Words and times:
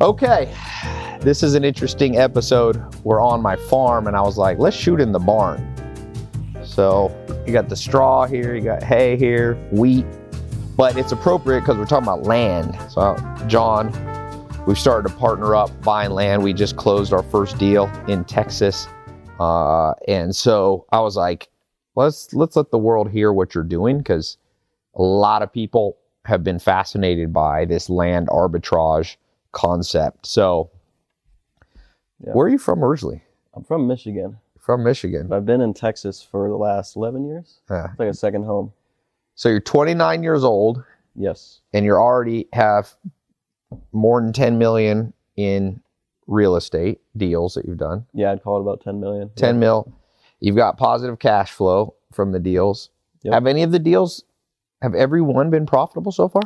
Okay, 0.00 0.54
this 1.20 1.42
is 1.42 1.56
an 1.56 1.64
interesting 1.64 2.18
episode. 2.18 2.80
We're 3.02 3.20
on 3.20 3.42
my 3.42 3.56
farm, 3.56 4.06
and 4.06 4.16
I 4.16 4.20
was 4.20 4.38
like, 4.38 4.56
let's 4.60 4.76
shoot 4.76 5.00
in 5.00 5.10
the 5.10 5.18
barn. 5.18 5.74
So 6.62 7.10
you 7.44 7.52
got 7.52 7.68
the 7.68 7.74
straw 7.74 8.24
here, 8.24 8.54
you 8.54 8.60
got 8.60 8.80
hay 8.80 9.16
here, 9.16 9.54
wheat, 9.72 10.06
but 10.76 10.96
it's 10.96 11.10
appropriate 11.10 11.62
because 11.62 11.78
we're 11.78 11.86
talking 11.86 12.06
about 12.06 12.22
land. 12.22 12.78
So, 12.92 13.16
Jon, 13.48 13.90
we've 14.66 14.78
started 14.78 15.08
to 15.08 15.16
partner 15.16 15.56
up 15.56 15.68
buying 15.82 16.12
land. 16.12 16.44
We 16.44 16.52
just 16.52 16.76
closed 16.76 17.12
our 17.12 17.24
first 17.24 17.58
deal 17.58 17.90
in 18.06 18.24
Texas, 18.24 18.86
uh, 19.40 19.94
and 20.06 20.34
so 20.34 20.86
I 20.92 21.00
was 21.00 21.16
like, 21.16 21.48
let's 21.96 22.32
let's 22.34 22.54
let 22.54 22.70
the 22.70 22.78
world 22.78 23.10
hear 23.10 23.32
what 23.32 23.52
you're 23.52 23.64
doing 23.64 23.98
because 23.98 24.38
a 24.94 25.02
lot 25.02 25.42
of 25.42 25.52
people 25.52 25.96
have 26.24 26.44
been 26.44 26.60
fascinated 26.60 27.32
by 27.32 27.64
this 27.64 27.90
land 27.90 28.28
arbitrage 28.28 29.16
concept. 29.52 30.26
So, 30.26 30.70
Yeah. 32.24 32.32
where 32.32 32.46
are 32.46 32.50
you 32.50 32.58
from 32.58 32.84
originally? 32.84 33.22
I'm 33.54 33.62
from 33.64 33.86
Michigan. 33.86 34.38
From 34.58 34.82
Michigan. 34.84 35.32
I've 35.32 35.46
been 35.46 35.60
in 35.60 35.72
Texas 35.74 36.22
for 36.22 36.48
the 36.48 36.56
last 36.56 36.96
11 36.96 37.24
years. 37.26 37.60
Yeah. 37.70 37.90
It's 37.90 37.98
like 37.98 38.10
a 38.10 38.14
second 38.14 38.44
home. 38.44 38.72
So 39.34 39.48
you're 39.48 39.60
29 39.60 40.22
years 40.22 40.44
old 40.44 40.82
Yes. 41.14 41.60
and 41.72 41.84
you 41.84 41.92
already 41.94 42.48
have 42.52 42.94
more 43.92 44.20
than 44.20 44.32
10 44.32 44.58
million 44.58 45.12
in 45.36 45.80
real 46.26 46.56
estate 46.56 47.00
deals 47.16 47.54
that 47.54 47.64
you've 47.64 47.78
done. 47.78 48.04
Yeah, 48.12 48.32
I'd 48.32 48.42
call 48.42 48.58
it 48.58 48.60
about 48.62 48.80
10 48.82 49.00
million. 49.00 49.30
10 49.36 49.58
mil. 49.58 49.90
You've 50.40 50.56
got 50.56 50.76
positive 50.76 51.18
cash 51.18 51.52
flow 51.52 51.94
from 52.12 52.32
the 52.32 52.38
deals. 52.40 52.90
Yep. 53.22 53.32
Have 53.34 53.46
any 53.46 53.62
of 53.62 53.72
the 53.72 53.78
deals 53.78 54.24
have 54.82 54.94
every 54.94 55.22
one 55.22 55.50
been 55.50 55.66
profitable 55.66 56.12
so 56.12 56.28
far? 56.28 56.42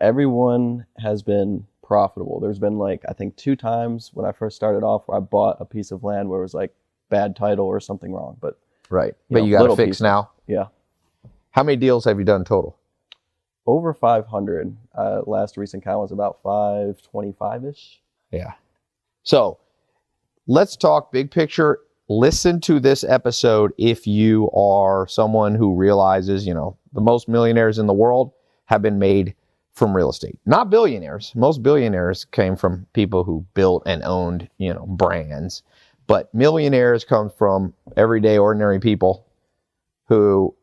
Everyone 0.00 0.86
has 0.98 1.22
been 1.22 1.66
profitable. 1.94 2.38
There's 2.38 2.60
been 2.60 2.78
like, 2.78 3.02
I 3.08 3.12
think 3.14 3.34
two 3.36 3.56
times 3.56 4.12
when 4.14 4.24
I 4.24 4.30
first 4.30 4.54
started 4.54 4.84
off 4.84 5.02
where 5.08 5.16
I 5.18 5.20
bought 5.20 5.56
a 5.58 5.64
piece 5.64 5.90
of 5.90 6.04
land 6.04 6.28
where 6.28 6.38
it 6.38 6.42
was 6.42 6.54
like 6.54 6.72
bad 7.08 7.34
title 7.34 7.66
or 7.66 7.80
something 7.80 8.12
wrong. 8.12 8.36
But 8.40 8.56
Right. 8.90 9.14
You 9.28 9.34
but 9.34 9.38
know, 9.40 9.44
you 9.46 9.58
got 9.58 9.66
to 9.66 9.76
fix 9.76 9.88
pieces. 9.88 10.02
now. 10.02 10.30
yeah, 10.46 10.66
How 11.50 11.64
many 11.64 11.76
deals 11.76 12.04
have 12.04 12.18
you 12.20 12.24
done 12.24 12.44
total? 12.44 12.76
over 13.66 13.92
500. 13.92 14.76
Uh, 14.96 15.20
last 15.26 15.56
recent 15.56 15.82
count 15.84 16.00
was 16.00 16.12
about 16.12 16.40
525 16.42 17.64
ish. 17.66 18.00
Yeah. 18.30 18.52
So 19.24 19.58
let's 20.46 20.76
talk 20.76 21.10
big 21.12 21.30
picture. 21.32 21.80
Listen 22.08 22.60
to 22.62 22.78
this 22.80 23.02
episode 23.04 23.72
if 23.78 24.06
you 24.06 24.48
are 24.52 25.06
someone 25.08 25.54
who 25.56 25.74
realizes, 25.74 26.46
you 26.46 26.54
know, 26.54 26.76
the 26.92 27.00
most 27.00 27.28
millionaires 27.28 27.78
in 27.78 27.86
the 27.86 27.92
world 27.92 28.32
have 28.66 28.82
been 28.82 28.98
made 28.98 29.34
from 29.74 29.96
real 29.96 30.10
estate. 30.10 30.38
Not 30.46 30.70
billionaires. 30.70 31.32
Most 31.34 31.62
billionaires 31.62 32.24
came 32.24 32.56
from 32.56 32.86
people 32.92 33.24
who 33.24 33.46
built 33.54 33.82
and 33.86 34.02
owned, 34.02 34.48
you 34.58 34.74
know, 34.74 34.86
brands. 34.86 35.62
But 36.06 36.32
millionaires 36.34 37.04
come 37.04 37.30
from 37.30 37.72
everyday 37.96 38.36
ordinary 38.36 38.80
people 38.80 39.26
who 40.06 40.54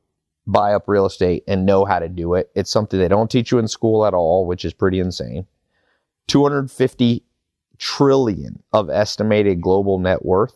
buy 0.46 0.74
up 0.74 0.88
real 0.88 1.06
estate 1.06 1.44
and 1.48 1.66
know 1.66 1.86
how 1.86 2.00
to 2.00 2.10
do 2.10 2.34
it. 2.34 2.50
It's 2.56 2.72
something 2.72 3.00
they 3.00 3.08
don't 3.08 3.32
teach 3.32 3.52
you 3.52 3.60
in 3.60 3.68
school 3.68 4.06
at 4.06 4.14
all, 4.14 4.46
which 4.46 4.66
is 4.66 4.74
pretty 4.74 5.00
insane. 5.00 5.46
250 6.28 7.24
trillion 7.78 8.62
of 8.74 8.90
estimated 8.90 9.62
global 9.62 10.00
net 10.00 10.26
worth 10.26 10.56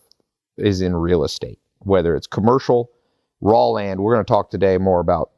is 0.57 0.81
in 0.81 0.95
real 0.95 1.23
estate, 1.23 1.59
whether 1.79 2.15
it's 2.15 2.27
commercial, 2.27 2.91
raw 3.41 3.67
land. 3.67 3.99
We're 3.99 4.15
going 4.15 4.25
to 4.25 4.31
talk 4.31 4.49
today 4.49 4.77
more 4.77 4.99
about 4.99 5.31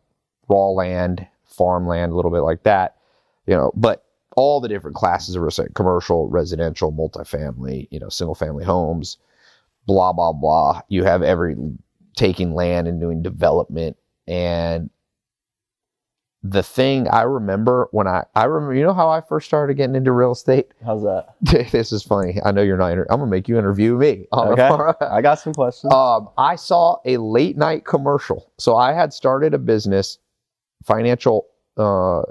raw 0.47 0.69
land, 0.69 1.27
farmland, 1.45 2.11
a 2.11 2.15
little 2.15 2.31
bit 2.31 2.41
like 2.41 2.63
that, 2.63 2.97
you 3.45 3.55
know, 3.55 3.71
but 3.75 4.05
all 4.35 4.59
the 4.59 4.67
different 4.67 4.95
classes 4.95 5.35
of 5.35 5.45
estate, 5.45 5.73
commercial, 5.75 6.27
residential, 6.29 6.91
multifamily, 6.91 7.87
you 7.91 7.99
know, 7.99 8.09
single 8.09 8.35
family 8.35 8.63
homes, 8.65 9.17
blah, 9.85 10.11
blah, 10.13 10.33
blah. 10.33 10.81
You 10.89 11.03
have 11.03 11.21
every 11.21 11.55
taking 12.15 12.53
land 12.53 12.87
and 12.87 12.99
doing 12.99 13.21
development. 13.21 13.97
And 14.27 14.89
the 16.41 16.63
thing 16.63 17.07
I 17.07 17.21
remember 17.21 17.87
when 17.91 18.07
I, 18.07 18.25
I 18.35 18.45
remember, 18.45 18.75
you 18.75 18.83
know 18.83 18.93
how 18.93 19.09
I 19.09 19.21
first 19.21 19.47
started 19.47 19.75
getting 19.75 19.95
into 19.95 20.11
real 20.11 20.31
estate? 20.31 20.67
How's 20.85 21.03
that? 21.03 21.35
this 21.71 21.91
is 21.91 22.03
funny. 22.03 22.39
I 22.43 22.51
know 22.51 22.61
you're 22.61 22.77
not. 22.77 22.91
Inter- 22.91 23.07
I'm 23.09 23.19
gonna 23.19 23.31
make 23.31 23.47
you 23.47 23.57
interview 23.57 23.95
me. 23.97 24.27
Okay. 24.33 24.69
I 25.01 25.21
got 25.21 25.39
some 25.39 25.53
questions. 25.53 25.93
um, 25.93 26.29
I 26.37 26.55
saw 26.55 26.97
a 27.05 27.17
late 27.17 27.55
night 27.55 27.85
commercial. 27.85 28.51
So 28.57 28.75
I 28.75 28.93
had 28.93 29.13
started 29.13 29.53
a 29.53 29.57
business, 29.57 30.17
financial, 30.83 31.47
uh, 31.77 32.23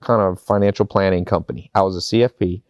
kind 0.00 0.22
of 0.22 0.40
financial 0.40 0.86
planning 0.86 1.24
company. 1.24 1.70
I 1.74 1.82
was 1.82 1.96
a 1.96 2.00
CFP, 2.00 2.62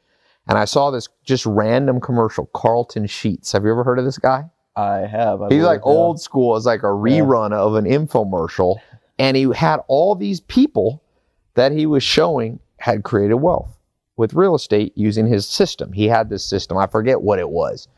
and 0.48 0.58
I 0.58 0.64
saw 0.64 0.90
this 0.90 1.08
just 1.24 1.44
random 1.46 2.00
commercial. 2.00 2.46
Carleton 2.54 3.06
Sheets. 3.06 3.52
Have 3.52 3.64
you 3.64 3.70
ever 3.70 3.84
heard 3.84 3.98
of 3.98 4.04
this 4.04 4.18
guy? 4.18 4.44
I 4.76 5.06
have. 5.06 5.42
I 5.42 5.48
He's 5.48 5.64
like 5.64 5.80
yeah. 5.80 5.92
old 5.92 6.20
school. 6.20 6.56
It's 6.56 6.66
like 6.66 6.82
a 6.82 6.86
rerun 6.86 7.52
of 7.52 7.74
an 7.74 7.84
infomercial. 7.84 8.76
And 9.18 9.36
he 9.36 9.50
had 9.52 9.80
all 9.88 10.14
these 10.14 10.40
people 10.40 11.02
that 11.54 11.72
he 11.72 11.86
was 11.86 12.04
showing 12.04 12.60
had 12.78 13.02
created 13.02 13.34
wealth 13.34 13.76
with 14.16 14.34
real 14.34 14.54
estate 14.54 14.92
using 14.96 15.26
his 15.26 15.48
system. 15.48 15.92
He 15.92 16.06
had 16.06 16.30
this 16.30 16.44
system. 16.44 16.78
I 16.78 16.86
forget 16.86 17.22
what 17.22 17.40
it 17.40 17.50
was, 17.50 17.88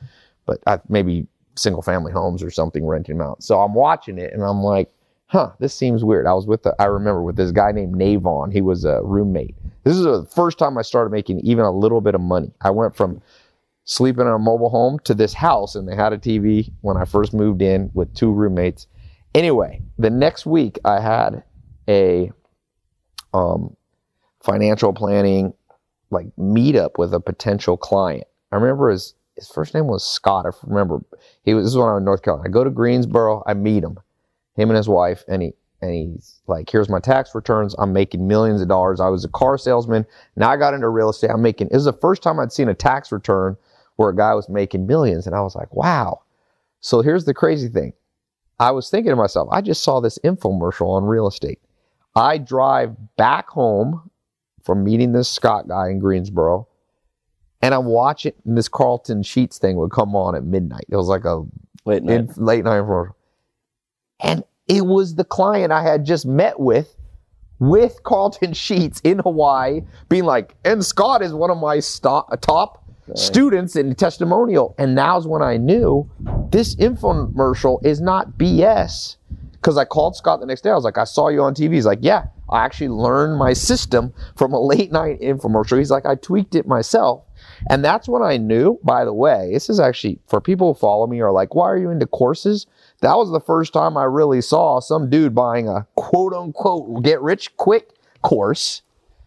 but 0.47 0.61
I, 0.67 0.81
maybe 0.89 1.27
single 1.57 1.83
family 1.83 2.13
homes 2.13 2.43
or 2.43 2.51
something 2.51 2.87
renting 2.87 3.19
them 3.19 3.27
out. 3.27 3.43
So 3.43 3.61
I'm 3.61 3.75
watching 3.75 4.19
it 4.19 4.33
and 4.33 4.43
I'm 4.43 4.63
like, 4.63 4.91
huh, 5.31 5.53
this 5.61 5.73
seems 5.73 6.05
weird. 6.05 6.27
I 6.27 6.35
was 6.35 6.47
with, 6.47 6.65
the, 6.65 6.75
I 6.81 6.87
remember 6.87 7.23
with 7.23 7.37
this 7.37 7.53
guy 7.53 7.71
named 7.71 7.95
Navon. 7.95 8.53
He 8.53 8.61
was 8.61 8.85
a 8.85 9.01
roommate. 9.05 9.55
This 9.85 9.97
is 9.97 10.03
the 10.03 10.27
first 10.35 10.59
time 10.59 10.77
I 10.77 10.83
started 10.83 11.11
making 11.11 11.39
even 11.41 11.65
a 11.65 11.71
little 11.71 12.01
bit 12.01 12.17
of 12.17 12.21
money. 12.21 12.53
I 12.63 12.71
went 12.71 12.97
from 12.97 13.23
sleeping 13.85 14.27
in 14.27 14.33
a 14.33 14.39
mobile 14.41 14.71
home 14.71 14.99
to 15.05 15.15
this 15.15 15.33
house 15.33 15.77
and 15.77 15.89
they 15.89 15.95
had 15.95 16.13
a 16.13 16.19
TV 16.19 16.73
when 16.81 16.97
I 16.97 17.05
first 17.05 17.33
moved 17.33 17.63
in 17.63 17.91
with 17.95 18.13
two 18.13 18.33
roommates. 18.33 18.89
Anyway, 19.33 19.81
the 19.99 20.11
next 20.11 20.47
week 20.47 20.81
I 20.85 21.01
had 21.01 21.45
a 21.89 22.33
um, 23.33 23.77
financial 24.43 24.93
planning 24.93 25.55
like 26.11 26.27
meetup 26.37 26.99
with 26.99 27.15
a 27.15 27.21
potential 27.21 27.77
client. 27.77 28.25
I 28.51 28.57
remember 28.57 28.91
his 28.91 29.15
his 29.37 29.49
first 29.49 29.75
name 29.75 29.87
was 29.87 30.05
Scott. 30.05 30.45
I 30.45 30.51
remember 30.67 31.01
he 31.45 31.55
was 31.55 31.67
this 31.67 31.71
is 31.71 31.79
when 31.79 31.89
I 31.89 31.93
was 31.93 32.01
in 32.01 32.05
North 32.05 32.23
Carolina. 32.23 32.49
I 32.49 32.51
go 32.51 32.65
to 32.65 32.71
Greensboro, 32.71 33.45
I 33.47 33.55
meet 33.55 33.85
him, 33.85 33.97
him 34.61 34.71
and 34.71 34.77
his 34.77 34.89
wife, 34.89 35.25
and 35.29 35.43
he 35.43 35.55
and 35.83 35.95
he's 35.95 36.41
like, 36.47 36.69
here's 36.71 36.89
my 36.89 37.01
tax 37.01 37.35
returns. 37.35 37.75
I'm 37.79 37.93
making 37.93 38.27
millions 38.27 38.61
of 38.61 38.69
dollars. 38.69 39.01
I 39.01 39.09
was 39.09 39.25
a 39.25 39.29
car 39.29 39.57
salesman. 39.57 40.05
Now 40.37 40.51
I 40.51 40.57
got 40.59 40.75
into 40.75 40.89
real 40.89 41.09
estate. 41.09 41.31
I'm 41.31 41.41
making, 41.41 41.69
it 41.69 41.73
was 41.75 41.87
the 41.87 41.93
first 41.95 42.23
time 42.23 42.39
I'd 42.39 42.53
seen 42.53 42.69
a 42.69 42.75
tax 42.75 43.11
return 43.11 43.57
where 43.97 44.11
a 44.11 44.17
guy 44.17 44.35
was 44.35 44.49
making 44.51 44.87
millions. 44.87 45.27
And 45.27 45.35
I 45.35 45.41
was 45.41 45.55
like, 45.55 45.75
wow. 45.75 46.21
So 46.81 47.01
here's 47.01 47.25
the 47.25 47.33
crazy 47.33 47.69
thing. 47.69 47.95
I 48.59 48.73
was 48.73 48.91
thinking 48.91 49.11
to 49.11 49.17
myself, 49.17 49.49
I 49.51 49.63
just 49.63 49.83
saw 49.83 50.01
this 50.01 50.19
infomercial 50.23 50.89
on 50.89 51.05
real 51.05 51.27
estate. 51.27 51.61
I 52.15 52.37
drive 52.37 52.95
back 53.17 53.49
home 53.49 54.11
from 54.63 54.85
meeting 54.85 55.13
this 55.13 55.31
Scott 55.31 55.67
guy 55.67 55.89
in 55.89 55.99
Greensboro 55.99 56.69
and 57.63 57.75
I'm 57.75 57.87
watching 57.87 58.33
and 58.45 58.57
this 58.57 58.69
Carleton 58.69 59.23
Sheets 59.23 59.59
thing 59.59 59.77
would 59.77 59.91
come 59.91 60.15
on 60.15 60.35
at 60.35 60.45
midnight. 60.45 60.85
It 60.89 60.97
was 60.97 61.09
like 61.09 61.25
a 61.25 61.45
Late 61.87 62.03
night. 62.03 62.21
in 62.21 62.29
late 62.37 62.65
night 62.65 62.79
commercial. 62.79 63.15
And 64.21 64.45
it 64.71 64.87
was 64.87 65.17
the 65.17 65.25
client 65.25 65.73
I 65.73 65.83
had 65.83 66.05
just 66.05 66.25
met 66.25 66.61
with 66.61 66.95
with 67.59 68.03
Carlton 68.05 68.53
Sheets 68.65 69.01
in 69.03 69.19
Hawaii 69.19 69.83
being 70.09 70.25
like, 70.25 70.55
and 70.65 70.85
Scott 70.85 71.23
is 71.23 71.35
one 71.35 71.51
of 71.51 71.59
my 71.59 71.81
sto- 71.81 72.27
top 72.41 72.85
students 73.17 73.75
in 73.75 73.95
testimonial. 73.97 74.77
And 74.79 74.95
now's 74.95 75.27
when 75.27 75.43
I 75.43 75.57
knew 75.57 76.09
this 76.51 76.77
infomercial 76.77 77.85
is 77.85 78.01
not 78.01 78.39
BS. 78.39 79.17
Because 79.53 79.77
I 79.77 79.85
called 79.85 80.17
Scott 80.17 80.41
the 80.41 80.47
next 80.47 80.63
day. 80.63 80.71
I 80.71 80.75
was 80.75 80.85
like, 80.85 80.97
I 80.97 81.05
saw 81.05 81.29
you 81.29 81.43
on 81.43 81.55
TV. 81.55 81.75
He's 81.75 81.85
like, 81.85 81.99
yeah, 82.01 82.29
I 82.49 82.65
actually 82.65 82.89
learned 82.89 83.39
my 83.39 83.53
system 83.53 84.15
from 84.37 84.55
a 84.55 84.61
late 84.61 84.91
night 84.91 85.21
infomercial. 85.21 85.77
He's 85.77 85.91
like, 85.91 86.07
I 86.07 86.15
tweaked 86.15 86.55
it 86.55 86.67
myself. 86.67 87.25
And 87.69 87.85
that's 87.85 88.09
when 88.09 88.23
I 88.23 88.37
knew, 88.37 88.79
by 88.83 89.05
the 89.05 89.13
way, 89.13 89.51
this 89.53 89.69
is 89.69 89.79
actually 89.79 90.19
for 90.27 90.41
people 90.41 90.73
who 90.73 90.79
follow 90.79 91.07
me 91.07 91.21
are 91.21 91.33
like, 91.33 91.55
why 91.55 91.67
are 91.67 91.77
you 91.77 91.91
into 91.91 92.07
courses? 92.07 92.67
That 93.01 93.17
was 93.17 93.31
the 93.31 93.41
first 93.41 93.73
time 93.73 93.97
I 93.97 94.05
really 94.05 94.41
saw 94.41 94.81
some 94.81 95.11
dude 95.11 95.35
buying 95.35 95.69
a 95.69 95.87
quote 95.97 96.33
unquote 96.33 97.03
get 97.03 97.21
rich 97.21 97.57
quick 97.57 97.91
course. 98.23 98.83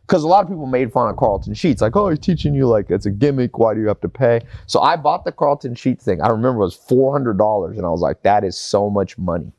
Because 0.06 0.24
a 0.24 0.27
lot 0.27 0.44
of 0.44 0.50
people 0.50 0.65
made 0.65 0.91
fun 0.91 1.09
of 1.09 1.15
Carleton 1.15 1.53
Sheets, 1.53 1.81
like, 1.81 1.95
oh, 1.95 2.09
he's 2.09 2.19
teaching 2.19 2.53
you 2.53 2.68
like 2.68 2.91
it's 2.91 3.06
a 3.06 3.12
gimmick. 3.12 3.57
Why 3.57 3.74
do 3.74 3.80
you 3.80 3.88
have 3.88 4.01
to 4.01 4.09
pay? 4.09 4.41
So 4.68 4.81
I 4.81 4.97
bought 4.97 5.24
the 5.24 5.31
Carleton 5.31 5.75
Sheets 5.75 6.03
thing. 6.03 6.21
I 6.21 6.27
remember 6.27 6.62
it 6.62 6.65
was 6.65 6.77
$400. 6.77 7.77
And 7.77 7.86
I 7.86 7.89
was 7.89 8.01
like, 8.01 8.21
that 8.24 8.44
is 8.44 8.57
so 8.57 8.89
much 8.89 9.18
money. 9.18 9.53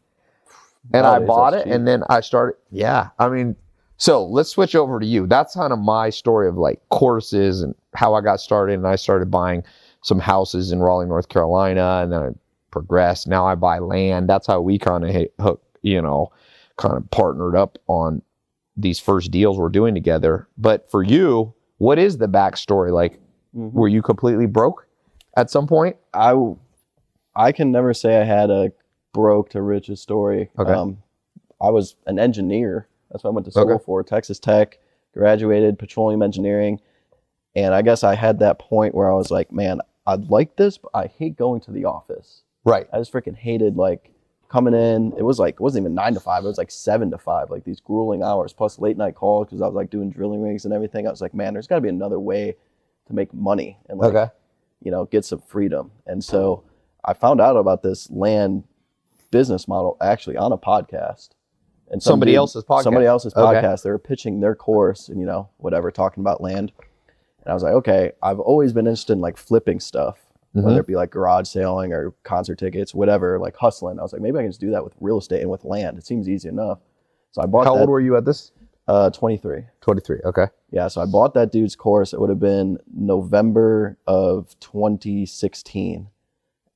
And 0.93 1.07
I 1.07 1.19
bought 1.19 1.55
it. 1.55 1.67
And 1.67 1.89
then 1.89 2.03
I 2.11 2.21
started, 2.21 2.57
yeah. 2.71 3.09
I 3.19 3.31
mean, 3.31 3.57
so 3.97 4.25
let's 4.27 4.51
switch 4.51 4.75
over 4.75 5.01
to 5.01 5.07
you. 5.07 5.27
That's 5.27 5.55
kind 5.55 5.73
of 5.73 5.79
my 5.79 6.11
story 6.11 6.47
of 6.47 6.57
like 6.57 6.81
courses 6.91 7.63
and 7.63 7.75
how 7.95 8.15
I 8.15 8.21
got 8.21 8.41
started. 8.41 8.75
And 8.75 8.87
I 8.87 8.97
started 8.97 9.31
buying 9.31 9.63
some 10.03 10.19
houses 10.19 10.73
in 10.73 10.81
Raleigh, 10.81 11.07
North 11.07 11.29
Carolina, 11.29 12.01
and 12.03 12.13
then 12.13 12.21
I 12.23 12.29
progressed. 12.71 13.27
Now 13.27 13.47
I 13.47 13.55
buy 13.55 13.79
land. 13.79 14.29
That's 14.29 14.47
how 14.47 14.61
we 14.61 14.79
kind 14.79 15.05
of 15.05 15.27
hook, 15.41 15.63
you 15.83 16.03
know, 16.03 16.31
kind 16.77 16.97
of 16.97 17.09
partnered 17.11 17.55
up 17.57 17.79
on 17.87 18.21
these 18.77 18.99
first 18.99 19.31
deals 19.31 19.57
we're 19.59 19.69
doing 19.69 19.95
together. 19.95 20.49
But 20.59 20.91
for 20.91 21.03
you, 21.03 21.55
what 21.79 21.99
is 21.99 22.19
the 22.19 22.27
backstory? 22.29 22.93
Like, 22.93 23.21
Mhm. 23.57 23.73
Were 23.73 23.87
you 23.87 24.03
completely 24.03 24.47
broke 24.47 24.85
at 25.37 25.49
some 25.49 25.69
point? 25.69 25.97
I, 26.13 26.35
I 27.37 27.53
can 27.53 27.71
never 27.71 27.95
say 27.95 28.21
I 28.21 28.25
had 28.25 28.51
a 28.51 28.73
broke 29.13 29.51
to 29.51 29.63
riches 29.63 30.01
story. 30.01 30.51
Okay. 30.59 30.73
Um, 30.73 30.99
I 31.61 31.71
was 31.71 31.95
an 32.09 32.19
engineer. 32.19 32.89
That's 33.13 33.23
what 33.23 33.31
I 33.31 33.35
went 33.35 33.45
to 33.47 33.53
school 33.53 33.71
Okay. 33.75 33.85
for. 33.85 34.03
Texas 34.03 34.41
Tech, 34.41 34.81
graduated 35.13 35.79
petroleum 35.79 36.21
engineering, 36.21 36.81
and 37.57 37.75
I 37.75 37.83
guess 37.83 38.05
I 38.05 38.15
had 38.15 38.39
that 38.41 38.59
point 38.59 38.95
where 38.95 39.11
I 39.11 39.15
was 39.15 39.31
like, 39.31 39.53
man, 39.53 39.81
I'd 40.07 40.29
like 40.31 40.57
this, 40.57 40.79
but 40.79 40.91
I 40.95 41.07
hate 41.07 41.37
going 41.37 41.61
to 41.63 41.71
the 41.71 41.85
office. 41.85 42.43
Right. 42.65 42.87
I 42.93 42.99
just 42.99 43.13
freaking 43.13 43.37
hated 43.37 43.77
like 43.77 44.11
coming 44.49 44.75
in. 44.75 45.13
It 45.19 45.23
was 45.23 45.39
like 45.39 45.55
it 45.55 45.61
wasn't 45.61 45.83
even 45.85 45.95
nine 45.95 46.15
to 46.15 46.21
five. 46.21 46.45
It 46.45 46.47
was 46.49 46.59
like 46.59 46.71
seven 46.71 47.11
to 47.11 47.19
five, 47.19 47.51
like 47.51 47.65
these 47.65 47.81
grueling 47.81 48.23
hours 48.23 48.53
plus 48.53 48.79
late 48.79 48.97
night 48.97 49.15
calls 49.15 49.47
because 49.47 49.61
I 49.63 49.67
was 49.67 49.75
like 49.75 49.91
doing 49.91 50.11
drilling 50.11 50.43
rigs 50.43 50.65
and 50.65 50.73
everything. 50.75 51.07
I 51.07 51.11
was 51.11 51.21
like, 51.21 51.35
man, 51.35 51.53
there's 51.55 51.67
got 51.67 51.77
to 51.77 51.81
be 51.81 51.89
another 51.89 52.21
way 52.21 52.57
to 53.07 53.13
make 53.15 53.33
money 53.35 53.79
and 53.89 53.99
like 53.99 54.15
Okay. 54.15 54.33
you 54.83 54.91
know 54.91 55.05
get 55.07 55.25
some 55.25 55.41
freedom. 55.41 55.91
And 56.07 56.23
so 56.25 56.65
I 57.05 57.13
found 57.15 57.41
out 57.41 57.57
about 57.57 57.83
this 57.83 58.11
land 58.11 58.65
business 59.31 59.67
model 59.69 59.97
actually 60.01 60.37
on 60.37 60.53
a 60.53 60.59
podcast. 60.59 61.31
And 61.91 62.03
some 62.03 62.13
Somebody 62.13 62.35
else's 62.35 62.65
podcast? 62.65 62.83
Somebody 62.85 63.07
else's 63.07 63.35
Okay. 63.35 63.61
podcast. 63.61 63.83
They 63.83 63.91
were 63.91 63.99
pitching 63.99 64.41
their 64.41 64.55
course 64.55 65.09
and 65.11 65.21
you 65.21 65.27
know 65.27 65.49
whatever, 65.59 65.91
talking 65.91 66.23
about 66.23 66.41
land. 66.41 66.73
And 67.45 67.51
I 67.51 67.55
was 67.55 67.63
like, 67.63 67.75
okay, 67.75 68.13
I've 68.23 68.41
always 68.41 68.73
been 68.73 68.87
interested 68.87 69.13
in 69.15 69.21
like 69.21 69.37
flipping 69.37 69.81
stuff, 69.81 70.19
Mm-hmm. 70.57 70.67
whether 70.67 70.79
it 70.81 70.87
be 70.87 70.95
like 70.95 71.11
garage 71.11 71.49
selling 71.49 71.93
or 71.93 72.15
concert 72.23 72.61
tickets, 72.61 72.95
whatever, 72.95 73.41
like 73.41 73.57
hustling. 73.57 73.99
I 73.99 74.03
was 74.03 74.13
like, 74.13 74.23
maybe 74.23 74.39
I 74.39 74.43
can 74.43 74.51
just 74.53 74.61
do 74.61 74.71
that 74.71 74.85
with 74.85 74.93
real 75.01 75.19
estate 75.19 75.41
and 75.41 75.51
with 75.51 75.65
land. 75.65 75.99
It 75.99 76.07
seems 76.07 76.29
easy 76.29 76.49
enough. 76.49 76.79
So 77.33 77.43
I 77.43 77.47
bought 77.47 77.65
How 77.67 77.75
that. 77.75 77.81
old 77.81 77.89
were 77.91 77.99
you 78.01 78.17
at 78.17 78.25
this? 78.25 78.53
uh, 78.87 79.11
23. 79.11 79.65
23. 79.81 80.19
Okay. 80.27 80.47
Yeah, 80.71 80.87
so 80.87 81.01
I 81.01 81.07
bought 81.07 81.35
that 81.35 81.51
dude's 81.51 81.75
course. 81.75 82.13
It 82.13 82.21
would 82.21 82.29
have 82.31 82.39
been 82.39 82.79
November 82.97 83.99
of 84.07 84.55
2016. 84.61 86.07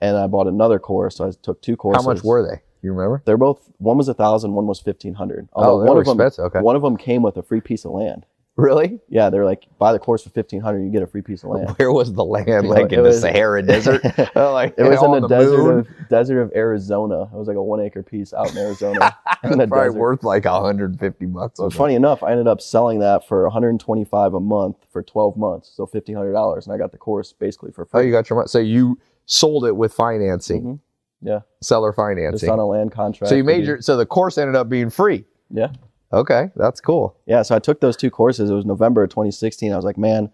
And 0.00 0.16
I 0.16 0.26
bought 0.26 0.48
another 0.48 0.78
course. 0.80 1.14
So 1.16 1.28
I 1.28 1.30
took 1.42 1.62
two 1.62 1.76
courses. 1.76 2.04
How 2.04 2.12
much 2.12 2.24
were 2.24 2.42
they? 2.42 2.62
You 2.82 2.92
remember? 2.92 3.22
They're 3.26 3.36
both, 3.36 3.70
one 3.78 3.96
was 3.96 4.08
a 4.08 4.14
thousand, 4.14 4.54
one 4.54 4.66
was 4.66 4.84
1500. 4.84 5.48
Oh, 5.52 5.80
they 5.80 5.86
one 5.86 5.94
were 5.96 6.00
of 6.00 6.06
them, 6.06 6.16
expensive. 6.20 6.44
Okay. 6.46 6.60
one 6.60 6.74
of 6.76 6.82
them 6.82 6.96
came 6.96 7.22
with 7.22 7.36
a 7.36 7.42
free 7.42 7.60
piece 7.60 7.84
of 7.84 7.92
land. 7.92 8.26
Really? 8.58 8.98
Yeah, 9.08 9.30
they're 9.30 9.44
like, 9.44 9.66
buy 9.78 9.92
the 9.92 10.00
course 10.00 10.24
for 10.24 10.30
1500 10.30 10.80
you 10.82 10.90
get 10.90 11.00
a 11.02 11.06
free 11.06 11.22
piece 11.22 11.44
of 11.44 11.50
land. 11.50 11.70
Where 11.78 11.92
was 11.92 12.12
the 12.12 12.24
land? 12.24 12.68
Like 12.68 12.92
in 12.92 12.98
it 12.98 13.02
the 13.04 13.12
Sahara 13.12 13.62
Desert? 13.66 14.02
Oh, 14.36 14.52
like 14.52 14.74
It 14.76 14.82
was 14.82 15.00
in 15.00 15.12
the, 15.12 15.28
desert 15.28 15.62
moon? 15.62 15.78
of 15.78 16.08
desert 16.08 16.40
of 16.42 16.52
Arizona. 16.56 17.22
It 17.22 17.32
was 17.34 17.46
like 17.46 17.56
a 17.56 17.62
one 17.62 17.80
acre 17.80 18.02
piece 18.02 18.34
out 18.34 18.50
in 18.50 18.58
Arizona. 18.58 19.16
in 19.44 19.58
the 19.58 19.68
Probably 19.68 19.88
desert. 19.90 19.92
worth 20.00 20.24
like 20.24 20.44
150 20.44 21.26
bucks. 21.26 21.58
So 21.58 21.64
or 21.64 21.70
something. 21.70 21.78
funny 21.78 21.94
enough, 21.94 22.24
I 22.24 22.32
ended 22.32 22.48
up 22.48 22.60
selling 22.60 22.98
that 22.98 23.28
for 23.28 23.44
125 23.44 24.34
a 24.34 24.40
month 24.40 24.76
for 24.90 25.04
12 25.04 25.36
months, 25.36 25.70
so 25.72 25.86
$1,500, 25.86 26.64
and 26.64 26.74
I 26.74 26.78
got 26.78 26.90
the 26.90 26.98
course 26.98 27.32
basically 27.32 27.70
for 27.70 27.84
free. 27.84 28.00
Oh, 28.00 28.02
you 28.04 28.10
got 28.10 28.28
your 28.28 28.38
money. 28.38 28.48
So 28.48 28.58
you 28.58 28.98
sold 29.26 29.66
it 29.66 29.76
with 29.76 29.94
financing, 29.94 30.62
Mhm. 30.64 30.78
Yeah, 31.20 31.40
seller 31.60 31.90
just 31.90 31.96
financing. 31.96 32.50
on 32.50 32.58
a 32.58 32.66
land 32.66 32.90
contract. 32.90 33.28
So 33.28 33.36
you 33.36 33.44
made 33.44 33.64
your. 33.64 33.80
So 33.82 33.96
the 33.96 34.06
course 34.06 34.36
ended 34.36 34.56
up 34.56 34.68
being 34.68 34.90
free. 34.90 35.24
yeah, 35.50 35.68
Okay, 36.12 36.50
that's 36.56 36.80
cool. 36.80 37.16
yeah. 37.26 37.42
So 37.42 37.54
I 37.54 37.58
took 37.58 37.80
those 37.80 37.96
two 37.96 38.10
courses. 38.10 38.48
It 38.50 38.54
was 38.54 38.64
November 38.64 39.02
of 39.02 39.10
2016. 39.10 39.72
I 39.72 39.76
was 39.76 39.84
like, 39.84 39.98
man, 39.98 40.30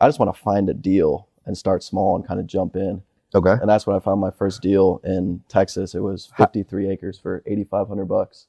I 0.00 0.06
just 0.06 0.18
want 0.20 0.34
to 0.34 0.40
find 0.40 0.68
a 0.68 0.74
deal 0.74 1.28
and 1.46 1.56
start 1.58 1.82
small 1.82 2.14
and 2.16 2.26
kind 2.26 2.38
of 2.38 2.46
jump 2.46 2.76
in. 2.76 3.02
Okay. 3.34 3.52
And 3.60 3.68
that's 3.68 3.86
when 3.86 3.96
I 3.96 4.00
found 4.00 4.20
my 4.20 4.30
first 4.30 4.62
deal 4.62 5.00
in 5.04 5.42
Texas. 5.48 5.94
It 5.94 6.00
was 6.00 6.30
53 6.36 6.88
acres 6.90 7.18
for 7.18 7.42
8,500 7.46 8.04
bucks 8.06 8.46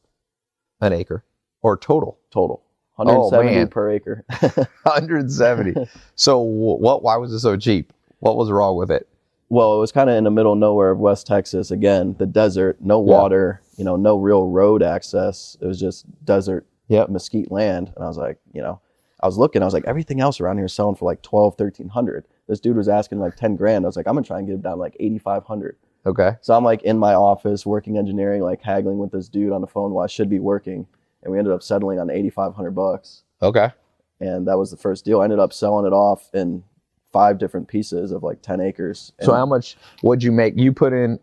An 0.82 0.94
acre 0.94 1.24
or 1.64 1.78
total 1.78 2.20
total, 2.32 2.64
Oh, 3.00 3.06
170 3.06 3.56
man. 3.56 3.68
per 3.70 3.90
acre. 3.92 4.24
170. 4.84 5.88
so 6.16 6.40
what? 6.40 7.02
Why 7.04 7.18
was 7.18 7.34
it 7.34 7.40
so 7.40 7.58
cheap? 7.58 7.92
What 8.20 8.38
was 8.38 8.52
wrong 8.52 8.78
with 8.78 8.92
it? 8.92 9.08
Well, 9.50 9.76
it 9.76 9.80
was 9.80 9.92
kind 9.92 10.10
of 10.10 10.16
in 10.16 10.24
the 10.24 10.32
middle 10.32 10.54
of 10.54 10.60
nowhere 10.60 10.92
of 10.92 11.00
West 11.00 11.28
Texas. 11.28 11.72
Again, 11.72 12.16
the 12.20 12.26
desert, 12.26 12.78
no 12.82 13.02
Yeah. 13.04 13.12
water, 13.18 13.62
you 13.78 13.84
know, 13.86 13.96
no 13.96 14.18
real 14.18 14.48
road 14.48 14.84
access. 14.84 15.58
It 15.62 15.66
was 15.66 15.80
just 15.80 16.06
desert, 16.26 16.66
Yep. 16.90 17.10
mesquite 17.10 17.52
land. 17.52 17.92
And 17.96 18.04
I 18.04 18.08
was 18.08 18.18
like, 18.18 18.38
you 18.54 18.62
know, 18.62 18.80
I 19.22 19.26
was 19.26 19.38
looking, 19.38 19.62
I 19.62 19.66
was 19.66 19.74
like, 19.74 19.86
everything 19.86 20.20
else 20.22 20.40
around 20.40 20.58
here 20.58 20.66
is 20.66 20.74
selling 20.74 20.96
for 20.96 21.06
like 21.06 21.22
12, 21.22 21.56
1300. 21.58 22.26
This 22.48 22.60
dude 22.60 22.78
was 22.78 22.88
asking 22.90 23.20
like 23.20 23.36
10 23.36 23.56
grand. 23.56 23.86
I 23.86 23.88
was 23.88 23.98
like, 23.98 24.08
I'm 24.08 24.14
gonna 24.16 24.26
try 24.26 24.38
and 24.40 24.48
get 24.48 24.54
it 24.56 24.62
down 24.62 24.80
like 24.80 24.96
8,500. 25.00 25.76
Okay. 26.06 26.38
So 26.42 26.54
I'm 26.56 26.64
like 26.64 26.84
in 26.84 26.98
my 26.98 27.14
office 27.14 27.66
working 27.66 27.98
engineering, 27.98 28.42
like 28.42 28.62
haggling 28.62 28.98
with 29.00 29.12
this 29.12 29.28
dude 29.28 29.52
on 29.52 29.62
the 29.62 29.68
phone 29.68 29.92
while 29.92 30.04
I 30.04 30.08
should 30.08 30.30
be 30.30 30.40
working. 30.40 30.88
And 31.24 31.32
we 31.32 31.40
ended 31.40 31.54
up 31.54 31.64
settling 31.64 32.00
on 32.00 32.10
8,500 32.10 32.72
bucks. 32.72 33.24
Okay. 33.42 33.72
And 34.20 34.48
that 34.48 34.58
was 34.58 34.72
the 34.72 34.78
first 34.78 35.04
deal. 35.04 35.20
I 35.22 35.26
ended 35.26 35.40
up 35.40 35.52
selling 35.52 35.86
it 35.86 35.94
off 35.94 36.30
in 36.34 36.64
five 37.12 37.38
different 37.38 37.68
pieces 37.68 38.12
of 38.12 38.24
like 38.24 38.42
10 38.42 38.60
acres. 38.62 39.12
So 39.22 39.34
how 39.34 39.46
much 39.46 39.78
would 40.04 40.22
you 40.24 40.32
make? 40.32 40.54
You 40.58 40.72
put 40.74 40.94
in 40.94 41.20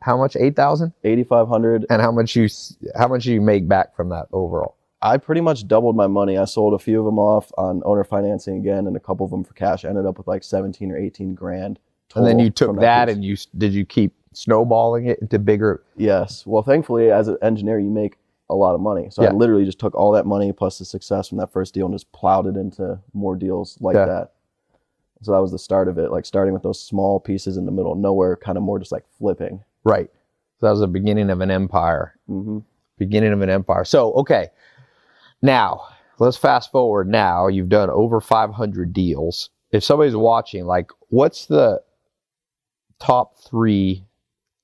how 0.00 0.16
much? 0.18 0.36
Eight 0.36 0.54
thousand. 0.54 0.92
8,500 1.02 1.86
And 1.90 2.02
how 2.02 2.12
much 2.12 2.36
you? 2.36 2.48
How 2.94 3.08
much 3.08 3.24
you 3.26 3.40
make 3.40 3.66
back 3.68 3.96
from 3.96 4.10
that 4.10 4.26
overall? 4.32 4.76
I 5.00 5.16
pretty 5.18 5.40
much 5.40 5.66
doubled 5.68 5.96
my 5.96 6.06
money. 6.06 6.38
I 6.38 6.44
sold 6.46 6.72
a 6.74 6.78
few 6.78 6.98
of 6.98 7.04
them 7.04 7.18
off 7.18 7.50
on 7.58 7.82
owner 7.84 8.04
financing 8.04 8.56
again, 8.58 8.86
and 8.86 8.96
a 8.96 9.00
couple 9.00 9.24
of 9.24 9.30
them 9.30 9.44
for 9.44 9.52
cash. 9.54 9.84
I 9.84 9.88
ended 9.88 10.06
up 10.06 10.18
with 10.18 10.26
like 10.26 10.42
seventeen 10.44 10.90
or 10.92 10.96
eighteen 10.98 11.34
grand. 11.34 11.78
And 12.14 12.26
then 12.26 12.38
you 12.38 12.48
took 12.50 12.68
from 12.68 12.76
that, 12.76 13.08
and 13.08 13.24
you 13.24 13.36
did 13.56 13.72
you 13.72 13.84
keep 13.84 14.12
snowballing 14.34 15.06
it 15.06 15.18
into 15.20 15.38
bigger? 15.38 15.82
yes. 15.96 16.44
Well, 16.46 16.62
thankfully, 16.62 17.10
as 17.10 17.28
an 17.28 17.38
engineer, 17.42 17.78
you 17.78 17.90
make 17.90 18.16
a 18.50 18.54
lot 18.54 18.74
of 18.74 18.80
money. 18.80 19.08
So 19.10 19.22
Yeah. 19.22 19.30
I 19.30 19.32
literally 19.32 19.64
just 19.64 19.78
took 19.78 19.94
all 19.94 20.12
that 20.12 20.26
money 20.26 20.52
plus 20.52 20.78
the 20.78 20.84
success 20.84 21.28
from 21.28 21.38
that 21.38 21.50
first 21.50 21.72
deal 21.72 21.86
and 21.86 21.94
just 21.94 22.10
plowed 22.12 22.46
it 22.46 22.56
into 22.56 22.98
more 23.14 23.36
deals 23.36 23.78
like 23.80 23.94
Yeah. 23.94 24.04
that. 24.06 24.32
So 25.24 25.32
that 25.32 25.40
was 25.40 25.52
the 25.52 25.58
start 25.58 25.88
of 25.88 25.98
it, 25.98 26.10
like 26.10 26.26
starting 26.26 26.52
with 26.54 26.62
those 26.62 26.80
small 26.80 27.18
pieces 27.18 27.56
in 27.56 27.66
the 27.66 27.72
middle 27.72 27.92
of 27.92 27.98
nowhere, 27.98 28.36
kind 28.36 28.58
of 28.58 28.64
more 28.64 28.78
just 28.78 28.92
like 28.92 29.04
flipping. 29.18 29.62
Right. 29.84 30.10
So 30.60 30.66
that 30.66 30.70
was 30.70 30.80
the 30.80 30.86
beginning 30.86 31.30
of 31.30 31.40
an 31.40 31.50
empire. 31.50 32.14
hmm 32.26 32.58
beginning 32.98 33.32
of 33.32 33.40
an 33.40 33.50
empire. 33.50 33.84
So, 33.84 34.12
okay. 34.12 34.48
Now, 35.42 35.88
let's 36.18 36.36
fast 36.36 36.70
forward 36.70 37.08
now. 37.08 37.48
You've 37.48 37.68
done 37.68 37.90
over 37.90 38.20
500 38.20 38.92
deals. 38.92 39.50
If 39.72 39.82
somebody's 39.82 40.16
watching, 40.16 40.64
like, 40.64 40.90
what's 41.08 41.46
the 41.46 41.80
top 43.00 43.36
three 43.38 44.04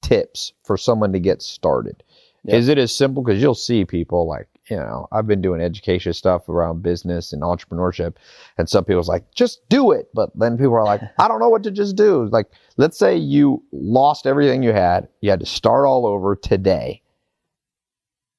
tips 0.02 0.52
for 0.64 0.76
someone 0.76 1.12
to 1.12 1.20
get 1.20 1.42
started? 1.42 2.02
Yeah. 2.44 2.56
Is 2.56 2.68
it 2.68 2.78
as 2.78 2.94
simple? 2.94 3.22
Because 3.22 3.42
you'll 3.42 3.54
see 3.54 3.84
people 3.84 4.26
like, 4.26 4.48
you 4.70 4.76
know, 4.76 5.08
I've 5.12 5.26
been 5.26 5.40
doing 5.42 5.60
education 5.60 6.12
stuff 6.12 6.48
around 6.48 6.82
business 6.82 7.32
and 7.32 7.42
entrepreneurship, 7.42 8.16
and 8.58 8.68
some 8.68 8.84
people's 8.84 9.08
like, 9.08 9.24
just 9.34 9.68
do 9.68 9.90
it. 9.92 10.08
But 10.14 10.30
then 10.38 10.56
people 10.56 10.74
are 10.74 10.84
like, 10.84 11.00
I 11.18 11.28
don't 11.28 11.40
know 11.40 11.48
what 11.48 11.62
to 11.64 11.70
just 11.70 11.96
do. 11.96 12.26
Like, 12.26 12.46
let's 12.76 12.98
say 12.98 13.16
you 13.16 13.62
lost 13.72 14.26
everything 14.26 14.62
you 14.62 14.72
had, 14.72 15.08
you 15.20 15.30
had 15.30 15.40
to 15.40 15.46
start 15.46 15.86
all 15.86 16.06
over 16.06 16.36
today 16.36 17.02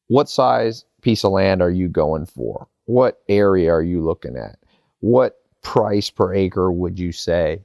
what 0.07 0.27
size 0.29 0.83
piece 1.01 1.23
of 1.23 1.31
land 1.31 1.61
are 1.61 1.71
you 1.71 1.87
going 1.87 2.25
for? 2.25 2.67
What 2.83 3.21
area 3.29 3.71
are 3.71 3.81
you 3.81 4.03
looking 4.03 4.35
at? 4.35 4.57
What 4.99 5.37
price 5.63 6.09
per 6.09 6.33
acre 6.33 6.69
would 6.69 6.99
you 6.99 7.13
say? 7.13 7.63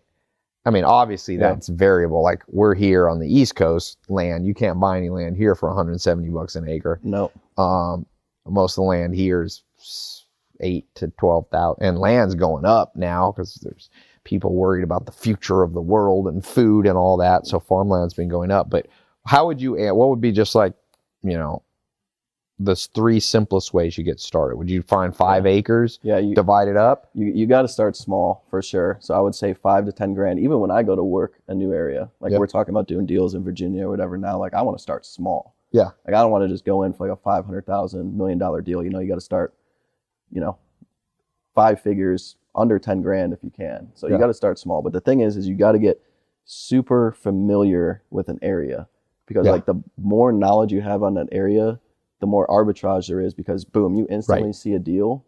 I 0.64 0.70
mean, 0.70 0.84
obviously 0.84 1.34
Yeah. 1.34 1.40
that's 1.54 1.66
variable. 1.68 2.22
Like 2.22 2.44
we're 2.46 2.76
here 2.76 3.08
on 3.08 3.18
the 3.18 3.26
East 3.26 3.56
Coast 3.56 3.98
land, 4.08 4.46
you 4.46 4.54
can't 4.54 4.78
buy 4.78 4.96
any 4.96 5.10
land 5.10 5.36
here 5.36 5.56
for 5.56 5.68
170 5.70 6.28
bucks 6.28 6.54
an 6.54 6.68
acre. 6.68 7.00
No. 7.02 7.32
Um, 7.58 8.06
most 8.48 8.72
of 8.72 8.82
the 8.82 8.88
land 8.88 9.14
here 9.14 9.42
is 9.42 9.62
eight 10.60 10.86
to 10.94 11.08
12,000 11.18 11.84
and 11.84 11.98
land's 11.98 12.34
going 12.34 12.64
up 12.64 12.96
now 12.96 13.30
because 13.32 13.54
there's 13.56 13.90
people 14.24 14.54
worried 14.54 14.82
about 14.84 15.04
the 15.06 15.12
future 15.12 15.62
of 15.62 15.72
the 15.74 15.80
world 15.82 16.26
and 16.28 16.44
food 16.44 16.86
and 16.86 16.96
all 16.96 17.16
that. 17.18 17.46
So 17.46 17.60
farmland's 17.60 18.14
been 18.14 18.28
going 18.28 18.50
up. 18.50 18.70
But 18.70 18.86
how 19.26 19.46
would 19.46 19.60
you, 19.60 19.78
eh, 19.78 19.90
what 19.90 20.08
would 20.08 20.20
be 20.20 20.32
just 20.32 20.54
like, 20.54 20.72
you 21.22 21.36
know, 21.36 21.62
the 22.58 22.74
three 22.74 23.20
simplest 23.20 23.74
ways 23.74 23.98
you 23.98 24.04
get 24.04 24.18
started? 24.18 24.56
Would 24.56 24.70
you 24.70 24.80
find 24.82 25.14
five 25.14 25.44
acres, 25.44 25.98
Yeah, 26.02 26.16
you, 26.18 26.34
divide 26.34 26.68
it 26.68 26.76
up? 26.76 27.10
you 27.12 27.26
you 27.26 27.46
got 27.46 27.62
to 27.62 27.68
start 27.68 27.94
small 27.96 28.44
for 28.48 28.62
sure. 28.62 28.96
So 29.00 29.14
I 29.14 29.20
would 29.20 29.34
say 29.34 29.52
five 29.52 29.84
to 29.84 29.92
ten 29.92 30.14
grand. 30.14 30.38
Even 30.38 30.60
when 30.60 30.70
I 30.70 30.82
go 30.82 30.96
to 30.96 31.04
work 31.04 31.34
a 31.48 31.54
new 31.54 31.74
area, 31.74 32.08
like 32.20 32.30
Yep. 32.32 32.40
we're 32.40 32.46
talking 32.46 32.72
about 32.72 32.88
doing 32.88 33.04
deals 33.04 33.34
in 33.34 33.44
Virginia 33.44 33.86
or 33.86 33.90
whatever 33.90 34.16
now, 34.16 34.38
like 34.38 34.54
I 34.54 34.62
want 34.62 34.78
to 34.78 34.82
start 34.82 35.04
small. 35.04 35.54
Yeah. 35.72 35.90
Like 36.06 36.14
I 36.14 36.22
don't 36.22 36.30
want 36.30 36.44
to 36.44 36.48
just 36.48 36.64
go 36.64 36.82
in 36.84 36.92
for 36.92 37.08
like 37.08 37.16
a 37.18 37.20
five 37.20 37.44
hundred 37.44 37.66
thousand 37.66 38.16
million 38.16 38.38
dollar 38.38 38.60
deal. 38.62 38.82
You 38.82 38.90
know, 38.90 38.98
you 39.00 39.08
got 39.08 39.16
to 39.16 39.20
start, 39.20 39.54
you 40.30 40.40
know, 40.40 40.56
five 41.54 41.80
figures 41.80 42.36
under 42.54 42.78
ten 42.78 43.02
grand 43.02 43.32
if 43.32 43.42
you 43.42 43.50
can. 43.50 43.88
So 43.94 44.06
Yeah. 44.06 44.14
you 44.14 44.18
got 44.18 44.28
to 44.28 44.34
start 44.34 44.58
small. 44.58 44.82
But 44.82 44.92
the 44.92 45.00
thing 45.00 45.20
is, 45.20 45.36
is 45.36 45.46
you 45.48 45.54
got 45.54 45.72
to 45.72 45.78
get 45.78 46.00
super 46.44 47.12
familiar 47.12 48.02
with 48.10 48.28
an 48.28 48.38
area 48.42 48.88
because 49.26 49.46
Yeah. 49.46 49.52
like 49.52 49.66
the 49.66 49.74
more 49.98 50.32
knowledge 50.32 50.72
you 50.72 50.80
have 50.80 51.02
on 51.02 51.14
that 51.14 51.28
area, 51.32 51.78
the 52.20 52.26
more 52.26 52.46
arbitrage 52.46 53.08
there 53.08 53.20
is 53.20 53.34
because 53.34 53.64
boom, 53.64 53.94
you 53.94 54.06
instantly 54.08 54.52
see 54.52 54.72
a 54.74 54.78
deal 54.78 55.24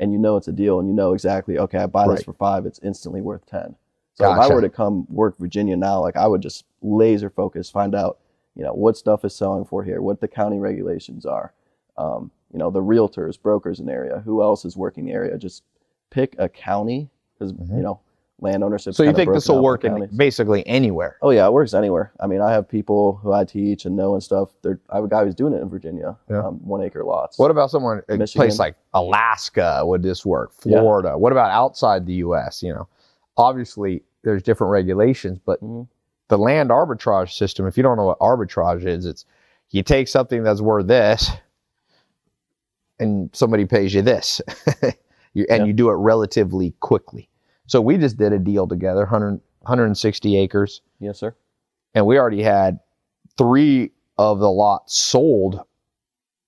and 0.00 0.12
you 0.12 0.18
know 0.18 0.36
it's 0.36 0.48
a 0.48 0.52
deal 0.52 0.80
and 0.80 0.88
you 0.88 0.94
know 0.94 1.12
exactly, 1.12 1.58
okay, 1.58 1.78
I 1.78 1.86
buy 1.86 2.08
this 2.08 2.20
Right. 2.20 2.24
for 2.24 2.32
five, 2.32 2.66
it's 2.66 2.80
instantly 2.82 3.20
worth 3.20 3.46
10. 3.46 3.76
So 4.14 4.24
if 4.32 4.38
I 4.38 4.48
were 4.52 4.60
to 4.60 4.68
come 4.68 5.06
work 5.08 5.36
Virginia 5.38 5.76
now, 5.76 6.00
like 6.00 6.16
I 6.16 6.26
would 6.26 6.40
just 6.40 6.64
laser 6.82 7.30
focus, 7.30 7.68
find 7.70 7.94
out, 7.94 8.18
you 8.56 8.62
know, 8.64 8.72
what 8.72 8.96
stuff 8.96 9.24
is 9.24 9.34
selling 9.34 9.64
for 9.64 9.82
here, 9.82 10.00
what 10.02 10.20
the 10.20 10.28
county 10.28 10.58
regulations 10.58 11.26
are, 11.26 11.52
um, 11.98 12.30
you 12.52 12.58
know, 12.58 12.70
the 12.70 12.80
realtors, 12.82 13.40
brokers 13.40 13.80
in 13.80 13.86
the 13.86 13.92
area, 13.92 14.20
who 14.24 14.42
else 14.42 14.64
is 14.64 14.76
working 14.76 15.04
the 15.04 15.12
area. 15.12 15.36
Just 15.38 15.62
pick 16.10 16.36
a 16.38 16.48
county 16.48 17.08
because, 17.36 17.52
Mhm. 17.52 17.76
you 17.76 17.82
know, 17.82 17.98
land 18.40 18.62
ownership. 18.62 18.94
So 18.94 19.02
you 19.04 19.12
think 19.12 19.32
this 19.32 19.48
will 19.48 19.62
work 19.62 19.84
in 19.84 20.08
basically 20.16 20.66
anywhere? 20.66 21.16
Oh 21.22 21.30
yeah, 21.30 21.46
it 21.46 21.52
works 21.52 21.72
anywhere. 21.72 22.12
I 22.20 22.26
mean, 22.26 22.40
I 22.40 22.52
have 22.52 22.68
people 22.68 23.14
who 23.22 23.32
I 23.32 23.44
teach 23.44 23.86
and 23.86 23.96
know 23.96 24.14
and 24.14 24.22
stuff. 24.22 24.50
There, 24.62 24.78
I 24.90 24.96
have 24.96 25.04
a 25.04 25.08
guy 25.08 25.24
who's 25.24 25.34
doing 25.36 25.52
it 25.54 25.62
in 25.62 25.68
Virginia, 25.68 26.16
Yeah. 26.28 26.46
um, 26.46 26.56
one 26.66 26.82
acre 26.82 27.04
lots. 27.04 27.38
What 27.38 27.50
about 27.50 27.70
somewhere 27.70 28.04
in 28.08 28.16
a 28.16 28.18
Michigan. 28.18 28.40
place 28.40 28.58
like 28.58 28.74
Alaska? 28.92 29.82
Would 29.84 30.02
this 30.02 30.26
work? 30.26 30.52
Yeah. 30.64 30.80
Florida? 30.80 31.16
What 31.16 31.32
about 31.32 31.50
outside 31.52 32.06
the 32.06 32.14
U.S.? 32.14 32.62
You 32.62 32.74
know, 32.74 32.88
obviously 33.36 34.02
there's 34.22 34.42
different 34.42 34.70
regulations, 34.72 35.38
but 35.44 35.62
Mhm. 35.62 35.86
The 36.28 36.38
land 36.38 36.70
arbitrage 36.70 37.32
system. 37.32 37.66
If 37.66 37.76
you 37.76 37.82
don't 37.82 37.96
know 37.96 38.06
what 38.06 38.18
arbitrage 38.18 38.84
is, 38.86 39.06
it's 39.06 39.24
you 39.70 39.82
take 39.82 40.08
something 40.08 40.42
that's 40.42 40.60
worth 40.60 40.86
this, 40.86 41.30
and 42.98 43.30
somebody 43.32 43.64
pays 43.66 43.92
you 43.94 44.02
this, 44.02 44.40
you, 45.34 45.46
and 45.50 45.62
Yeah. 45.62 45.64
you 45.64 45.72
do 45.72 45.90
it 45.90 45.94
relatively 45.94 46.72
quickly. 46.80 47.28
So 47.66 47.80
we 47.80 47.96
just 47.98 48.16
did 48.16 48.32
a 48.32 48.38
deal 48.38 48.66
together, 48.68 49.00
100, 49.02 49.40
160 49.60 50.36
acres, 50.36 50.82
Yes, 51.00 51.18
sir. 51.18 51.34
and 51.94 52.06
we 52.06 52.18
already 52.18 52.42
had 52.42 52.78
three 53.36 53.90
of 54.18 54.38
the 54.38 54.50
lots 54.50 54.96
sold 54.96 55.60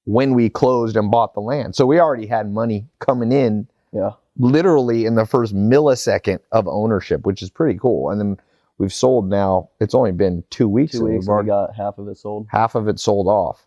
when 0.05 0.35
we 0.35 0.49
closed 0.49 0.97
and 0.97 1.11
bought 1.11 1.35
the 1.35 1.41
land. 1.41 1.75
So 1.75 1.85
we 1.85 1.99
already 1.99 2.27
had 2.27 2.53
money 2.53 2.87
coming 3.01 3.33
in 3.33 3.67
Yeah. 3.93 4.13
literally 4.39 5.05
in 5.05 5.17
the 5.17 5.27
first 5.27 5.53
millisecond 5.55 6.39
of 6.53 6.69
ownership, 6.69 7.27
which 7.27 7.43
is 7.43 7.51
pretty 7.51 7.77
cool. 7.79 8.11
And 8.11 8.21
then 8.21 8.37
we've 8.79 8.93
sold 8.93 9.29
now, 9.29 9.69
it's 9.81 9.95
only 9.95 10.13
been 10.13 10.45
two 10.51 10.69
weeks 10.69 10.93
Two 10.93 11.05
weeks, 11.05 11.13
we've 11.13 11.19
and 11.21 11.27
we 11.27 11.33
already 11.33 11.49
got 11.49 11.75
half 11.75 11.99
of 11.99 12.09
it 12.09 12.19
sold. 12.19 12.47
half 12.51 12.75
of 12.75 12.89
it 12.89 12.99
sold 13.01 13.27
off. 13.29 13.67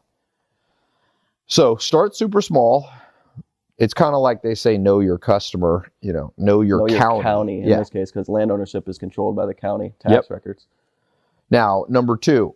So 1.48 1.76
start 1.78 2.16
super 2.16 2.42
small. 2.42 2.88
It's 3.78 3.94
kind 3.94 4.14
of 4.14 4.22
like 4.22 4.42
they 4.42 4.56
say, 4.56 4.78
know 4.78 5.00
your 5.00 5.18
customer, 5.18 5.90
you 6.02 6.12
know, 6.12 6.34
know 6.38 6.62
your 6.62 6.86
Know 6.88 6.98
county. 6.98 7.24
county 7.24 7.62
in 7.62 7.68
yeah. 7.70 7.78
this 7.78 7.90
case, 7.90 8.12
because 8.12 8.28
land 8.28 8.52
ownership 8.52 8.88
is 8.90 8.98
controlled 8.98 9.36
by 9.36 9.46
the 9.46 9.54
county 9.54 9.94
tax 10.00 10.12
Yep. 10.12 10.26
records. 10.30 10.68
Now, 11.50 11.86
number 11.90 12.18
two, 12.18 12.54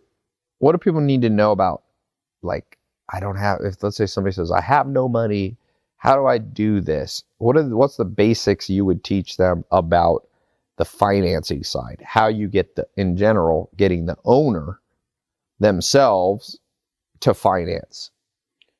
what 0.58 0.72
do 0.72 0.78
people 0.78 1.00
need 1.00 1.22
to 1.22 1.30
know 1.30 1.50
about? 1.50 1.82
Like, 2.42 2.78
I 3.08 3.20
don't 3.20 3.36
have. 3.36 3.60
If 3.62 3.82
let's 3.82 3.96
say 3.96 4.06
somebody 4.06 4.34
says, 4.34 4.50
"I 4.52 4.60
have 4.60 4.86
no 4.86 5.08
money," 5.08 5.56
how 5.96 6.14
do 6.14 6.26
I 6.26 6.36
do 6.38 6.80
this? 6.80 7.24
What 7.38 7.56
are 7.56 7.62
the, 7.62 7.76
what's 7.76 7.96
the 7.96 8.04
basics 8.04 8.68
you 8.70 8.84
would 8.84 9.02
teach 9.02 9.36
them 9.38 9.64
about 9.72 10.26
the 10.76 10.84
financing 10.84 11.62
side? 11.62 12.02
How 12.04 12.28
you 12.28 12.48
get 12.48 12.76
the 12.76 12.86
in 12.96 13.16
general 13.16 13.70
getting 13.76 14.06
the 14.06 14.16
owner 14.24 14.80
themselves 15.60 16.58
to 17.20 17.34
finance. 17.34 18.10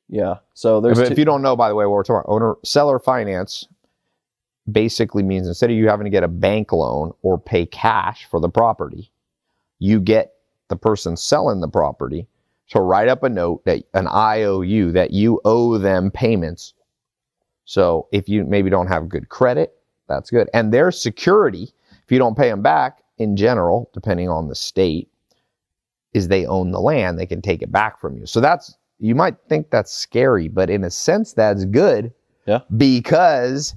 Yeah. 0.07 0.35
So 0.53 0.81
there's 0.81 0.99
If, 0.99 1.07
two, 1.07 1.11
if 1.13 1.19
you 1.19 1.25
don't 1.25 1.41
know, 1.41 1.55
by 1.55 1.69
the 1.69 1.75
way, 1.75 1.85
what 1.85 1.93
we're 1.93 2.03
talking 2.03 2.23
about, 2.25 2.33
owner 2.33 2.55
seller 2.63 2.99
finance 2.99 3.67
basically 4.71 5.23
means 5.23 5.47
instead 5.47 5.69
of 5.69 5.75
you 5.75 5.87
having 5.87 6.05
to 6.05 6.11
get 6.11 6.23
a 6.23 6.27
bank 6.27 6.71
loan 6.71 7.11
or 7.21 7.39
pay 7.39 7.65
cash 7.65 8.25
for 8.29 8.39
the 8.39 8.49
property, 8.49 9.11
you 9.79 9.99
get 9.99 10.33
the 10.67 10.75
person 10.75 11.17
selling 11.17 11.59
the 11.61 11.67
property 11.67 12.27
to 12.69 12.81
write 12.81 13.07
up 13.07 13.23
a 13.23 13.29
note 13.29 13.63
that 13.65 13.83
an 13.93 14.07
IOU 14.07 14.91
that 14.91 15.11
you 15.11 15.39
owe 15.45 15.77
them 15.77 16.09
payments. 16.09 16.73
So 17.65 18.07
if 18.11 18.27
you 18.27 18.43
maybe 18.43 18.69
don't 18.69 18.87
have 18.87 19.09
good 19.09 19.29
credit, 19.29 19.73
that's 20.07 20.29
good. 20.29 20.49
And 20.53 20.73
their 20.73 20.91
security, 20.91 21.73
if 22.05 22.11
you 22.11 22.19
don't 22.19 22.37
pay 22.37 22.49
them 22.49 22.61
back 22.61 23.03
in 23.17 23.35
general, 23.35 23.89
depending 23.93 24.29
on 24.29 24.47
the 24.47 24.55
state, 24.55 25.09
is 26.13 26.27
they 26.27 26.45
own 26.45 26.71
the 26.71 26.79
land, 26.79 27.19
they 27.19 27.25
can 27.25 27.41
take 27.41 27.61
it 27.61 27.71
back 27.71 27.99
from 27.99 28.17
you. 28.17 28.25
So 28.25 28.39
that's 28.39 28.77
you 28.99 29.15
might 29.15 29.35
think 29.49 29.69
that's 29.69 29.91
scary, 29.91 30.47
but 30.47 30.69
in 30.69 30.83
a 30.83 30.91
sense 30.91 31.33
that's 31.33 31.65
good. 31.65 32.13
Yeah. 32.45 32.59
Because 32.77 33.75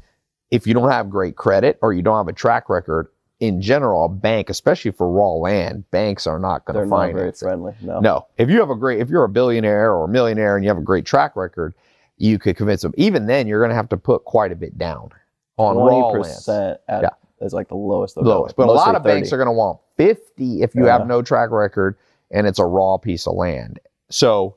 if 0.50 0.66
you 0.66 0.74
don't 0.74 0.90
have 0.90 1.10
great 1.10 1.36
credit 1.36 1.78
or 1.82 1.92
you 1.92 2.02
don't 2.02 2.16
have 2.16 2.28
a 2.28 2.32
track 2.32 2.68
record, 2.68 3.08
in 3.40 3.60
general, 3.60 4.04
a 4.04 4.08
bank, 4.08 4.50
especially 4.50 4.90
for 4.90 5.10
raw 5.10 5.32
land, 5.32 5.88
banks 5.90 6.26
are 6.26 6.38
not 6.38 6.64
going 6.64 6.78
to 6.78 6.86
not 6.86 6.96
finance 6.96 7.16
very 7.16 7.28
it. 7.28 7.36
friendly. 7.36 7.72
No. 7.82 8.00
No. 8.00 8.26
If 8.36 8.50
you 8.50 8.58
have 8.60 8.70
a 8.70 8.74
great, 8.74 9.00
if 9.00 9.08
you're 9.08 9.24
a 9.24 9.28
billionaire 9.28 9.92
or 9.92 10.04
a 10.04 10.08
millionaire 10.08 10.56
and 10.56 10.64
you 10.64 10.70
have 10.70 10.78
a 10.78 10.82
great 10.82 11.04
track 11.04 11.36
record, 11.36 11.74
you 12.16 12.38
could 12.38 12.56
convince 12.56 12.82
them. 12.82 12.92
Even 12.96 13.26
then, 13.26 13.46
you're 13.46 13.60
going 13.60 13.70
to 13.70 13.76
have 13.76 13.88
to 13.90 13.96
put 13.96 14.24
quite 14.24 14.50
a 14.50 14.56
bit 14.56 14.76
down 14.76 15.10
on 15.56 15.76
raw 15.76 16.08
land. 16.08 16.24
percent 16.24 16.80
at 16.88 17.02
Yeah. 17.02 17.10
Is 17.40 17.52
like 17.52 17.68
the 17.68 17.74
lowest. 17.76 18.16
Lowest. 18.16 18.56
But 18.56 18.68
a 18.68 18.72
lot 18.72 18.94
of 18.94 19.02
banks 19.02 19.32
are 19.32 19.36
going 19.36 19.46
to 19.48 19.52
want 19.52 19.78
50 19.96 20.62
if 20.62 20.74
you 20.74 20.86
Yeah. 20.86 20.98
have 20.98 21.06
no 21.06 21.22
track 21.22 21.50
record 21.50 21.96
and 22.30 22.46
it's 22.46 22.58
a 22.58 22.64
raw 22.64 22.96
piece 22.98 23.26
of 23.26 23.34
land. 23.34 23.78
So, 24.10 24.56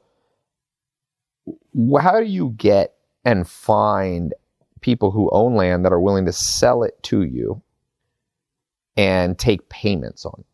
how 1.99 2.19
do 2.19 2.25
you 2.25 2.49
get 2.57 2.95
and 3.25 3.47
find 3.47 4.33
people 4.81 5.11
who 5.11 5.29
own 5.31 5.55
land 5.55 5.85
that 5.85 5.93
are 5.93 5.99
willing 5.99 6.25
to 6.25 6.33
sell 6.33 6.83
it 6.83 7.01
to 7.03 7.23
you 7.23 7.61
and 8.97 9.37
take 9.37 9.69
payments 9.69 10.25
on 10.25 10.35
it? 10.39 10.45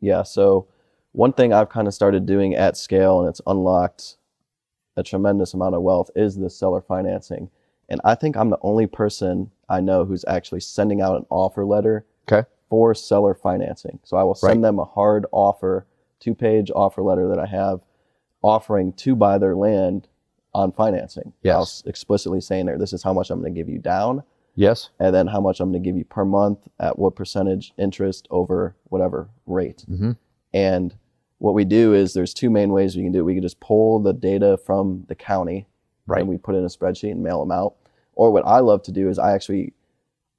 Yeah. 0.00 0.22
So 0.22 0.68
one 1.12 1.32
thing 1.32 1.52
I've 1.52 1.68
kind 1.68 1.88
of 1.88 1.94
started 1.94 2.26
doing 2.26 2.54
at 2.54 2.76
scale, 2.76 3.20
and 3.20 3.28
it's 3.28 3.40
unlocked 3.46 4.16
a 4.96 5.02
tremendous 5.02 5.54
amount 5.54 5.74
of 5.74 5.82
wealth, 5.82 6.10
is 6.14 6.36
the 6.36 6.50
seller 6.50 6.80
financing. 6.80 7.50
And 7.88 8.00
I 8.04 8.14
think 8.14 8.36
I'm 8.36 8.50
the 8.50 8.58
only 8.62 8.86
person 8.86 9.50
I 9.68 9.80
know 9.80 10.04
who's 10.04 10.24
actually 10.26 10.60
sending 10.60 11.00
out 11.00 11.16
an 11.16 11.26
offer 11.30 11.64
letter 11.64 12.04
Okay. 12.30 12.46
for 12.68 12.94
seller 12.94 13.34
financing. 13.34 13.98
So 14.02 14.16
I 14.16 14.22
will 14.24 14.34
send 14.34 14.62
Right. 14.62 14.68
them 14.68 14.78
a 14.78 14.84
hard 14.84 15.26
offer, 15.32 15.86
two 16.18 16.34
page 16.34 16.70
offer 16.74 17.02
letter 17.02 17.28
that 17.28 17.38
I 17.38 17.46
have 17.46 17.80
offering 18.42 18.92
to 18.94 19.14
buy 19.16 19.38
their 19.38 19.54
land 19.56 20.08
on 20.54 20.72
financing. 20.72 21.32
Yes. 21.42 21.82
I'll 21.84 21.90
explicitly 21.90 22.40
saying 22.40 22.66
there, 22.66 22.78
this 22.78 22.92
is 22.92 23.02
how 23.02 23.12
much 23.12 23.30
I'm 23.30 23.40
going 23.40 23.52
to 23.54 23.58
give 23.60 23.68
you 23.68 23.78
down 23.78 24.22
Yes. 24.54 24.90
and 24.98 25.14
then 25.14 25.26
how 25.26 25.40
much 25.40 25.60
I'm 25.60 25.70
going 25.70 25.82
to 25.82 25.86
give 25.88 25.96
you 25.96 26.04
per 26.04 26.24
month 26.24 26.66
at 26.80 26.98
what 26.98 27.14
percentage 27.14 27.72
interest 27.78 28.26
over 28.30 28.74
whatever 28.88 29.28
rate. 29.46 29.84
Mm-hmm. 29.90 30.12
And 30.54 30.94
what 31.38 31.52
we 31.54 31.64
do 31.66 31.92
is 31.92 32.14
there's 32.14 32.32
two 32.32 32.48
main 32.50 32.72
ways 32.72 32.96
we 32.96 33.02
can 33.02 33.12
do 33.12 33.18
it. 33.20 33.24
We 33.24 33.34
can 33.34 33.42
just 33.42 33.60
pull 33.60 33.98
the 34.00 34.14
data 34.14 34.56
from 34.56 35.04
the 35.08 35.14
county 35.14 35.66
Right. 36.06 36.20
and 36.20 36.28
we 36.28 36.38
put 36.38 36.54
in 36.54 36.64
a 36.64 36.68
spreadsheet 36.68 37.10
and 37.12 37.22
mail 37.22 37.40
them 37.40 37.50
out. 37.52 37.74
Or 38.14 38.30
what 38.30 38.46
I 38.46 38.60
love 38.60 38.82
to 38.84 38.92
do 38.92 39.08
is 39.08 39.18
I 39.18 39.32
actually 39.34 39.72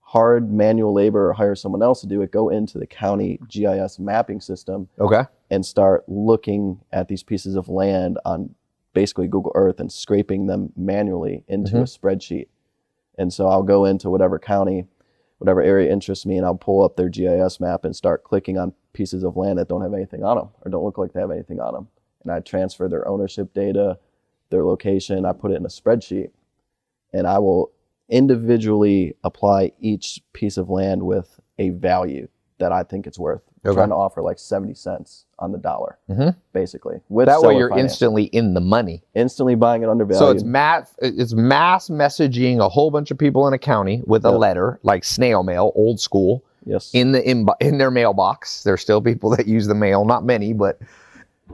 hard 0.02 0.52
manual 0.52 0.94
labor 0.94 1.30
or 1.30 1.34
hire 1.34 1.56
someone 1.56 1.84
else 1.84 2.00
to 2.02 2.08
do 2.08 2.22
it, 2.22 2.32
go 2.32 2.50
into 2.50 2.78
the 2.78 2.88
county 2.88 3.40
GIS 3.50 4.00
mapping 4.00 4.40
system 4.40 4.88
Okay. 5.00 5.24
and 5.50 5.66
start 5.66 6.06
looking 6.08 6.80
at 6.94 7.10
these 7.10 7.24
pieces 7.24 7.56
of 7.56 7.68
land 7.68 8.18
on 8.24 8.56
basically 8.94 9.28
Google 9.28 9.52
Earth 9.54 9.80
and 9.82 9.92
scraping 9.92 10.48
them 10.48 10.72
manually 10.78 11.44
into 11.48 11.74
Mhm. 11.76 11.82
a 11.82 11.84
spreadsheet. 11.84 12.48
And 13.18 13.34
so 13.34 13.48
I'll 13.48 13.64
go 13.64 13.84
into 13.86 14.10
whatever 14.10 14.40
county, 14.40 14.88
whatever 15.40 15.62
area 15.62 15.92
interests 15.92 16.26
me, 16.26 16.38
and 16.38 16.46
I'll 16.46 16.56
pull 16.56 16.84
up 16.84 16.96
their 16.96 17.10
GIS 17.10 17.60
map 17.60 17.84
and 17.84 17.96
start 17.96 18.24
clicking 18.24 18.58
on 18.58 18.74
pieces 18.94 19.24
of 19.24 19.36
land 19.36 19.60
that 19.60 19.68
don't 19.68 19.82
have 19.82 19.94
anything 19.94 20.24
on 20.24 20.38
them 20.38 20.50
or 20.64 20.72
don't 20.72 20.84
look 20.86 20.98
like 20.98 21.12
they 21.14 21.20
have 21.20 21.32
anything 21.32 21.60
on 21.60 21.74
them. 21.74 21.88
And 22.24 22.32
I 22.32 22.40
transfer 22.40 22.88
their 22.88 23.08
ownership 23.08 23.54
data, 23.54 24.00
their 24.50 24.64
location, 24.66 25.26
I 25.26 25.34
put 25.34 25.52
it 25.52 25.56
in 25.56 25.66
a 25.66 25.70
spreadsheet, 25.70 26.30
and 27.14 27.28
I 27.28 27.40
will 27.40 27.72
individually 28.10 29.16
apply 29.24 29.72
each 29.80 30.22
piece 30.34 30.58
of 30.58 30.70
land 30.70 31.04
with 31.04 31.40
a 31.58 31.70
value 31.70 32.28
that 32.60 32.72
I 32.72 32.84
think 32.84 33.08
it's 33.08 33.20
worth. 33.20 33.42
Okay. 33.66 33.76
trying 33.76 33.90
to 33.90 33.96
offer 33.96 34.22
like 34.22 34.40
70 34.40 34.76
cents 34.76 35.26
on 35.40 35.52
the 35.52 35.58
dollar, 35.58 35.98
Mhm. 36.10 36.36
basically. 36.54 37.02
With 37.10 37.26
That 37.26 37.42
way 37.42 37.58
you're 37.58 37.68
financing. 37.70 37.86
instantly 37.86 38.24
in 38.26 38.54
the 38.54 38.62
money. 38.62 39.04
instantly 39.14 39.56
buying 39.56 39.84
it 39.84 39.90
undervalued. 39.90 40.20
So 40.20 40.30
it's 40.32 40.44
mass 40.44 40.94
it's 41.00 41.34
mass 41.34 41.90
messaging 41.90 42.60
a 42.60 42.70
whole 42.70 42.92
bunch 42.92 43.12
of 43.12 43.18
people 43.18 43.46
in 43.46 43.54
a 43.54 43.58
county 43.58 44.04
with 44.06 44.24
a 44.24 44.32
letter, 44.32 44.80
like 44.84 45.04
snail 45.04 45.44
mail, 45.44 45.74
old 45.76 46.00
school, 46.00 46.46
yes. 46.66 46.92
in 46.94 47.12
the 47.12 47.30
in, 47.30 47.46
in 47.60 47.78
their 47.78 47.92
mailbox. 47.92 48.64
There's 48.64 48.80
still 48.80 49.02
people 49.02 49.32
that 49.32 49.48
use 49.48 49.68
the 49.68 49.76
mail, 49.76 50.06
not 50.06 50.24
many, 50.24 50.54
but 50.54 50.80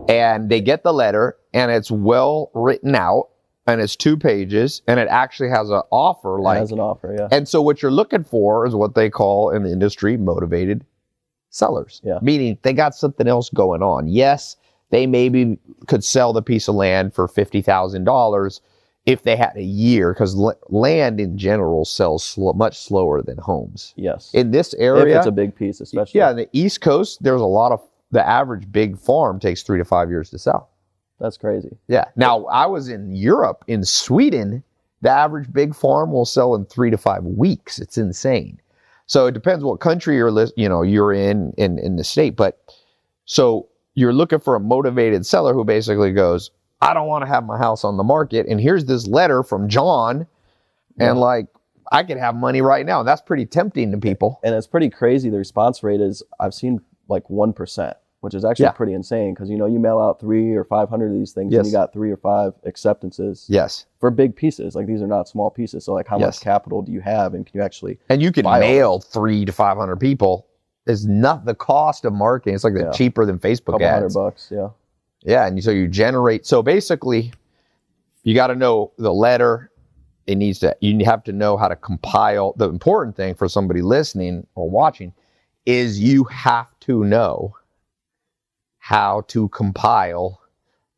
and 0.10 0.50
they 0.50 0.62
get 0.62 0.84
the 0.84 0.94
letter 0.94 1.38
and 1.54 1.72
it's 1.72 1.92
well 1.92 2.50
written 2.54 2.96
out 2.96 3.30
and 3.68 3.80
it's 3.80 3.96
two 3.96 4.18
pages 4.18 4.82
and 4.88 5.00
it 5.00 5.08
actually 5.10 5.50
has 5.50 5.70
an 5.70 5.82
offer 5.92 6.38
It 6.38 6.42
like 6.42 6.58
has 6.60 6.72
an 6.72 6.80
offer, 6.80 7.16
yeah. 7.18 7.28
and 7.32 7.48
so 7.48 7.62
what 7.62 7.82
you're 7.82 7.92
looking 7.92 8.24
for 8.24 8.66
is 8.66 8.76
what 8.76 8.96
they 8.96 9.10
call 9.10 9.52
in 9.52 9.64
the 9.64 9.72
industry 9.72 10.18
motivated 10.18 10.84
sellers. 11.50 12.02
Yeah. 12.04 12.20
Meaning 12.22 12.58
they 12.64 12.74
got 12.74 12.96
something 12.96 13.28
else 13.28 13.50
going 13.50 13.82
on. 13.84 14.08
Yes, 14.08 14.58
they 14.90 15.06
maybe 15.08 15.58
could 15.88 16.04
sell 16.04 16.34
the 16.34 16.42
piece 16.42 16.68
of 16.68 16.76
land 16.76 17.14
for 17.14 17.28
$50,000 17.28 18.60
if 19.06 19.24
they 19.24 19.36
had 19.36 19.56
a 19.56 19.62
year 19.64 20.14
because 20.14 20.36
l- 20.36 20.58
land 20.70 21.20
in 21.20 21.38
general 21.38 21.84
sells 21.86 22.24
sl- 22.26 22.54
much 22.54 22.78
slower 22.80 23.22
than 23.22 23.38
homes. 23.38 23.94
Yes. 23.98 24.32
In 24.34 24.52
this 24.52 24.74
if 24.74 24.80
area, 24.82 25.18
it's 25.18 25.28
a 25.28 25.32
big 25.32 25.56
piece, 25.56 25.80
especially. 25.82 26.20
yeah, 26.20 26.32
in 26.32 26.38
the 26.38 26.50
East 26.54 26.82
Coast, 26.82 27.22
there's 27.22 27.42
a 27.42 27.46
lot 27.46 27.72
of 27.72 27.82
the 28.14 28.26
average 28.28 28.72
big 28.72 28.98
farm 28.98 29.40
takes 29.40 29.64
three 29.64 29.78
to 29.80 29.86
five 29.86 30.10
years 30.10 30.30
to 30.30 30.38
sell. 30.40 30.70
That's 31.20 31.38
crazy. 31.38 31.78
Yeah. 31.88 32.06
Now 32.16 32.46
I 32.46 32.66
was 32.66 32.90
in 32.90 33.16
Europe, 33.16 33.64
in 33.68 33.84
Sweden, 33.84 34.64
the 35.02 35.10
average 35.10 35.52
big 35.52 35.76
farm 35.76 36.12
will 36.12 36.26
sell 36.26 36.56
in 36.56 36.66
three 36.66 36.90
to 36.92 36.98
five 36.98 37.24
weeks. 37.24 37.80
It's 37.80 37.98
insane. 37.98 38.60
So 39.06 39.28
it 39.28 39.34
depends 39.34 39.64
what 39.64 39.80
country 39.80 40.16
you're 40.16 40.32
lis- 40.32 40.54
you 40.56 40.70
know 40.70 40.82
you're 40.82 41.12
in 41.14 41.54
in 41.58 41.78
in 41.80 41.98
the 41.98 42.04
state. 42.04 42.36
But 42.36 42.60
so 43.26 43.68
you're 43.96 44.14
looking 44.14 44.40
for 44.40 44.56
a 44.56 44.60
motivated 44.60 45.26
seller 45.26 45.54
who 45.54 45.64
basically 45.64 46.12
goes, 46.14 46.52
I 46.82 46.94
don't 46.94 47.08
want 47.08 47.24
to 47.24 47.28
have 47.28 47.46
my 47.46 47.58
house 47.58 47.84
on 47.84 47.98
the 47.98 48.04
market, 48.04 48.48
and 48.48 48.60
here's 48.60 48.86
this 48.86 49.08
letter 49.08 49.44
from 49.44 49.68
Jon, 49.70 50.26
and 51.00 51.18
Yeah. 51.18 51.24
like 51.30 51.48
I 51.92 52.04
could 52.04 52.18
have 52.18 52.36
money 52.36 52.62
right 52.62 52.86
now. 52.86 53.04
That's 53.04 53.22
pretty 53.22 53.46
tempting 53.46 53.92
to 53.92 53.98
people. 53.98 54.40
and 54.44 54.56
it's 54.56 54.68
pretty 54.68 54.90
crazy. 54.90 55.30
The 55.30 55.38
response 55.38 55.84
rate 55.84 56.02
is 56.02 56.24
I've 56.40 56.54
seen 56.54 56.80
like 57.10 57.30
one 57.30 57.54
percent, 57.54 57.96
which 58.24 58.34
is 58.34 58.46
actually 58.46 58.64
Yeah. 58.64 58.72
pretty 58.72 58.94
insane 58.94 59.34
because 59.34 59.50
you 59.50 59.58
know 59.58 59.66
you 59.66 59.80
mail 59.80 60.00
out 60.00 60.20
three 60.20 60.54
or 60.54 60.64
five 60.64 60.88
hundred 60.90 61.08
of 61.08 61.14
these 61.14 61.34
things, 61.34 61.54
and 61.54 61.66
you 61.66 61.72
got 61.74 61.92
three 61.92 62.10
or 62.10 62.16
five 62.18 62.54
acceptances 62.66 63.46
Yes. 63.50 63.86
for 64.00 64.10
big 64.10 64.34
pieces. 64.36 64.76
Like 64.76 64.88
these 64.88 65.02
are 65.02 65.08
not 65.08 65.28
small 65.28 65.50
pieces. 65.50 65.84
So 65.84 65.94
like, 65.94 66.08
how 66.08 66.18
Yes. 66.18 66.38
much 66.38 66.42
capital 66.42 66.82
do 66.82 66.92
you 66.94 67.02
have, 67.02 67.34
and 67.34 67.46
can 67.46 67.58
you 67.60 67.64
actually? 67.64 68.00
And 68.08 68.22
you 68.22 68.32
can 68.32 68.46
mail 68.46 69.00
three 69.00 69.44
to 69.44 69.52
500 69.52 69.98
people. 69.98 70.48
Is 70.86 71.06
not 71.08 71.46
the 71.46 71.56
cost 71.56 72.04
of 72.06 72.14
marketing. 72.14 72.56
It's 72.56 72.64
like 72.66 72.74
Yeah. 72.76 72.92
cheaper 72.92 73.26
than 73.26 73.40
Facebook 73.40 73.74
couple 73.74 73.88
hundred 73.88 74.06
ads. 74.06 74.16
bucks, 74.16 74.50
yeah. 74.52 74.70
Yeah, 75.22 75.48
and 75.48 75.62
so 75.64 75.72
you 75.72 75.88
generate. 75.88 76.46
So 76.46 76.62
basically, 76.62 77.32
you 78.24 78.34
got 78.36 78.48
to 78.48 78.56
know 78.56 78.92
the 78.98 79.14
letter. 79.14 79.70
It 80.28 80.36
needs 80.36 80.60
to. 80.60 80.76
You 80.82 81.04
have 81.06 81.24
to 81.26 81.32
know 81.34 81.56
how 81.58 81.68
to 81.70 81.76
compile. 81.76 82.54
The 82.58 82.68
important 82.70 83.16
thing 83.16 83.34
for 83.36 83.48
somebody 83.50 83.82
listening 83.82 84.46
or 84.56 84.70
watching 84.70 85.14
is 85.66 86.00
you 86.00 86.26
have 86.26 86.68
to 86.82 87.04
know 87.06 87.56
how 88.84 89.22
to 89.30 89.48
compile 89.48 90.42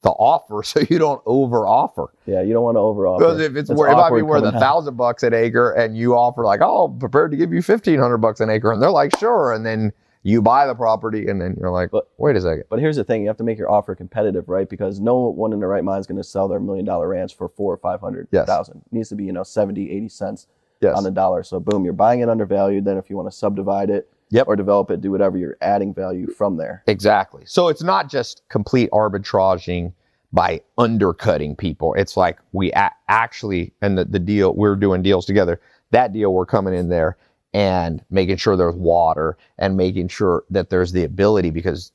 the 0.01 0.09
offer 0.09 0.63
so 0.63 0.79
you 0.89 0.97
don't 0.97 1.21
over 1.27 1.67
offer. 1.67 2.11
Yeah, 2.25 2.41
you 2.41 2.51
don't 2.51 2.63
want 2.63 2.77
to 2.77 2.79
over 2.79 3.03
Because 3.19 3.39
if 3.39 3.55
it's, 3.55 3.69
wor- 3.69 3.87
it 3.87 3.93
might 3.93 4.09
be 4.15 4.23
worth 4.23 4.43
a 4.43 4.51
thousand 4.51 4.97
bucks 4.97 5.21
an 5.21 5.35
acre, 5.35 5.71
and 5.71 5.95
you 5.95 6.15
offer 6.15 6.43
like, 6.43 6.61
oh, 6.63 6.85
I'm 6.85 6.97
prepared 6.97 7.29
to 7.29 7.37
give 7.37 7.53
you 7.53 7.61
fifteen 7.61 7.99
hundred 7.99 8.17
bucks 8.17 8.39
an 8.39 8.49
acre, 8.49 8.71
and 8.71 8.81
they're 8.81 8.89
like, 8.89 9.15
sure, 9.19 9.53
and 9.53 9.63
then 9.63 9.93
you 10.23 10.41
buy 10.41 10.65
the 10.65 10.73
property, 10.73 11.27
and 11.27 11.39
then 11.39 11.55
you're 11.59 11.69
like, 11.69 11.91
But- 11.91 12.09
wait 12.17 12.35
a 12.35 12.41
second, 12.41 12.63
But 12.71 12.79
here's 12.79 12.95
the 12.95 13.03
thing: 13.03 13.21
you 13.21 13.27
have 13.27 13.37
to 13.37 13.43
make 13.43 13.59
your 13.59 13.69
offer 13.69 13.93
competitive, 13.93 14.49
right? 14.49 14.67
Because 14.67 14.99
no 14.99 15.17
one 15.29 15.53
in 15.53 15.59
their 15.59 15.69
right 15.69 15.83
mind 15.83 15.99
is 15.99 16.07
going 16.07 16.17
to 16.17 16.23
sell 16.23 16.47
their 16.47 16.59
million 16.59 16.85
dollar 16.85 17.07
ranch 17.07 17.37
for 17.37 17.49
four 17.49 17.71
or 17.71 17.77
five 17.77 17.99
hundred 18.01 18.27
Yes. 18.31 18.47
thousand. 18.47 18.77
It 18.77 18.93
needs 18.93 19.09
to 19.09 19.15
be, 19.15 19.25
you 19.25 19.31
know, 19.31 19.43
70, 19.43 19.91
80 19.91 20.09
cents 20.09 20.47
yes, 20.81 20.97
on 20.97 21.03
the 21.03 21.11
dollar. 21.11 21.43
So 21.43 21.59
boom, 21.59 21.83
you're 21.83 21.93
buying 21.93 22.21
it 22.21 22.29
undervalued. 22.29 22.83
Then 22.85 22.97
if 22.97 23.11
you 23.11 23.15
want 23.15 23.29
to 23.31 23.35
subdivide 23.37 23.91
it 23.91 24.09
Yep. 24.31 24.47
or 24.47 24.55
develop 24.55 24.91
it, 24.91 25.01
do 25.01 25.11
whatever, 25.11 25.37
you're 25.37 25.57
adding 25.61 25.93
value 25.93 26.27
from 26.27 26.57
there. 26.57 26.83
exactly. 26.87 27.43
So 27.45 27.67
it's 27.67 27.83
not 27.83 28.09
just 28.09 28.41
complete 28.49 28.89
arbitraging 28.91 29.93
by 30.33 30.61
undercutting 30.77 31.55
people. 31.55 31.93
It's 31.93 32.17
like 32.17 32.39
we 32.51 32.71
a- 32.73 32.91
actually, 33.07 33.73
and 33.81 33.97
the, 33.97 34.05
the 34.05 34.19
deal 34.19 34.53
we're 34.55 34.75
doing 34.75 35.01
deals 35.01 35.25
together. 35.25 35.61
That 35.91 36.11
deal 36.11 36.33
we're 36.33 36.45
coming 36.45 36.73
in 36.73 36.89
there 36.89 37.17
and 37.53 38.03
making 38.09 38.37
sure 38.37 38.57
there's 38.57 38.75
water 38.75 39.37
and 39.59 39.77
making 39.77 40.09
sure 40.09 40.43
that 40.49 40.69
there's 40.69 40.91
the 40.91 41.03
ability 41.03 41.51
because 41.51 41.91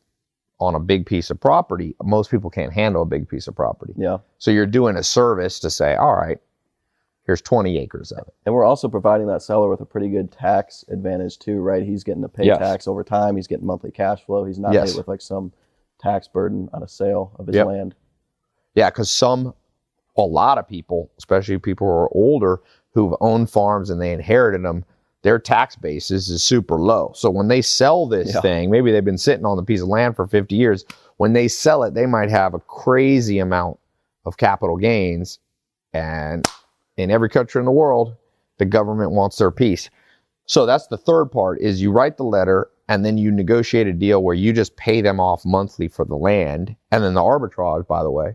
on 0.59 0.75
a 0.75 0.81
big 0.81 1.05
piece 1.07 1.31
of 1.31 1.41
property, 1.41 1.95
most 2.03 2.31
people 2.31 2.49
can't 2.49 2.73
handle 2.73 3.03
a 3.03 3.07
big 3.07 3.29
piece 3.29 3.47
of 3.49 3.55
property. 3.57 3.93
Yeah. 3.97 4.19
So 4.39 4.51
you're 4.51 4.67
doing 4.67 4.97
a 4.97 5.03
service 5.03 5.59
to 5.61 5.69
say, 5.71 5.97
all 5.97 6.15
right, 6.17 6.39
here's 7.25 7.41
20 7.43 7.79
acres 7.79 8.13
of 8.13 8.27
it. 8.27 8.35
And 8.47 8.55
we're 8.55 8.65
also 8.65 8.89
providing 8.89 9.27
that 9.29 9.43
seller 9.43 9.69
with 9.69 9.81
a 9.81 9.85
pretty 9.87 10.09
good 10.09 10.33
tax 10.33 10.85
advantage 10.89 11.39
too, 11.39 11.61
right? 11.61 11.83
He's 11.83 12.03
getting 12.05 12.23
to 12.23 12.29
pay 12.29 12.47
Yes. 12.47 12.59
tax 12.59 12.89
over 12.89 13.05
time. 13.05 13.37
He's 13.37 13.47
getting 13.47 13.67
monthly 13.67 13.91
cash 13.91 14.25
flow. 14.25 14.45
He's 14.45 14.59
not 14.59 14.73
Yes. 14.73 14.89
hit 14.91 14.97
with 14.97 15.09
like 15.09 15.21
some 15.21 15.53
tax 15.99 16.27
burden 16.29 16.69
on 16.73 16.83
a 16.83 16.89
sale 16.89 17.33
of 17.39 17.47
his 17.47 17.57
Yep. 17.57 17.67
land. 17.67 17.95
Yeah, 18.75 18.91
because 18.91 19.11
some, 19.11 19.55
a 20.17 20.23
lot 20.23 20.59
of 20.59 20.67
people, 20.67 21.11
especially 21.19 21.59
people 21.59 21.87
who 21.87 21.93
are 21.93 22.09
older 22.13 22.61
who've 22.93 23.15
owned 23.21 23.51
farms 23.51 23.91
and 23.91 24.01
they 24.01 24.13
inherited 24.13 24.65
them, 24.65 24.85
their 25.23 25.39
tax 25.39 25.77
basis 25.77 26.29
is 26.31 26.43
super 26.43 26.77
low. 26.77 27.13
So 27.15 27.31
when 27.31 27.49
they 27.49 27.61
sell 27.63 28.07
this 28.07 28.35
Yeah. 28.35 28.41
thing, 28.41 28.71
maybe 28.71 28.91
they've 28.91 29.05
been 29.05 29.19
sitting 29.19 29.45
on 29.45 29.57
the 29.59 29.63
piece 29.63 29.83
of 29.83 29.89
land 29.89 30.17
for 30.17 30.27
50 30.27 30.57
years. 30.57 30.85
When 31.19 31.35
they 31.35 31.47
sell 31.47 31.83
it, 31.85 31.93
they 31.95 32.07
might 32.07 32.31
have 32.31 32.55
a 32.55 32.59
crazy 32.61 33.39
amount 33.39 33.79
of 34.25 34.37
capital 34.39 34.77
gains. 34.79 35.39
And 35.93 36.47
in 37.01 37.11
every 37.11 37.29
country 37.29 37.59
in 37.61 37.65
the 37.67 37.71
world, 37.73 38.15
the 38.59 38.65
government 38.65 39.13
wants 39.13 39.39
their 39.39 39.51
piece. 39.51 39.91
So 40.47 40.67
that's 40.67 40.87
the 40.89 40.99
third 40.99 41.27
part 41.27 41.61
is 41.61 41.81
you 41.81 41.93
write 41.93 42.17
the 42.17 42.25
letter 42.25 42.69
and 42.89 43.05
then 43.05 43.17
you 43.17 43.31
negotiate 43.31 43.87
a 43.87 43.93
deal 43.93 44.23
where 44.23 44.35
you 44.35 44.53
just 44.53 44.77
pay 44.77 45.01
them 45.01 45.21
off 45.21 45.45
monthly 45.45 45.87
for 45.89 46.05
the 46.05 46.17
land. 46.17 46.75
And 46.91 47.05
then 47.05 47.15
the 47.15 47.21
arbitrage, 47.21 47.87
by 47.87 48.03
the 48.03 48.11
way, 48.11 48.35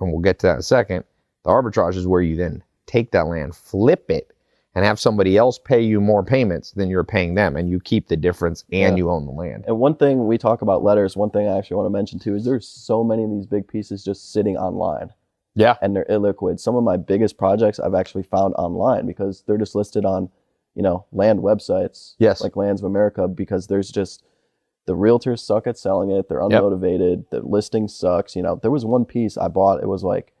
and 0.00 0.12
we'll 0.12 0.20
get 0.20 0.38
to 0.40 0.46
that 0.48 0.52
in 0.54 0.58
a 0.60 0.62
second. 0.62 1.04
The 1.44 1.50
arbitrage 1.50 1.96
is 1.96 2.06
where 2.06 2.20
you 2.20 2.36
then 2.36 2.62
take 2.86 3.12
that 3.12 3.26
land, 3.26 3.56
flip 3.56 4.10
it, 4.10 4.32
and 4.74 4.84
have 4.84 5.00
somebody 5.00 5.36
else 5.36 5.58
pay 5.58 5.80
you 5.80 6.00
more 6.00 6.22
payments 6.22 6.72
than 6.72 6.90
you're 6.90 7.02
paying 7.04 7.34
them, 7.34 7.56
and 7.56 7.68
you 7.68 7.80
keep 7.80 8.08
the 8.08 8.16
difference 8.16 8.64
and 8.70 8.96
Yeah. 8.96 8.96
you 8.96 9.10
own 9.10 9.24
the 9.26 9.32
land. 9.32 9.64
And 9.66 9.78
one 9.78 9.94
thing 9.96 10.26
we 10.26 10.38
talk 10.38 10.62
about 10.62 10.82
letters, 10.84 11.16
one 11.16 11.30
thing 11.30 11.48
I 11.48 11.56
actually 11.58 11.76
want 11.78 11.86
to 11.86 11.90
mention 11.90 12.18
too 12.18 12.34
is 12.36 12.44
there's 12.44 12.68
so 12.68 13.02
many 13.02 13.24
of 13.24 13.30
these 13.30 13.46
big 13.46 13.66
pieces 13.66 14.04
just 14.04 14.32
sitting 14.32 14.56
online 14.56 15.10
Yeah. 15.54 15.76
and 15.82 15.94
they're 15.94 16.06
illiquid. 16.08 16.60
Some 16.60 16.76
of 16.76 16.84
my 16.84 16.96
biggest 16.96 17.36
projects 17.38 17.78
I've 17.80 17.94
actually 17.94 18.22
found 18.22 18.54
online 18.54 19.06
because 19.06 19.42
they're 19.46 19.58
just 19.58 19.74
listed 19.74 20.04
on, 20.04 20.28
you 20.74 20.82
know, 20.82 21.06
land 21.12 21.40
websites. 21.40 22.14
Yes. 22.18 22.40
Like 22.40 22.56
Lands 22.56 22.80
of 22.82 22.86
America 22.86 23.26
because 23.28 23.66
there's 23.66 23.90
just 23.90 24.24
the 24.86 24.94
realtors 24.96 25.40
suck 25.40 25.66
at 25.66 25.76
selling 25.78 26.10
it. 26.10 26.28
They're 26.28 26.40
Yep. 26.40 26.50
unmotivated. 26.62 27.30
The 27.30 27.40
listing 27.42 27.88
sucks. 27.88 28.34
You 28.36 28.42
know, 28.42 28.56
there 28.62 28.70
was 28.70 28.84
one 28.84 29.04
piece 29.04 29.36
I 29.36 29.48
bought. 29.48 29.82
It 29.82 29.88
was 29.88 30.02
like 30.04 30.32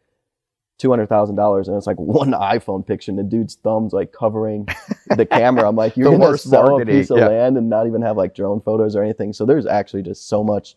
two 0.78 0.88
hundred 0.90 1.08
thousand 1.08 1.36
dollars, 1.36 1.68
and 1.68 1.76
it's 1.76 1.86
like 1.86 1.98
one 2.00 2.30
iPhone 2.30 2.86
picture, 2.86 3.10
and 3.10 3.18
the 3.18 3.22
dude's 3.22 3.56
thumbs 3.56 3.92
like 3.92 4.12
covering 4.12 4.66
the 5.16 5.26
camera. 5.26 5.68
I'm 5.68 5.76
like, 5.76 5.96
you're 5.96 6.10
The 6.10 6.16
gonna 6.16 6.30
worst 6.30 6.48
sell 6.48 6.80
a 6.80 6.86
piece 6.86 7.10
of 7.10 7.18
yeah. 7.18 7.28
land 7.28 7.58
and 7.58 7.68
not 7.68 7.86
even 7.86 8.00
have 8.02 8.16
like 8.16 8.34
drone 8.34 8.60
photos 8.60 8.96
or 8.96 9.02
anything. 9.02 9.32
So 9.32 9.44
there's 9.44 9.66
actually 9.66 10.02
just 10.02 10.26
so 10.28 10.42
much 10.42 10.76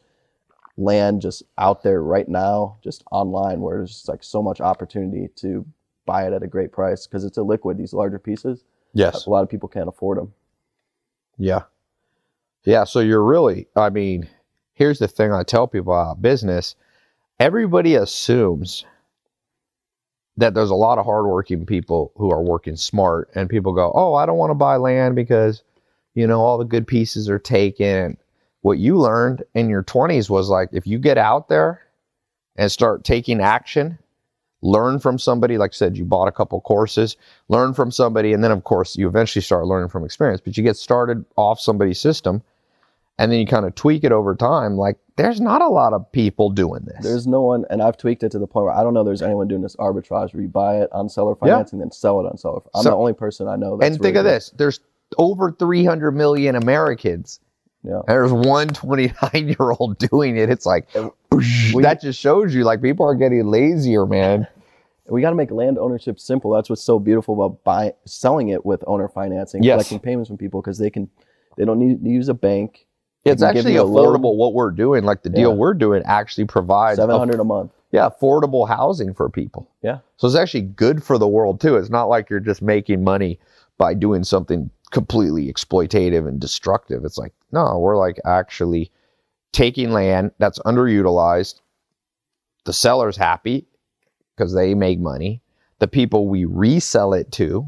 land 0.77 1.21
just 1.21 1.43
out 1.57 1.83
there 1.83 2.01
right 2.01 2.27
now, 2.27 2.77
just 2.83 3.03
online, 3.11 3.61
where 3.61 3.77
there's 3.77 3.91
just 3.91 4.09
like 4.09 4.23
so 4.23 4.41
much 4.41 4.61
opportunity 4.61 5.29
to 5.37 5.65
buy 6.05 6.25
it 6.27 6.33
at 6.33 6.43
a 6.43 6.47
great 6.47 6.71
price 6.71 7.05
because 7.07 7.23
it's 7.23 7.37
a 7.37 7.43
liquid. 7.43 7.77
These 7.77 7.93
larger 7.93 8.19
pieces, 8.19 8.63
Yes. 8.93 9.25
a 9.25 9.29
lot 9.29 9.43
of 9.43 9.49
people 9.49 9.69
can't 9.69 9.87
afford 9.87 10.17
them. 10.17 10.33
Yeah. 11.37 11.63
Yeah. 12.65 12.83
So 12.85 12.99
you're 12.99 13.23
really, 13.23 13.67
I 13.75 13.89
mean, 13.89 14.27
here's 14.73 14.99
the 14.99 15.07
thing 15.07 15.31
I 15.31 15.43
tell 15.43 15.67
people 15.67 15.93
about 15.93 16.21
business 16.21 16.75
everybody 17.39 17.95
assumes 17.95 18.85
that 20.37 20.53
there's 20.53 20.69
a 20.69 20.75
lot 20.75 20.97
of 20.97 21.05
hardworking 21.05 21.65
people 21.65 22.11
who 22.15 22.31
are 22.31 22.41
working 22.41 22.75
smart, 22.75 23.29
and 23.35 23.49
people 23.49 23.73
go, 23.73 23.91
Oh, 23.93 24.13
I 24.15 24.25
don't 24.25 24.37
want 24.37 24.51
to 24.51 24.55
buy 24.55 24.77
land 24.77 25.15
because, 25.15 25.63
you 26.15 26.25
know, 26.25 26.39
all 26.41 26.57
the 26.57 26.63
good 26.65 26.87
pieces 26.87 27.29
are 27.29 27.39
taken. 27.39 28.17
What 28.63 28.79
you 28.79 28.97
learned 28.97 29.43
in 29.53 29.69
your 29.69 29.83
20s 29.83 30.29
was 30.29 30.49
like, 30.49 30.69
if 30.71 30.87
you 30.87 30.97
get 30.97 31.17
out 31.17 31.49
there 31.49 31.81
and 32.55 32.71
start 32.71 33.03
taking 33.03 33.39
action, 33.41 33.99
learn 34.61 34.99
from 34.99 35.19
somebody, 35.19 35.57
like 35.57 35.71
I 35.71 35.75
said, 35.75 35.97
you 35.97 36.05
bought 36.05 36.29
a 36.29 36.31
couple 36.31 36.59
courses, 36.61 37.17
learn 37.49 37.73
from 37.73 37.91
somebody, 37.91 38.31
and 38.33 38.41
then 38.43 38.51
of 38.51 38.63
course 38.63 38.95
you 38.95 39.07
eventually 39.07 39.41
start 39.43 39.65
learning 39.67 39.89
from 39.89 40.05
experience. 40.05 40.39
But 40.43 40.57
you 40.57 40.63
get 40.63 40.77
started 40.77 41.25
off 41.35 41.59
somebody's 41.59 41.99
system 41.99 42.41
and 43.19 43.31
then 43.31 43.39
you 43.39 43.45
kind 43.45 43.65
of 43.65 43.75
tweak 43.75 44.03
it 44.05 44.11
over 44.13 44.33
time. 44.33 44.77
Like 44.77 44.97
there's 45.17 45.41
not 45.41 45.61
a 45.61 45.67
lot 45.67 45.91
of 45.93 46.09
people 46.13 46.49
doing 46.49 46.83
this. 46.85 47.03
There's 47.03 47.27
no 47.27 47.41
one, 47.41 47.65
and 47.69 47.81
I've 47.83 47.97
tweaked 47.97 48.23
it 48.23 48.31
to 48.31 48.39
the 48.39 48.47
point 48.47 48.65
where 48.65 48.73
I 48.73 48.81
don't 48.81 48.93
know 48.93 49.03
there's 49.03 49.21
anyone 49.21 49.47
doing 49.49 49.61
this 49.61 49.75
arbitrage 49.75 50.33
where 50.33 50.41
you 50.41 50.47
buy 50.47 50.77
it 50.81 50.89
on 50.93 51.09
seller 51.09 51.35
Yeah. 51.43 51.47
financing, 51.51 51.79
then 51.79 51.91
sell 51.91 52.19
it 52.21 52.25
on 52.25 52.37
seller. 52.37 52.61
I'm 52.73 52.83
So- 52.83 52.91
the 52.91 52.95
only 52.95 53.13
person 53.13 53.47
I 53.49 53.57
know. 53.57 53.75
That's 53.77 53.87
and 53.87 54.01
think 54.01 54.15
really 54.15 54.19
of 54.19 54.23
good. 54.25 54.31
this 54.37 54.53
there's 54.55 54.79
over 55.17 55.51
300 55.51 56.11
million 56.13 56.55
Americans. 56.55 57.41
Yeah. 57.83 58.01
There's 58.07 58.31
one 58.31 58.69
29 58.69 59.29
year 59.33 59.71
old 59.79 59.97
doing 59.97 60.37
it. 60.37 60.49
It's 60.49 60.65
like, 60.65 60.87
we- 61.31 61.81
that 61.83 61.99
just 62.01 62.19
shows 62.19 62.53
you 62.55 62.63
like 62.63 62.81
people 62.81 63.05
are 63.05 63.15
getting 63.15 63.45
lazier, 63.47 64.05
man. 64.05 64.47
We 65.09 65.19
got 65.21 65.31
to 65.31 65.35
make 65.35 65.51
land 65.51 65.77
ownership 65.77 66.17
simple. 66.17 66.51
That's 66.51 66.69
what's 66.69 66.81
so 66.81 66.97
beautiful 66.97 67.33
about 67.35 67.61
buying, 67.65 67.91
selling 68.05 68.47
it 68.49 68.65
with 68.65 68.81
owner 68.87 69.09
financing, 69.09 69.61
Yes. 69.61 69.73
collecting 69.75 69.99
payments 69.99 70.29
from 70.29 70.37
people 70.37 70.61
because 70.61 70.77
they 70.77 70.89
can, 70.89 71.09
they 71.57 71.65
don't 71.65 71.77
need 71.77 72.01
to 72.01 72.09
use 72.09 72.29
a 72.29 72.33
bank. 72.33 72.87
It's 73.25 73.43
actually 73.43 73.77
loan. 73.77 73.91
affordable 73.93 74.37
what 74.37 74.53
we're 74.53 74.71
doing. 74.71 75.03
Like 75.03 75.21
the 75.23 75.29
deal 75.29 75.49
Yeah. 75.49 75.55
we're 75.57 75.73
doing 75.73 76.03
actually 76.05 76.45
provides 76.45 76.99
Seven 76.99 77.17
hundred 77.17 77.41
a 77.41 77.43
month. 77.43 77.73
yeah, 77.91 78.07
affordable 78.09 78.65
housing 78.65 79.13
for 79.13 79.29
people. 79.29 79.69
Yeah. 79.81 79.99
So 80.15 80.25
it's 80.25 80.37
actually 80.37 80.61
good 80.61 81.03
for 81.03 81.17
the 81.17 81.27
world 81.27 81.59
too. 81.59 81.75
It's 81.75 81.89
not 81.89 82.05
like 82.05 82.29
you're 82.29 82.39
just 82.39 82.61
making 82.61 83.03
money 83.03 83.39
by 83.77 83.95
doing 83.95 84.23
something 84.23 84.69
completely 84.93 85.51
exploitative 85.51 86.27
and 86.27 86.39
destructive. 86.39 87.03
It's 87.03 87.17
like, 87.17 87.33
no, 87.51 87.79
we're 87.79 87.97
like 87.97 88.19
actually 88.23 88.91
taking 89.51 89.91
land 89.91 90.31
that's 90.37 90.59
underutilized. 90.59 91.59
The 92.63 92.73
seller's 92.73 93.17
happy 93.17 93.65
because 94.35 94.53
they 94.53 94.73
make 94.73 94.99
money. 94.99 95.41
The 95.79 95.87
people 95.87 96.27
we 96.27 96.45
resell 96.45 97.13
it 97.13 97.31
to 97.33 97.67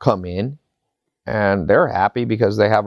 come 0.00 0.24
in 0.26 0.58
and 1.24 1.68
they're 1.68 1.88
happy 1.88 2.24
because 2.24 2.56
they 2.56 2.68
have 2.68 2.86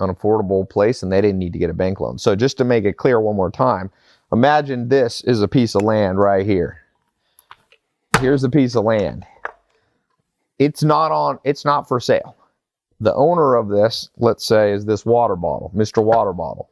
an 0.00 0.12
affordable 0.12 0.68
place 0.68 1.02
and 1.02 1.12
they 1.12 1.20
didn't 1.20 1.38
need 1.38 1.52
to 1.52 1.58
get 1.58 1.70
a 1.70 1.74
bank 1.74 2.00
loan. 2.00 2.18
So 2.18 2.34
just 2.34 2.56
to 2.58 2.64
make 2.64 2.84
it 2.84 2.96
clear 2.96 3.20
one 3.20 3.36
more 3.36 3.50
time, 3.50 3.90
imagine 4.32 4.88
this 4.88 5.20
is 5.22 5.42
a 5.42 5.48
piece 5.48 5.74
of 5.74 5.82
land 5.82 6.18
right 6.18 6.46
here. 6.46 6.80
Here's 8.20 8.42
a 8.42 8.50
piece 8.50 8.74
of 8.74 8.84
land. 8.84 9.26
It's 10.58 10.82
not 10.82 11.12
on 11.12 11.38
it's 11.44 11.64
not 11.64 11.86
for 11.86 12.00
sale. 12.00 12.36
The 13.00 13.14
owner 13.14 13.54
of 13.54 13.68
this, 13.68 14.10
let's 14.18 14.44
say, 14.44 14.72
is 14.72 14.84
this 14.84 15.06
water 15.06 15.36
bottle, 15.36 15.72
Mr. 15.74 16.02
Water 16.02 16.32
Bottle. 16.32 16.68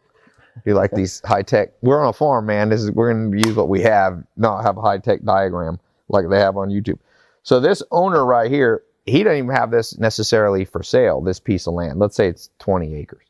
You 0.64 0.74
like 0.74 0.90
these 0.90 1.22
high 1.24 1.42
tech? 1.42 1.70
We're 1.82 2.02
on 2.02 2.08
a 2.08 2.12
farm, 2.12 2.46
man. 2.46 2.68
This 2.68 2.82
is 2.82 2.90
we're 2.90 3.12
going 3.12 3.32
to 3.32 3.48
use 3.48 3.56
what 3.56 3.68
we 3.68 3.80
have, 3.82 4.22
not 4.36 4.62
have 4.62 4.76
a 4.76 4.82
high 4.82 4.98
tech 4.98 5.22
diagram 5.24 5.78
like 6.08 6.28
they 6.28 6.38
have 6.38 6.56
on 6.56 6.68
YouTube. 6.68 6.98
So 7.42 7.60
this 7.60 7.82
owner 7.90 8.24
right 8.26 8.50
here, 8.50 8.82
he 9.06 9.22
doesn't 9.22 9.38
even 9.38 9.54
have 9.54 9.70
this 9.70 9.96
necessarily 9.98 10.64
for 10.64 10.82
sale, 10.82 11.20
this 11.20 11.40
piece 11.40 11.66
of 11.66 11.74
land. 11.74 11.98
Let's 11.98 12.16
say 12.16 12.28
it's 12.28 12.50
20 12.58 12.94
acres. 12.96 13.24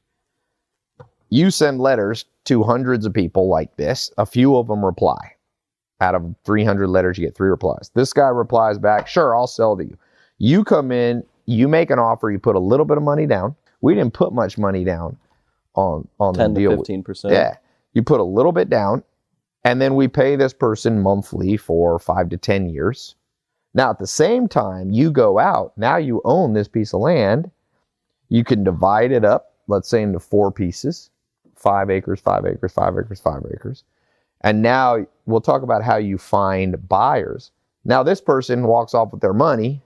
You 1.30 1.50
send 1.50 1.80
letters 1.80 2.24
to 2.44 2.62
hundreds 2.62 3.04
of 3.04 3.12
people 3.12 3.48
like 3.48 3.76
this, 3.76 4.10
a 4.16 4.24
few 4.24 4.56
of 4.56 4.66
them 4.66 4.84
reply. 4.84 5.34
Out 6.00 6.14
of 6.14 6.34
300 6.44 6.88
letters, 6.88 7.18
you 7.18 7.26
get 7.26 7.36
three 7.36 7.50
replies. 7.50 7.90
This 7.94 8.12
guy 8.12 8.28
replies 8.28 8.78
back, 8.78 9.06
Sure, 9.06 9.36
I'll 9.36 9.46
sell 9.46 9.76
to 9.76 9.84
you. 9.84 9.98
You 10.38 10.64
come 10.64 10.92
in, 10.92 11.24
you 11.48 11.66
make 11.66 11.90
an 11.90 11.98
offer, 11.98 12.30
you 12.30 12.38
put 12.38 12.56
a 12.56 12.60
little 12.60 12.84
bit 12.84 12.98
of 12.98 13.02
money 13.02 13.26
down. 13.26 13.56
We 13.80 13.94
didn't 13.94 14.12
put 14.12 14.32
much 14.34 14.58
money 14.58 14.84
down 14.84 15.16
on, 15.74 16.06
on 16.20 16.34
the 16.34 16.38
Ten 16.38 16.54
to 16.54 16.60
deal. 16.60 16.76
fifteen 16.76 17.02
percent. 17.02 17.32
Yeah. 17.32 17.56
You 17.94 18.02
put 18.02 18.20
a 18.20 18.24
little 18.24 18.52
bit 18.52 18.68
down, 18.68 19.02
and 19.64 19.80
then 19.80 19.94
we 19.94 20.08
pay 20.08 20.36
this 20.36 20.52
person 20.52 21.00
monthly 21.00 21.56
for 21.56 21.98
five 21.98 22.28
to 22.30 22.36
10 22.36 22.68
years. 22.68 23.14
Now, 23.72 23.90
at 23.90 23.98
the 23.98 24.06
same 24.06 24.46
time, 24.46 24.90
you 24.90 25.10
go 25.10 25.38
out, 25.38 25.72
now 25.76 25.96
you 25.96 26.20
own 26.24 26.52
this 26.52 26.68
piece 26.68 26.92
of 26.92 27.00
land. 27.00 27.50
You 28.28 28.44
can 28.44 28.62
divide 28.62 29.10
it 29.10 29.24
up, 29.24 29.54
let's 29.68 29.88
say, 29.88 30.02
into 30.02 30.20
four 30.20 30.52
pieces 30.52 31.10
five 31.56 31.90
acres, 31.90 32.20
five 32.20 32.46
acres, 32.46 32.72
five 32.72 32.96
acres, 32.96 33.20
five 33.20 33.42
acres. 33.52 33.82
And 34.42 34.62
now 34.62 35.04
we'll 35.26 35.40
talk 35.40 35.62
about 35.62 35.82
how 35.82 35.96
you 35.96 36.18
find 36.18 36.88
buyers. 36.88 37.50
Now, 37.84 38.02
this 38.04 38.20
person 38.20 38.64
walks 38.64 38.94
off 38.94 39.10
with 39.12 39.20
their 39.20 39.32
money, 39.32 39.82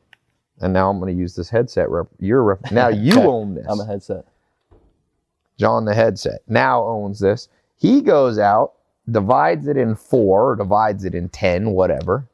and 0.61 0.73
now 0.73 0.91
I'm 0.91 1.01
going 1.01 1.15
to 1.15 1.19
use 1.21 1.35
this 1.35 1.49
headset. 1.51 1.91
Rep- 1.91 2.09
your 2.19 2.43
rep- 2.43 2.71
now 2.71 2.89
you 2.89 3.13
Okay. 3.15 3.27
own 3.27 3.55
this. 3.55 3.67
I'm 3.69 3.81
a 3.81 3.87
headset. 3.87 4.25
Jon 5.59 5.85
the 5.85 5.95
headset 5.95 6.41
now 6.49 6.83
owns 6.85 7.21
this. 7.21 7.49
He 7.77 8.01
goes 8.01 8.39
out, 8.39 8.73
divides 9.11 9.67
it 9.67 9.77
in 9.77 9.95
four, 9.95 10.53
or 10.53 10.57
divides 10.57 11.05
it 11.05 11.15
in 11.15 11.29
10, 11.29 11.71
whatever. 11.71 12.29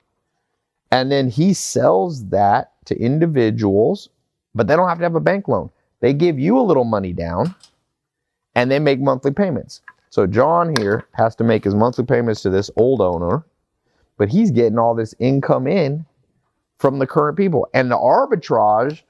And 0.90 1.10
then 1.12 1.28
he 1.28 1.52
sells 1.52 2.26
that 2.28 2.72
to 2.86 2.96
individuals, 2.98 4.08
but 4.54 4.66
they 4.66 4.76
don't 4.76 4.88
have 4.88 4.98
to 4.98 5.04
have 5.04 5.14
a 5.14 5.20
bank 5.20 5.48
loan. 5.48 5.70
They 6.00 6.12
give 6.14 6.38
you 6.38 6.58
a 6.58 6.62
little 6.62 6.84
money 6.84 7.12
down 7.12 7.54
and 8.54 8.70
they 8.70 8.78
make 8.78 9.00
monthly 9.00 9.32
payments. 9.32 9.82
So 10.10 10.26
Jon 10.26 10.74
here 10.78 11.06
has 11.12 11.34
to 11.36 11.44
make 11.44 11.64
his 11.64 11.74
monthly 11.74 12.04
payments 12.04 12.40
to 12.42 12.50
this 12.50 12.70
old 12.76 13.00
owner, 13.00 13.44
but 14.16 14.28
he's 14.30 14.50
getting 14.50 14.78
all 14.78 14.94
this 14.94 15.14
income 15.18 15.66
in 15.66 16.06
from 16.78 16.98
the 16.98 17.06
current 17.06 17.36
people. 17.36 17.68
And 17.74 17.90
the 17.90 17.96
arbitrage 17.96 19.02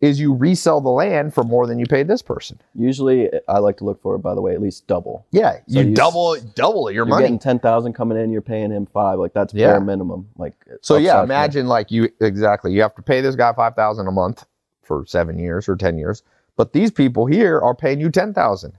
is 0.00 0.20
you 0.20 0.34
resell 0.34 0.80
the 0.80 0.90
land 0.90 1.32
for 1.32 1.42
more 1.42 1.66
than 1.66 1.78
you 1.78 1.86
paid 1.86 2.06
this 2.06 2.20
person. 2.20 2.60
Usually, 2.74 3.30
I 3.48 3.58
like 3.58 3.78
to 3.78 3.84
look 3.84 4.00
for, 4.02 4.14
it 4.14 4.18
by 4.18 4.34
the 4.34 4.42
way, 4.42 4.52
at 4.52 4.60
least 4.60 4.86
double. 4.86 5.26
Yeah, 5.30 5.54
So 5.68 5.80
you 5.80 5.88
you 5.88 5.94
double 5.94 6.36
double 6.54 6.90
your 6.90 7.04
money. 7.06 7.08
You're 7.08 7.16
money. 7.16 7.22
getting 7.24 7.38
ten 7.38 7.58
thousand 7.58 7.94
coming 7.94 8.18
in. 8.18 8.30
You're 8.30 8.42
paying 8.42 8.70
him 8.70 8.86
five. 8.86 9.18
Like 9.18 9.32
that's 9.32 9.54
Yeah. 9.54 9.72
bare 9.72 9.80
minimum. 9.80 10.28
Like 10.36 10.52
so 10.82 10.96
yeah, 10.98 11.22
imagine 11.22 11.66
like 11.66 11.90
you 11.90 12.10
exactly. 12.20 12.72
You 12.74 12.82
have 12.82 12.94
to 12.96 13.02
pay 13.02 13.22
this 13.22 13.36
guy 13.36 13.52
five 13.54 13.74
thousand 13.74 14.06
a 14.06 14.12
month 14.12 14.44
for 14.82 15.04
seven 15.06 15.38
years 15.38 15.66
or 15.68 15.76
ten 15.76 15.96
years, 15.98 16.22
but 16.56 16.74
these 16.74 16.90
people 16.90 17.24
here 17.26 17.58
are 17.60 17.74
paying 17.74 17.98
you 17.98 18.10
ten 18.10 18.34
thousand. 18.34 18.74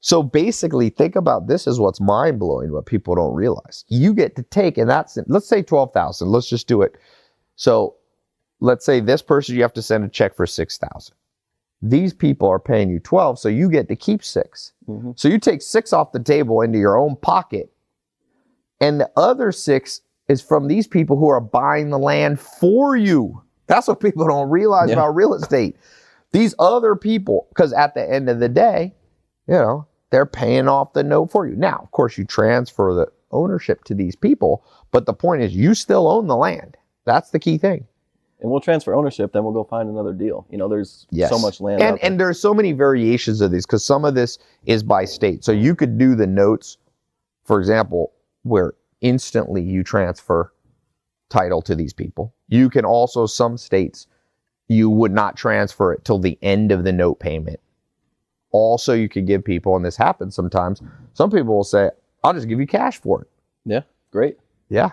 So 0.00 0.22
basically, 0.22 0.90
think 0.90 1.16
about 1.16 1.48
this 1.48 1.66
is 1.66 1.80
what's 1.80 2.00
mind 2.00 2.38
blowing. 2.38 2.72
What 2.72 2.84
people 2.84 3.14
don't 3.14 3.34
realize, 3.34 3.86
you 3.88 4.12
get 4.12 4.36
to 4.36 4.42
take, 4.42 4.76
and 4.76 4.88
that's 4.88 5.16
let's 5.28 5.48
say 5.48 5.62
twelve 5.62 5.92
thousand. 5.94 6.28
Let's 6.28 6.48
just 6.48 6.68
do 6.68 6.82
it. 6.82 6.96
So 7.56 7.96
let's 8.60 8.84
say 8.86 9.00
this 9.00 9.22
person 9.22 9.56
you 9.56 9.62
have 9.62 9.72
to 9.74 9.82
send 9.82 10.04
a 10.04 10.08
check 10.08 10.34
for 10.36 10.46
six 10.46 10.78
thousand. 10.78 11.14
These 11.82 12.14
people 12.14 12.48
are 12.48 12.58
paying 12.58 12.88
you 12.88 13.00
twelve, 13.00 13.38
so 13.38 13.48
you 13.48 13.68
get 13.70 13.88
to 13.88 13.96
keep 13.96 14.22
six. 14.24 14.72
Mhm. 14.88 15.18
So 15.18 15.28
you 15.28 15.38
take 15.38 15.60
six 15.62 15.92
off 15.92 16.12
the 16.12 16.20
table 16.20 16.62
into 16.62 16.78
your 16.78 16.96
own 16.96 17.16
pocket, 17.16 17.70
and 18.80 19.00
the 19.00 19.10
other 19.16 19.52
six 19.52 20.00
is 20.28 20.42
from 20.42 20.68
these 20.68 20.86
people 20.86 21.16
who 21.16 21.28
are 21.28 21.40
buying 21.40 21.90
the 21.90 21.98
land 21.98 22.40
for 22.40 22.96
you. 22.96 23.42
That's 23.66 23.88
what 23.88 24.00
people 24.00 24.26
don't 24.26 24.50
realize 24.50 24.88
Yeah. 24.88 24.94
about 24.94 25.14
real 25.14 25.34
estate. 25.34 25.76
These 26.32 26.54
other 26.58 26.96
people, 26.96 27.46
because 27.50 27.72
at 27.72 27.94
the 27.94 28.10
end 28.10 28.28
of 28.28 28.40
the 28.40 28.48
day, 28.48 28.94
you 29.46 29.54
know, 29.54 29.86
they're 30.10 30.26
paying 30.26 30.68
off 30.68 30.92
the 30.92 31.04
note 31.04 31.30
for 31.30 31.46
you. 31.46 31.56
Now, 31.56 31.80
of 31.82 31.90
course, 31.92 32.18
you 32.18 32.24
transfer 32.24 32.92
the 32.94 33.06
ownership 33.30 33.84
to 33.84 33.94
these 33.94 34.16
people, 34.16 34.64
but 34.90 35.06
the 35.06 35.14
point 35.14 35.42
is 35.42 35.54
you 35.54 35.74
still 35.74 36.08
own 36.08 36.26
the 36.26 36.36
land. 36.36 36.76
That's 37.06 37.30
the 37.30 37.38
key 37.38 37.56
thing. 37.58 37.86
and 38.38 38.50
we'll 38.50 38.60
transfer 38.60 38.94
ownership. 38.94 39.32
Then 39.32 39.44
we'll 39.44 39.54
go 39.54 39.64
find 39.64 39.88
another 39.88 40.12
deal. 40.12 40.46
You 40.50 40.58
know, 40.58 40.68
there's 40.68 41.06
Yes. 41.10 41.30
so 41.30 41.38
much 41.38 41.58
land. 41.58 41.80
and 41.80 41.94
out 41.94 42.00
there. 42.02 42.10
and 42.10 42.20
there's 42.20 42.38
so 42.38 42.52
many 42.52 42.72
variations 42.72 43.40
of 43.40 43.50
these 43.50 43.64
because 43.64 43.82
some 43.82 44.04
of 44.04 44.14
this 44.14 44.38
is 44.66 44.82
by 44.82 45.06
state. 45.06 45.42
So 45.42 45.52
you 45.52 45.74
could 45.74 45.96
do 45.96 46.14
the 46.14 46.26
notes, 46.26 46.76
for 47.44 47.58
example, 47.58 48.12
where 48.42 48.74
instantly 49.00 49.62
you 49.62 49.82
transfer 49.82 50.52
title 51.30 51.62
to 51.62 51.74
these 51.74 51.94
people. 51.94 52.34
You 52.48 52.68
can 52.68 52.84
also 52.84 53.24
some 53.24 53.56
states 53.56 54.06
you 54.68 54.90
would 54.90 55.12
not 55.12 55.34
transfer 55.36 55.94
it 55.94 56.04
till 56.04 56.18
the 56.18 56.38
end 56.42 56.72
of 56.72 56.84
the 56.84 56.92
note 56.92 57.18
payment. 57.20 57.58
Also, 58.50 58.92
you 58.92 59.08
could 59.08 59.26
give 59.26 59.44
people, 59.44 59.76
and 59.76 59.84
this 59.84 59.96
happens 59.96 60.34
sometimes. 60.34 60.82
Some 61.14 61.30
people 61.30 61.54
will 61.56 61.64
say, 61.64 61.90
"I'll 62.22 62.34
just 62.34 62.48
give 62.48 62.60
you 62.60 62.66
cash 62.66 63.00
for 63.00 63.22
it." 63.22 63.28
yeah, 63.64 63.80
great. 64.10 64.38
Yeah. 64.68 64.90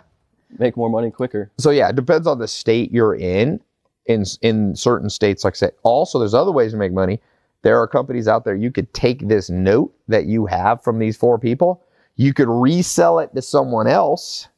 Make 0.59 0.77
more 0.77 0.89
money 0.89 1.11
quicker. 1.11 1.51
So 1.57 1.71
yeah, 1.71 1.89
it 1.89 1.95
depends 1.95 2.27
on 2.27 2.39
the 2.39 2.47
state 2.47 2.91
you're 2.91 3.15
in. 3.15 3.59
In 4.05 4.25
in 4.41 4.75
certain 4.75 5.09
states, 5.09 5.45
like 5.45 5.53
I 5.53 5.55
said, 5.55 5.71
also 5.83 6.19
there's 6.19 6.33
other 6.33 6.51
ways 6.51 6.71
to 6.71 6.77
make 6.77 6.91
money. 6.91 7.21
There 7.61 7.79
are 7.79 7.87
companies 7.87 8.27
out 8.27 8.43
there 8.43 8.53
you 8.53 8.69
could 8.69 8.93
take 8.93 9.29
this 9.29 9.49
note 9.49 9.95
that 10.09 10.25
you 10.25 10.45
have 10.45 10.83
from 10.83 10.99
these 10.99 11.15
four 11.15 11.39
people, 11.39 11.81
you 12.17 12.33
could 12.33 12.49
resell 12.49 13.19
it 13.19 13.33
to 13.33 13.41
someone 13.41 13.87
else, 13.87 14.49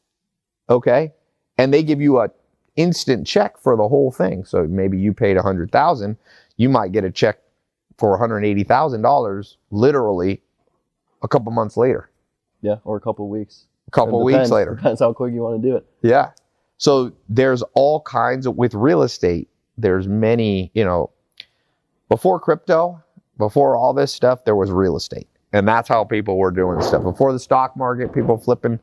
okay, 0.68 1.12
and 1.58 1.72
they 1.72 1.84
give 1.84 2.00
you 2.00 2.18
a 2.18 2.28
instant 2.74 3.24
check 3.24 3.56
for 3.56 3.76
the 3.76 3.86
whole 3.86 4.10
thing. 4.10 4.44
So 4.44 4.64
maybe 4.66 4.98
you 4.98 5.14
paid 5.14 5.36
a 5.36 5.42
hundred 5.42 5.70
thousand, 5.70 6.16
you 6.56 6.68
might 6.68 6.90
get 6.90 7.04
a 7.04 7.10
check 7.12 7.38
for 7.96 8.10
one 8.10 8.18
hundred 8.18 8.44
eighty 8.44 8.64
thousand 8.64 9.02
dollars, 9.02 9.58
literally, 9.70 10.42
a 11.22 11.28
couple 11.28 11.52
months 11.52 11.76
later, 11.76 12.10
Yeah, 12.62 12.78
or 12.82 12.96
a 12.96 13.00
couple 13.00 13.26
of 13.26 13.30
weeks. 13.30 13.66
A 13.86 13.90
couple 13.90 14.22
weeks 14.24 14.50
later. 14.50 14.74
Depends 14.74 15.00
how 15.00 15.12
quick 15.12 15.32
you 15.34 15.42
want 15.42 15.60
to 15.62 15.68
do 15.68 15.76
it. 15.76 15.86
Yeah. 16.02 16.30
So 16.78 17.12
there's 17.28 17.62
all 17.74 18.00
kinds 18.02 18.46
of 18.46 18.56
with 18.56 18.74
real 18.74 19.02
estate, 19.02 19.48
there's 19.78 20.06
many, 20.08 20.70
you 20.74 20.84
know, 20.84 21.10
before 22.08 22.38
crypto, 22.38 23.02
before 23.38 23.76
all 23.76 23.92
this 23.92 24.12
stuff, 24.12 24.44
there 24.44 24.56
was 24.56 24.70
real 24.70 24.96
estate. 24.96 25.28
And 25.52 25.66
that's 25.66 25.88
how 25.88 26.04
people 26.04 26.36
were 26.38 26.50
doing 26.50 26.82
stuff. 26.82 27.02
Before 27.02 27.32
the 27.32 27.38
stock 27.38 27.76
market, 27.76 28.12
people 28.12 28.36
flipping 28.36 28.78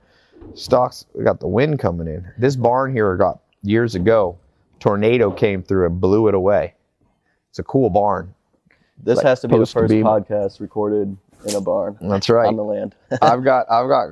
stocks, 0.55 1.05
we 1.13 1.23
got 1.23 1.39
the 1.39 1.47
wind 1.47 1.79
coming 1.79 2.07
in. 2.07 2.25
This 2.37 2.55
barn 2.55 2.91
here 2.93 3.15
got 3.15 3.39
years 3.61 3.95
ago, 3.95 4.37
tornado 4.79 5.31
came 5.31 5.61
through 5.61 5.85
and 5.85 6.01
blew 6.01 6.27
it 6.27 6.33
away. 6.33 6.73
It's 7.49 7.59
a 7.59 7.63
cool 7.63 7.89
barn. 7.89 8.33
This 9.01 9.17
Like 9.17 9.25
has 9.25 9.39
to 9.41 9.47
be 9.47 9.57
the 9.57 9.65
first 9.65 9.91
be- 9.91 10.01
podcast 10.01 10.59
recorded 10.59 11.15
in 11.45 11.55
a 11.55 11.61
barn 11.61 11.97
That's 12.01 12.29
right. 12.29 12.47
on 12.47 12.55
the 12.55 12.63
land. 12.63 12.95
I've 13.21 13.43
got 13.43 13.69
I've 13.69 13.87
got 13.89 14.07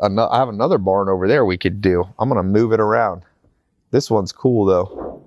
ano- 0.00 0.28
I 0.28 0.38
have 0.38 0.48
another 0.48 0.78
barn 0.78 1.08
over 1.08 1.26
there 1.28 1.44
we 1.44 1.58
could 1.58 1.80
do. 1.80 2.04
I'm 2.18 2.28
gonna 2.28 2.42
move 2.42 2.72
it 2.72 2.80
around. 2.80 3.22
This 3.90 4.10
one's 4.10 4.32
cool 4.32 4.64
though. 4.64 5.22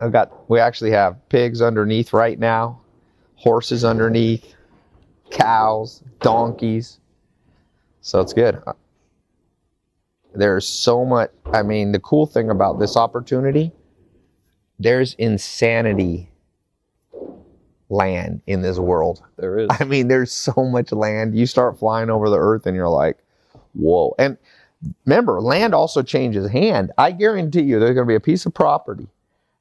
I've 0.00 0.12
got 0.12 0.48
we 0.48 0.58
actually 0.60 0.92
have 0.92 1.16
pigs 1.28 1.60
underneath 1.60 2.12
right 2.12 2.38
now, 2.38 2.80
horses 3.36 3.84
underneath, 3.84 4.54
cows, 5.30 6.02
donkeys. 6.20 6.98
So 8.00 8.20
it's 8.20 8.32
good. 8.32 8.62
Uh, 8.66 8.72
there's 10.34 10.66
so 10.66 11.04
much 11.04 11.30
I 11.52 11.62
mean 11.62 11.92
the 11.92 12.00
cool 12.00 12.26
thing 12.26 12.50
about 12.50 12.78
this 12.78 12.96
opportunity, 12.96 13.72
there's 14.78 15.14
insanity 15.14 16.29
land 17.90 18.40
in 18.46 18.62
this 18.62 18.78
world. 18.78 19.22
there 19.36 19.58
is. 19.58 19.68
I 19.80 19.84
mean, 19.84 20.08
there's 20.08 20.32
so 20.32 20.54
much 20.56 20.92
land. 20.92 21.36
You 21.36 21.46
start 21.46 21.78
flying 21.78 22.08
over 22.08 22.30
the 22.30 22.38
earth 22.38 22.66
and 22.66 22.74
you're 22.74 22.88
like, 22.88 23.18
whoa. 23.74 24.14
And 24.18 24.38
remember, 25.04 25.40
land 25.40 25.74
also 25.74 26.02
changes 26.02 26.48
hand. 26.50 26.92
I 26.96 27.12
guarantee 27.12 27.62
you 27.62 27.78
there's 27.78 27.94
going 27.94 28.06
to 28.06 28.10
be 28.10 28.14
a 28.14 28.20
piece 28.20 28.46
of 28.46 28.54
property 28.54 29.08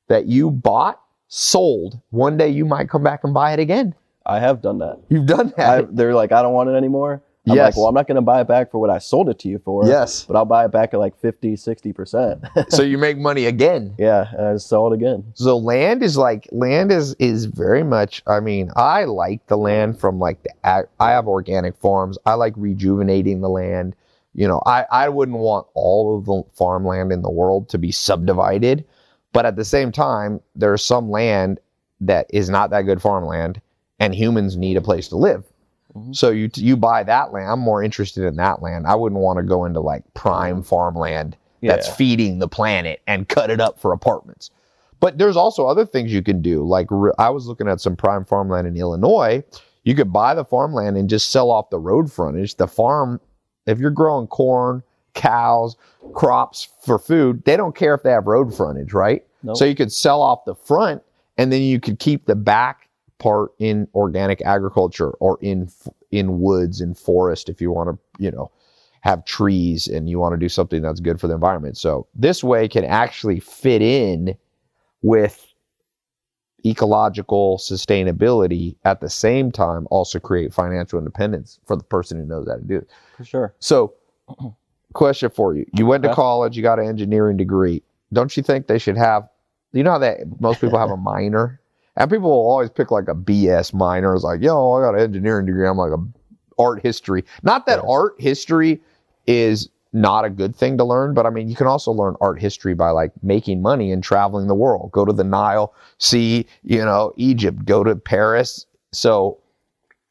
that 0.07 0.25
you 0.25 0.51
bought, 0.51 1.01
sold. 1.27 1.99
One 2.11 2.37
day 2.37 2.49
you 2.49 2.65
might 2.65 2.89
come 2.89 3.03
back 3.03 3.23
and 3.23 3.33
buy 3.33 3.53
it 3.53 3.59
again. 3.59 3.93
I 4.25 4.39
have 4.39 4.61
done 4.61 4.77
that. 4.79 4.99
You've 5.09 5.25
done 5.25 5.53
I, 5.57 5.81
that. 5.81 5.95
they're 5.95 6.13
like, 6.13 6.31
I 6.31 6.41
don't 6.41 6.53
want 6.53 6.69
it 6.69 6.73
anymore. 6.73 7.21
I'm 7.49 7.55
Yes. 7.55 7.65
like, 7.73 7.77
well, 7.77 7.87
I'm 7.87 7.95
not 7.95 8.07
going 8.07 8.15
to 8.15 8.21
buy 8.21 8.41
it 8.41 8.47
back 8.47 8.71
for 8.71 8.79
what 8.79 8.89
I 8.89 8.97
sold 8.99 9.29
it 9.29 9.39
to 9.39 9.49
you 9.49 9.59
for. 9.59 9.85
yes. 9.87 10.25
But 10.25 10.35
I'll 10.37 10.45
buy 10.45 10.65
it 10.65 10.71
back 10.71 10.93
at 10.93 10.99
like 10.99 11.19
50, 11.19 11.55
60%. 11.55 12.69
so 12.71 12.83
you 12.83 12.97
make 12.97 13.17
money 13.17 13.45
again. 13.45 13.95
yeah, 13.97 14.27
and 14.37 14.47
I 14.47 14.57
sell 14.57 14.91
it 14.91 14.95
again. 14.95 15.23
So 15.33 15.57
land 15.57 16.03
is 16.03 16.17
like 16.17 16.47
land 16.51 16.91
is 16.91 17.15
is 17.19 17.45
very 17.45 17.83
much. 17.83 18.21
I 18.27 18.39
mean, 18.39 18.71
I 18.75 19.05
like 19.05 19.45
the 19.47 19.57
land 19.57 19.99
from 19.99 20.19
like 20.19 20.41
the. 20.43 20.51
I 20.99 21.11
have 21.11 21.27
organic 21.27 21.75
farms. 21.77 22.17
I 22.25 22.35
like 22.35 22.53
rejuvenating 22.57 23.41
the 23.41 23.49
land. 23.49 23.95
You 24.35 24.47
know, 24.47 24.61
I 24.65 24.85
I 24.91 25.09
wouldn't 25.09 25.39
want 25.39 25.67
all 25.73 26.17
of 26.17 26.25
the 26.25 26.43
farmland 26.55 27.11
in 27.11 27.21
the 27.23 27.31
world 27.31 27.67
to 27.69 27.77
be 27.77 27.91
subdivided, 27.91 28.85
but 29.33 29.45
at 29.45 29.55
the 29.55 29.65
same 29.65 29.91
time, 29.91 30.39
there's 30.55 30.83
some 30.83 31.09
land 31.09 31.59
that 32.01 32.27
is 32.29 32.49
not 32.49 32.69
that 32.69 32.83
good 32.83 33.01
farmland, 33.01 33.59
and 33.99 34.13
humans 34.15 34.55
need 34.55 34.77
a 34.77 34.81
place 34.81 35.07
to 35.09 35.17
live. 35.17 35.43
Mhm. 35.95 36.15
So 36.15 36.29
you 36.29 36.49
you 36.55 36.77
buy 36.77 37.03
that 37.03 37.33
land. 37.33 37.49
I'm 37.49 37.59
more 37.59 37.83
interested 37.83 38.23
in 38.25 38.35
that 38.35 38.61
land. 38.61 38.87
I 38.87 38.95
wouldn't 38.95 39.21
want 39.21 39.37
to 39.37 39.43
go 39.43 39.65
into 39.65 39.79
like 39.79 40.03
prime 40.13 40.61
farmland 40.63 41.35
that's 41.71 41.89
feeding 41.95 42.39
the 42.39 42.47
planet 42.47 43.01
and 43.07 43.27
cut 43.27 43.49
it 43.49 43.59
up 43.59 43.79
for 43.79 43.91
apartments. 43.91 44.51
But 44.99 45.17
there's 45.17 45.37
also 45.37 45.65
other 45.65 45.85
things 45.85 46.11
you 46.13 46.21
can 46.21 46.41
do. 46.41 46.63
Like 46.67 46.87
re- 46.89 47.13
I 47.17 47.29
was 47.29 47.47
looking 47.47 47.67
at 47.67 47.79
some 47.81 47.95
prime 47.95 48.25
farmland 48.25 48.67
in 48.67 48.75
Illinois. 48.75 49.43
You 49.83 49.95
could 49.95 50.11
buy 50.11 50.35
the 50.35 50.43
farmland 50.45 50.97
and 50.97 51.09
just 51.09 51.31
sell 51.31 51.49
off 51.49 51.69
the 51.69 51.79
road 51.79 52.11
frontage. 52.11 52.55
The 52.55 52.67
farm, 52.67 53.19
if 53.65 53.79
you're 53.79 53.91
growing 53.91 54.27
corn, 54.27 54.83
cows, 55.13 55.77
crops 56.13 56.67
for 56.81 56.99
food, 56.99 57.43
they 57.45 57.55
don't 57.57 57.75
care 57.75 57.93
if 57.93 58.03
they 58.03 58.11
have 58.11 58.27
road 58.27 58.53
frontage, 58.53 58.93
right? 58.93 59.25
Nope. 59.41 59.57
So 59.57 59.65
you 59.65 59.75
could 59.75 59.91
sell 59.91 60.21
off 60.21 60.43
the 60.45 60.53
front 60.53 61.01
and 61.37 61.51
then 61.51 61.61
you 61.61 61.79
could 61.79 61.97
keep 61.99 62.25
the 62.25 62.35
back 62.35 62.88
part 63.19 63.51
in 63.59 63.87
organic 63.93 64.41
agriculture 64.41 65.11
or 65.19 65.37
in 65.41 65.69
in 66.11 66.39
woods 66.39 66.81
and 66.81 66.97
forest 66.97 67.49
if 67.49 67.61
you 67.61 67.71
want 67.71 67.89
to, 67.89 68.23
you 68.23 68.31
know, 68.31 68.51
have 69.01 69.23
trees 69.25 69.87
and 69.87 70.09
you 70.09 70.19
want 70.19 70.33
to 70.33 70.37
do 70.37 70.49
something 70.49 70.81
that's 70.81 70.99
good 70.99 71.19
for 71.19 71.27
the 71.27 71.33
environment. 71.33 71.77
So 71.77 72.07
this 72.15 72.43
way 72.43 72.67
can 72.67 72.83
actually 72.83 73.39
fit 73.39 73.81
in 73.81 74.35
with 75.01 75.45
ecological 76.65 77.57
sustainability 77.57 78.75
at 78.83 78.99
the 78.99 79.09
same 79.09 79.49
time 79.51 79.87
also 79.91 80.19
create 80.19 80.53
financial 80.53 80.99
independence 80.99 81.59
for 81.65 81.77
the 81.77 81.83
person 81.83 82.19
who 82.19 82.25
knows 82.25 82.47
how 82.49 82.55
to 82.55 82.61
do 82.61 82.77
it. 82.77 82.89
for 83.15 83.23
sure. 83.23 83.53
So 83.59 83.93
question 84.93 85.29
for 85.29 85.55
you. 85.55 85.65
You 85.73 85.85
went 85.85 86.03
to 86.03 86.13
college, 86.13 86.57
you 86.57 86.63
got 86.63 86.79
an 86.79 86.87
engineering 86.87 87.37
degree. 87.37 87.81
Don't 88.11 88.35
you 88.35 88.43
think 88.43 88.67
they 88.67 88.79
should 88.79 88.97
have 88.97 89.29
you 89.71 89.83
know 89.83 89.91
how 89.91 89.99
that 89.99 90.41
most 90.41 90.61
people 90.61 90.79
have 90.79 90.89
a 90.89 90.97
minor? 90.97 91.58
And 91.99 92.09
people 92.09 92.29
will 92.29 92.49
always 92.49 92.69
pick 92.69 92.91
like 92.91 93.09
a 93.09 93.13
BS 93.13 93.73
minor. 93.73 94.15
It's 94.15 94.23
like, 94.23 94.41
yo, 94.41 94.71
I 94.73 94.81
got 94.81 94.95
an 94.95 95.01
engineering 95.01 95.45
degree. 95.45 95.67
I'm 95.67 95.77
like 95.77 95.91
a 95.91 95.97
art 96.57 96.81
history. 96.81 97.25
Not 97.43 97.65
that 97.65 97.79
Yeah. 97.83 97.89
art 97.89 98.13
history 98.19 98.81
is 99.27 99.69
not 99.91 100.23
a 100.23 100.29
good 100.29 100.55
thing 100.55 100.77
to 100.77 100.83
learn, 100.85 101.13
but 101.13 101.25
I 101.25 101.29
mean, 101.29 101.49
you 101.49 101.55
can 101.55 101.67
also 101.67 101.91
learn 101.91 102.15
art 102.21 102.39
history 102.39 102.73
by 102.73 102.91
like 102.91 103.11
making 103.21 103.61
money 103.61 103.91
and 103.91 104.01
traveling 104.03 104.47
the 104.47 104.55
world. 104.55 104.91
Go 104.91 105.03
to 105.03 105.11
the 105.11 105.23
Nile, 105.23 105.73
see, 105.97 106.45
you 106.63 106.77
know, 106.85 107.11
Egypt, 107.17 107.65
go 107.65 107.83
to 107.83 107.95
Paris. 107.95 108.65
So, 108.91 109.37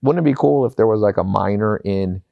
wouldn't 0.03 0.25
it 0.25 0.29
be 0.31 0.35
cool 0.35 0.67
if 0.67 0.77
there 0.77 0.87
was 0.87 1.01
like 1.01 1.17
a 1.17 1.25
minor 1.25 1.79
in 1.85 2.23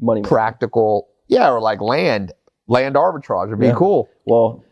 Money. 0.00 0.22
practical, 0.22 1.08
yeah, 1.28 1.50
or 1.50 1.60
like 1.60 1.80
land, 1.80 2.32
land 2.68 2.94
arbitrage 2.96 3.48
would 3.48 3.58
be 3.60 3.66
Yeah. 3.66 3.74
cool. 3.74 4.08
Well, 4.26 4.62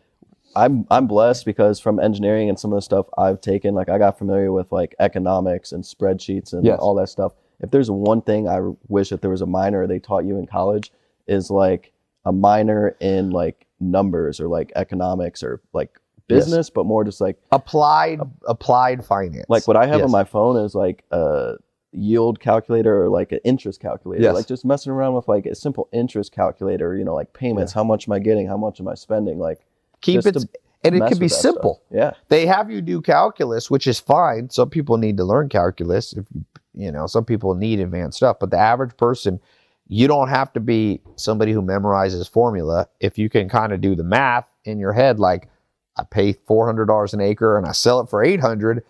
I'm 0.55 0.85
I'm 0.89 1.07
blessed 1.07 1.45
because 1.45 1.79
from 1.79 1.99
engineering 1.99 2.49
and 2.49 2.59
some 2.59 2.71
of 2.71 2.77
the 2.77 2.81
stuff 2.81 3.07
I've 3.17 3.41
taken, 3.41 3.75
like 3.75 3.89
I 3.89 3.97
got 3.97 4.17
familiar 4.17 4.51
with 4.51 4.71
like 4.71 4.95
economics 4.99 5.71
and 5.71 5.83
spreadsheets 5.83 6.53
and 6.53 6.65
Yes. 6.65 6.79
all 6.79 6.95
that 6.95 7.09
stuff. 7.09 7.33
If 7.61 7.71
there's 7.71 7.89
one 7.91 8.21
thing 8.21 8.47
I 8.47 8.59
wish 8.87 9.09
that 9.09 9.21
there 9.21 9.29
was 9.31 9.41
a 9.41 9.45
minor 9.45 9.87
they 9.87 9.99
taught 9.99 10.25
you 10.25 10.37
in 10.37 10.45
college 10.47 10.91
is 11.27 11.49
like 11.49 11.91
a 12.25 12.31
minor 12.31 12.95
in 12.99 13.31
like 13.31 13.65
numbers 13.79 14.39
or 14.39 14.47
like 14.47 14.71
economics 14.75 15.43
or 15.43 15.61
like 15.73 15.99
Yes. 16.27 16.45
business, 16.45 16.69
but 16.71 16.85
more 16.87 17.03
just 17.03 17.21
like 17.21 17.37
Applied, 17.51 18.19
applied 18.47 19.05
finance. 19.05 19.45
like 19.47 19.67
what 19.67 19.77
I 19.77 19.85
have 19.85 19.99
Yes. 19.99 20.05
on 20.05 20.11
my 20.11 20.23
phone 20.23 20.57
is 20.57 20.73
like 20.73 21.03
a 21.11 21.57
yield 21.91 22.39
calculator 22.39 23.03
or 23.03 23.09
like 23.09 23.31
an 23.31 23.39
interest 23.43 23.79
calculator. 23.79 24.23
Yes. 24.23 24.33
Like 24.33 24.47
just 24.47 24.65
messing 24.65 24.91
around 24.91 25.13
with 25.13 25.27
like 25.27 25.45
a 25.45 25.53
simple 25.53 25.87
interest 25.91 26.31
calculator, 26.31 26.95
you 26.97 27.03
know, 27.05 27.13
like 27.13 27.31
payments, 27.33 27.73
how 27.73 27.83
much 27.83 28.07
am 28.07 28.13
I 28.13 28.19
getting, 28.19 28.47
how 28.47 28.57
much 28.57 28.79
am 28.79 28.87
I 28.87 28.95
spending, 28.95 29.37
like 29.37 29.59
keep 30.05 30.25
it, 30.25 30.35
and 30.83 30.95
it 30.95 30.99
can 30.99 31.17
be 31.17 31.27
that 31.27 31.29
stuff. 31.29 31.41
simple. 31.41 31.81
Yeah. 31.91 32.13
They 32.29 32.45
have 32.45 32.69
you 32.69 32.81
do 32.81 33.01
calculus, 33.01 33.71
which 33.71 33.87
is 33.87 33.99
fine. 33.99 34.49
Some 34.49 34.69
people 34.69 34.97
need 34.97 35.17
to 35.17 35.23
learn 35.23 35.49
calculus. 35.49 36.13
If 36.13 36.25
you, 36.33 36.45
you 36.73 36.91
know, 36.91 37.07
some 37.07 37.25
people 37.25 37.55
need 37.55 37.79
advanced 37.79 38.17
stuff, 38.17 38.37
but 38.39 38.51
the 38.51 38.57
average 38.57 38.95
person, 38.97 39.39
you 39.87 40.07
don't 40.07 40.29
have 40.29 40.51
to 40.53 40.59
be 40.59 41.01
somebody 41.15 41.51
who 41.51 41.61
memorizes 41.61 42.29
formula. 42.29 42.87
If 42.99 43.17
you 43.17 43.29
can 43.29 43.49
kind 43.49 43.73
of 43.73 43.81
do 43.81 43.95
the 43.95 44.03
math 44.03 44.45
in 44.63 44.79
your 44.79 44.93
head, 44.93 45.19
like 45.19 45.49
I 45.97 46.03
pay 46.03 46.33
four 46.33 46.65
hundred 46.65 46.85
dollars 46.85 47.13
an 47.13 47.21
acre 47.21 47.57
and 47.57 47.65
I 47.65 47.71
sell 47.71 47.99
it 47.99 48.09
for 48.09 48.23
eight 48.23 48.39
hundred. 48.39 48.83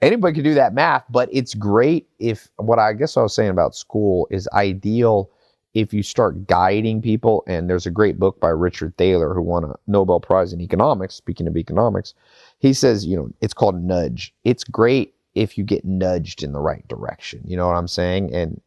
Anybody 0.00 0.34
can 0.34 0.44
do 0.44 0.54
that 0.54 0.74
math, 0.74 1.04
but 1.10 1.28
it's 1.32 1.54
great 1.54 2.08
if 2.20 2.48
what 2.56 2.78
I 2.78 2.92
guess 2.92 3.16
I 3.16 3.22
was 3.22 3.34
saying 3.34 3.50
about 3.50 3.74
school 3.74 4.28
is 4.30 4.48
ideal 4.52 5.28
if 5.74 5.92
you 5.92 6.02
start 6.02 6.46
guiding 6.46 7.02
people. 7.02 7.44
And 7.46 7.68
there's 7.68 7.86
a 7.86 7.90
great 7.90 8.18
book 8.18 8.40
by 8.40 8.48
Richard 8.48 8.96
Thaler 8.96 9.34
who 9.34 9.42
won 9.42 9.64
a 9.64 9.74
Nobel 9.86 10.20
Prize 10.20 10.52
in 10.52 10.60
economics. 10.60 11.14
Speaking 11.14 11.46
of 11.46 11.56
economics, 11.56 12.14
he 12.58 12.72
says, 12.72 13.06
you 13.06 13.16
know, 13.16 13.30
it's 13.40 13.54
called 13.54 13.82
nudge. 13.82 14.34
It's 14.44 14.64
great 14.64 15.14
if 15.34 15.56
you 15.56 15.64
get 15.64 15.84
nudged 15.84 16.42
in 16.42 16.52
the 16.52 16.60
right 16.60 16.86
direction. 16.88 17.42
You 17.44 17.56
know 17.56 17.68
what 17.68 17.76
I'm 17.76 17.88
saying? 17.88 18.34
And 18.34 18.60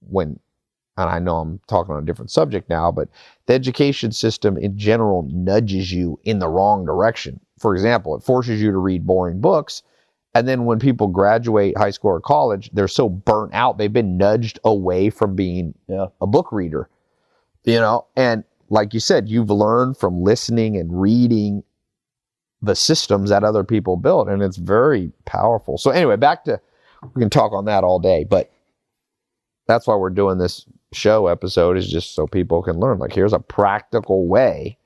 when, 0.00 0.38
and 0.98 1.08
I 1.08 1.18
know 1.18 1.38
I'm 1.38 1.60
talking 1.68 1.94
on 1.94 2.02
a 2.02 2.06
different 2.06 2.30
subject 2.30 2.68
now, 2.68 2.92
but 2.92 3.08
the 3.46 3.54
education 3.54 4.12
system 4.12 4.58
in 4.58 4.76
general 4.76 5.26
nudges 5.32 5.92
you 5.92 6.18
in 6.24 6.40
the 6.40 6.48
wrong 6.48 6.84
direction. 6.84 7.40
For 7.58 7.74
example, 7.74 8.14
it 8.16 8.22
forces 8.22 8.60
you 8.60 8.70
to 8.72 8.78
read 8.78 9.06
boring 9.06 9.40
books. 9.40 9.82
And 10.34 10.48
then 10.48 10.64
when 10.64 10.78
people 10.78 11.08
graduate 11.08 11.76
high 11.76 11.90
school 11.90 12.10
or 12.12 12.20
college, 12.20 12.70
they're 12.72 12.88
so 12.88 13.08
burnt 13.08 13.52
out, 13.54 13.76
they've 13.78 13.92
been 13.92 14.16
nudged 14.16 14.58
away 14.64 15.10
from 15.10 15.34
being 15.36 15.74
Yeah. 15.88 16.06
a 16.20 16.26
book 16.26 16.50
reader. 16.52 16.88
You 17.64 17.78
know, 17.80 18.06
and 18.16 18.44
like 18.70 18.94
you 18.94 19.00
said, 19.00 19.28
you've 19.28 19.50
learned 19.50 19.98
from 19.98 20.22
listening 20.22 20.76
and 20.76 21.00
reading 21.00 21.62
the 22.62 22.74
systems 22.74 23.30
that 23.30 23.44
other 23.44 23.64
people 23.64 23.96
built, 23.96 24.28
and 24.28 24.42
it's 24.42 24.56
very 24.56 25.12
powerful. 25.26 25.76
So 25.76 25.90
anyway, 25.90 26.16
back 26.16 26.44
to 26.44 26.60
we 27.14 27.20
can 27.20 27.30
talk 27.30 27.52
on 27.52 27.64
that 27.66 27.84
all 27.84 27.98
day, 27.98 28.24
but 28.24 28.50
that's 29.66 29.86
why 29.86 29.96
we're 29.96 30.10
doing 30.10 30.38
this 30.38 30.64
show 30.92 31.26
episode 31.26 31.76
is 31.76 31.90
just 31.90 32.14
so 32.14 32.26
people 32.26 32.62
can 32.62 32.78
learn. 32.78 32.98
Like 32.98 33.12
here's 33.12 33.32
a 33.32 33.38
practical 33.40 34.26
way 34.26 34.78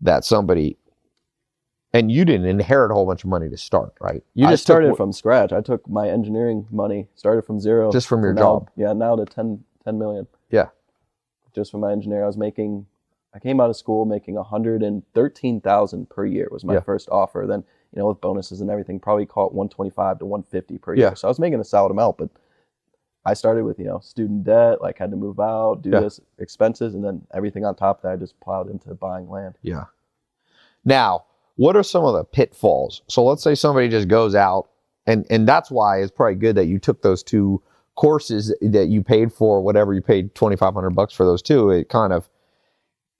that 0.00 0.24
somebody 0.24 0.76
and 1.94 2.10
you 2.12 2.24
didn't 2.24 2.46
inherit 2.46 2.90
a 2.90 2.94
whole 2.94 3.06
bunch 3.06 3.24
of 3.24 3.30
money 3.30 3.48
to 3.48 3.56
start, 3.56 3.94
right? 4.00 4.22
You 4.34 4.46
I 4.46 4.50
just 4.50 4.64
took 4.66 4.74
started 4.74 4.88
what- 4.90 4.96
from 4.98 5.12
scratch. 5.12 5.52
I 5.52 5.60
took 5.62 5.88
my 5.88 6.10
engineering 6.10 6.66
money, 6.70 7.08
started 7.14 7.42
from 7.46 7.58
zero. 7.60 7.90
just 7.90 8.08
from 8.08 8.22
your 8.22 8.34
now- 8.34 8.40
job. 8.42 8.70
Yeah, 8.76 8.92
now 8.92 9.16
to 9.16 9.24
10, 9.24 9.64
10 9.84 9.98
million. 9.98 10.26
Yeah. 10.50 10.68
Just 11.54 11.70
from 11.70 11.80
my 11.80 11.92
engineer. 11.92 12.24
I 12.24 12.26
was 12.26 12.36
making 12.36 12.86
I 13.32 13.40
came 13.40 13.60
out 13.60 13.68
of 13.68 13.76
school 13.76 14.04
making 14.04 14.36
113,000 14.36 16.08
per 16.08 16.24
year 16.24 16.46
was 16.52 16.64
my 16.64 16.74
Yeah. 16.74 16.80
first 16.80 17.08
offer. 17.10 17.46
Then, 17.48 17.64
you 17.92 17.98
know, 17.98 18.06
with 18.06 18.20
bonuses 18.20 18.60
and 18.60 18.70
everything, 18.70 19.00
probably 19.00 19.26
caught 19.26 19.52
125 19.52 20.20
to 20.20 20.24
150 20.24 20.78
per 20.78 20.94
year. 20.94 21.08
Yeah. 21.08 21.14
So 21.14 21.26
I 21.26 21.30
was 21.30 21.40
making 21.40 21.58
a 21.58 21.64
solid 21.64 21.90
amount, 21.90 22.16
but 22.16 22.30
I 23.24 23.34
started 23.34 23.64
with, 23.64 23.80
you 23.80 23.86
know, 23.86 23.98
student 23.98 24.44
debt, 24.44 24.80
like 24.80 24.98
had 24.98 25.10
to 25.10 25.16
move 25.16 25.40
out, 25.40 25.82
do 25.82 25.90
Yeah. 25.90 25.98
this 26.00 26.20
expenses, 26.38 26.94
and 26.94 27.04
then 27.04 27.26
everything 27.32 27.64
on 27.64 27.74
top 27.74 27.98
of 27.98 28.02
that 28.02 28.12
I 28.12 28.16
just 28.16 28.38
plowed 28.38 28.70
into 28.70 28.94
buying 28.94 29.28
land. 29.28 29.58
Yeah. 29.62 29.86
Now, 30.84 31.24
what 31.56 31.76
are 31.76 31.82
some 31.82 32.04
of 32.04 32.14
the 32.14 32.24
pitfalls? 32.24 33.02
So 33.08 33.24
let's 33.24 33.42
say 33.42 33.54
somebody 33.54 33.88
just 33.88 34.08
goes 34.08 34.34
out, 34.34 34.68
and 35.06 35.26
and 35.30 35.46
that's 35.46 35.70
why 35.70 36.00
it's 36.00 36.10
probably 36.10 36.34
good 36.36 36.56
that 36.56 36.66
you 36.66 36.78
took 36.78 37.02
those 37.02 37.22
two 37.22 37.62
courses 37.96 38.54
that 38.60 38.88
you 38.88 39.02
paid 39.02 39.32
for, 39.32 39.60
whatever 39.60 39.94
you 39.94 40.02
paid 40.02 40.34
twenty 40.34 40.56
five 40.56 40.74
hundred 40.74 40.90
bucks 40.90 41.14
for 41.14 41.24
those 41.24 41.42
two. 41.42 41.70
It 41.70 41.88
kind 41.88 42.12
of 42.12 42.28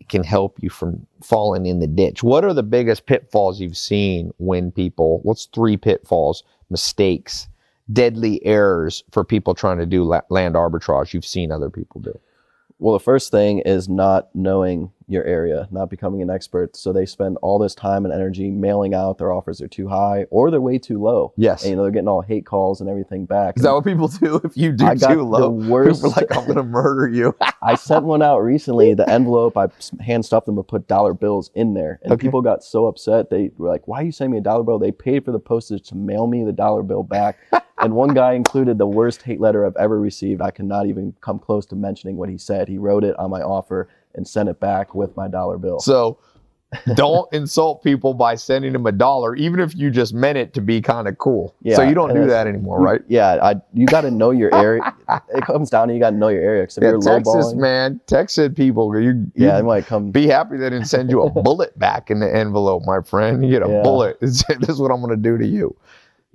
can 0.08 0.24
help 0.24 0.58
you 0.60 0.68
from 0.68 1.06
falling 1.22 1.66
in 1.66 1.78
the 1.78 1.86
ditch. 1.86 2.22
What 2.22 2.44
are 2.44 2.52
the 2.52 2.62
biggest 2.62 3.06
pitfalls 3.06 3.60
you've 3.60 3.76
seen 3.76 4.32
when 4.38 4.70
people? 4.70 5.20
What's 5.22 5.46
three 5.46 5.76
pitfalls, 5.76 6.42
mistakes, 6.68 7.48
deadly 7.92 8.44
errors 8.44 9.04
for 9.12 9.24
people 9.24 9.54
trying 9.54 9.78
to 9.78 9.86
do 9.86 10.04
la- 10.04 10.20
land 10.28 10.56
arbitrage? 10.56 11.14
You've 11.14 11.24
seen 11.24 11.52
other 11.52 11.70
people 11.70 12.00
do. 12.00 12.18
Well, 12.80 12.92
the 12.92 13.00
first 13.00 13.30
thing 13.30 13.60
is 13.60 13.88
not 13.88 14.28
knowing 14.34 14.90
your 15.06 15.24
area, 15.24 15.68
not 15.70 15.90
becoming 15.90 16.22
an 16.22 16.30
expert. 16.30 16.76
So 16.76 16.92
they 16.92 17.04
spend 17.06 17.36
all 17.42 17.58
this 17.58 17.74
time 17.74 18.04
and 18.04 18.14
energy 18.14 18.50
mailing 18.50 18.94
out 18.94 19.18
their 19.18 19.32
offers 19.32 19.60
are 19.60 19.68
too 19.68 19.88
high 19.88 20.24
or 20.30 20.50
they're 20.50 20.60
way 20.60 20.78
too 20.78 21.00
low. 21.02 21.32
Yes. 21.36 21.62
And, 21.62 21.70
you 21.70 21.76
know, 21.76 21.82
they're 21.82 21.90
getting 21.92 22.08
all 22.08 22.22
hate 22.22 22.46
calls 22.46 22.80
and 22.80 22.88
everything 22.88 23.26
back. 23.26 23.56
Is 23.56 23.62
that 23.64 23.72
what 23.72 23.84
people 23.84 24.08
do 24.08 24.40
if 24.44 24.56
you 24.56 24.72
do 24.72 24.86
I 24.86 24.94
got 24.94 25.12
too 25.12 25.22
low? 25.22 25.40
the 25.40 25.50
worst. 25.50 26.02
People 26.02 26.12
are 26.18 26.20
like, 26.22 26.36
I'm 26.36 26.46
gonna 26.46 26.62
murder 26.62 27.08
you. 27.08 27.36
I 27.62 27.74
sent 27.74 28.04
one 28.04 28.22
out 28.22 28.38
recently. 28.40 28.94
The 28.94 29.08
envelope, 29.08 29.56
I 29.56 29.66
hand 30.02 30.24
stuffed 30.24 30.46
them 30.46 30.56
and 30.58 30.66
put 30.66 30.88
dollar 30.88 31.14
bills 31.14 31.50
in 31.54 31.74
there. 31.74 32.00
And 32.02 32.12
Okay. 32.12 32.22
people 32.22 32.40
got 32.42 32.64
so 32.64 32.86
upset. 32.86 33.30
They 33.30 33.50
were 33.56 33.68
like, 33.68 33.86
why 33.86 34.00
are 34.00 34.04
you 34.04 34.12
sending 34.12 34.32
me 34.32 34.38
a 34.38 34.42
dollar 34.42 34.62
bill? 34.62 34.78
They 34.78 34.92
paid 34.92 35.24
for 35.24 35.32
the 35.32 35.38
postage 35.38 35.88
to 35.88 35.96
mail 35.96 36.26
me 36.26 36.44
the 36.44 36.52
dollar 36.52 36.82
bill 36.82 37.02
back. 37.02 37.38
and 37.78 37.94
one 37.94 38.14
guy 38.14 38.32
included 38.34 38.78
the 38.78 38.86
worst 38.86 39.22
hate 39.22 39.40
letter 39.40 39.66
I've 39.66 39.76
ever 39.76 40.00
received. 40.00 40.40
I 40.40 40.50
cannot 40.50 40.86
even 40.86 41.14
come 41.20 41.38
close 41.38 41.66
to 41.66 41.76
mentioning 41.76 42.16
what 42.16 42.28
he 42.28 42.38
said. 42.38 42.68
He 42.68 42.78
wrote 42.78 43.04
it 43.04 43.16
on 43.18 43.30
my 43.30 43.42
offer 43.42 43.88
and 44.14 44.26
sent 44.26 44.48
it 44.48 44.60
back 44.60 44.94
with 44.94 45.16
my 45.16 45.28
dollar 45.28 45.58
bill. 45.58 45.80
So 45.80 46.18
don't 46.94 47.32
insult 47.32 47.82
people 47.82 48.14
by 48.14 48.34
sending 48.34 48.72
them 48.72 48.86
a 48.86 48.92
dollar, 48.92 49.36
even 49.36 49.60
if 49.60 49.76
you 49.76 49.90
just 49.90 50.12
meant 50.14 50.38
it 50.38 50.52
to 50.54 50.60
be 50.60 50.80
kind 50.80 51.06
of 51.08 51.18
cool. 51.18 51.54
Yeah, 51.62 51.76
so 51.76 51.82
you 51.82 51.94
don't 51.94 52.12
do 52.14 52.26
that 52.26 52.46
anymore, 52.46 52.80
right? 52.80 53.00
Yeah, 53.08 53.38
I, 53.42 53.54
you 53.72 53.86
got 53.86 54.02
to 54.02 54.10
know 54.10 54.30
your 54.32 54.50
area. 54.52 54.82
it 55.34 55.44
comes 55.46 55.70
down 55.70 55.88
to 55.88 55.94
you 55.94 56.00
got 56.00 56.10
to 56.10 56.16
know 56.16 56.28
your 56.28 56.42
area. 56.42 56.64
If 56.64 56.76
Yeah, 56.80 56.90
you're 56.90 57.00
Texas, 57.00 57.54
man, 57.54 58.00
Texas 58.06 58.50
people, 58.54 58.92
you, 59.00 59.10
you 59.10 59.30
yeah, 59.46 59.58
it 59.58 59.64
might 59.64 59.86
come. 59.86 60.10
be 60.10 60.26
happy 60.26 60.56
they 60.56 60.70
didn't 60.70 60.86
send 60.86 61.10
you 61.10 61.22
a 61.22 61.30
bullet 61.42 61.78
back 61.78 62.10
in 62.10 62.20
the 62.20 62.34
envelope, 62.34 62.82
my 62.86 63.00
friend. 63.02 63.44
You 63.44 63.50
get 63.50 63.62
a 63.62 63.68
Yeah. 63.68 63.82
bullet. 63.82 64.18
this 64.20 64.44
is 64.50 64.80
what 64.80 64.90
I'm 64.90 65.00
going 65.00 65.10
to 65.10 65.16
do 65.16 65.38
to 65.38 65.46
you. 65.46 65.76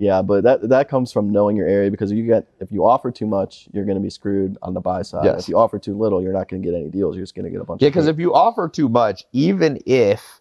Yeah, 0.00 0.22
but 0.22 0.42
that 0.44 0.66
that 0.70 0.88
comes 0.88 1.12
from 1.12 1.30
knowing 1.30 1.58
your 1.58 1.68
area 1.68 1.90
because 1.90 2.10
you 2.10 2.24
get 2.26 2.48
if 2.58 2.72
you 2.72 2.86
offer 2.86 3.10
too 3.10 3.26
much, 3.26 3.68
you're 3.70 3.84
going 3.84 3.98
to 3.98 4.02
be 4.02 4.08
screwed 4.08 4.56
on 4.62 4.72
the 4.72 4.80
buy 4.80 5.02
side. 5.02 5.26
Yes. 5.26 5.42
If 5.42 5.48
you 5.50 5.58
offer 5.58 5.78
too 5.78 5.96
little, 5.96 6.22
you're 6.22 6.32
not 6.32 6.48
going 6.48 6.62
to 6.62 6.66
get 6.66 6.74
any 6.74 6.88
deals. 6.88 7.16
You're 7.16 7.24
just 7.24 7.34
going 7.34 7.44
to 7.44 7.50
get 7.50 7.60
a 7.60 7.64
bunch. 7.64 7.82
Of 7.82 7.84
Yeah, 7.84 7.90
because 7.90 8.06
if 8.06 8.18
you 8.18 8.32
offer 8.32 8.66
too 8.66 8.88
much, 8.88 9.24
even 9.32 9.78
if 9.84 10.40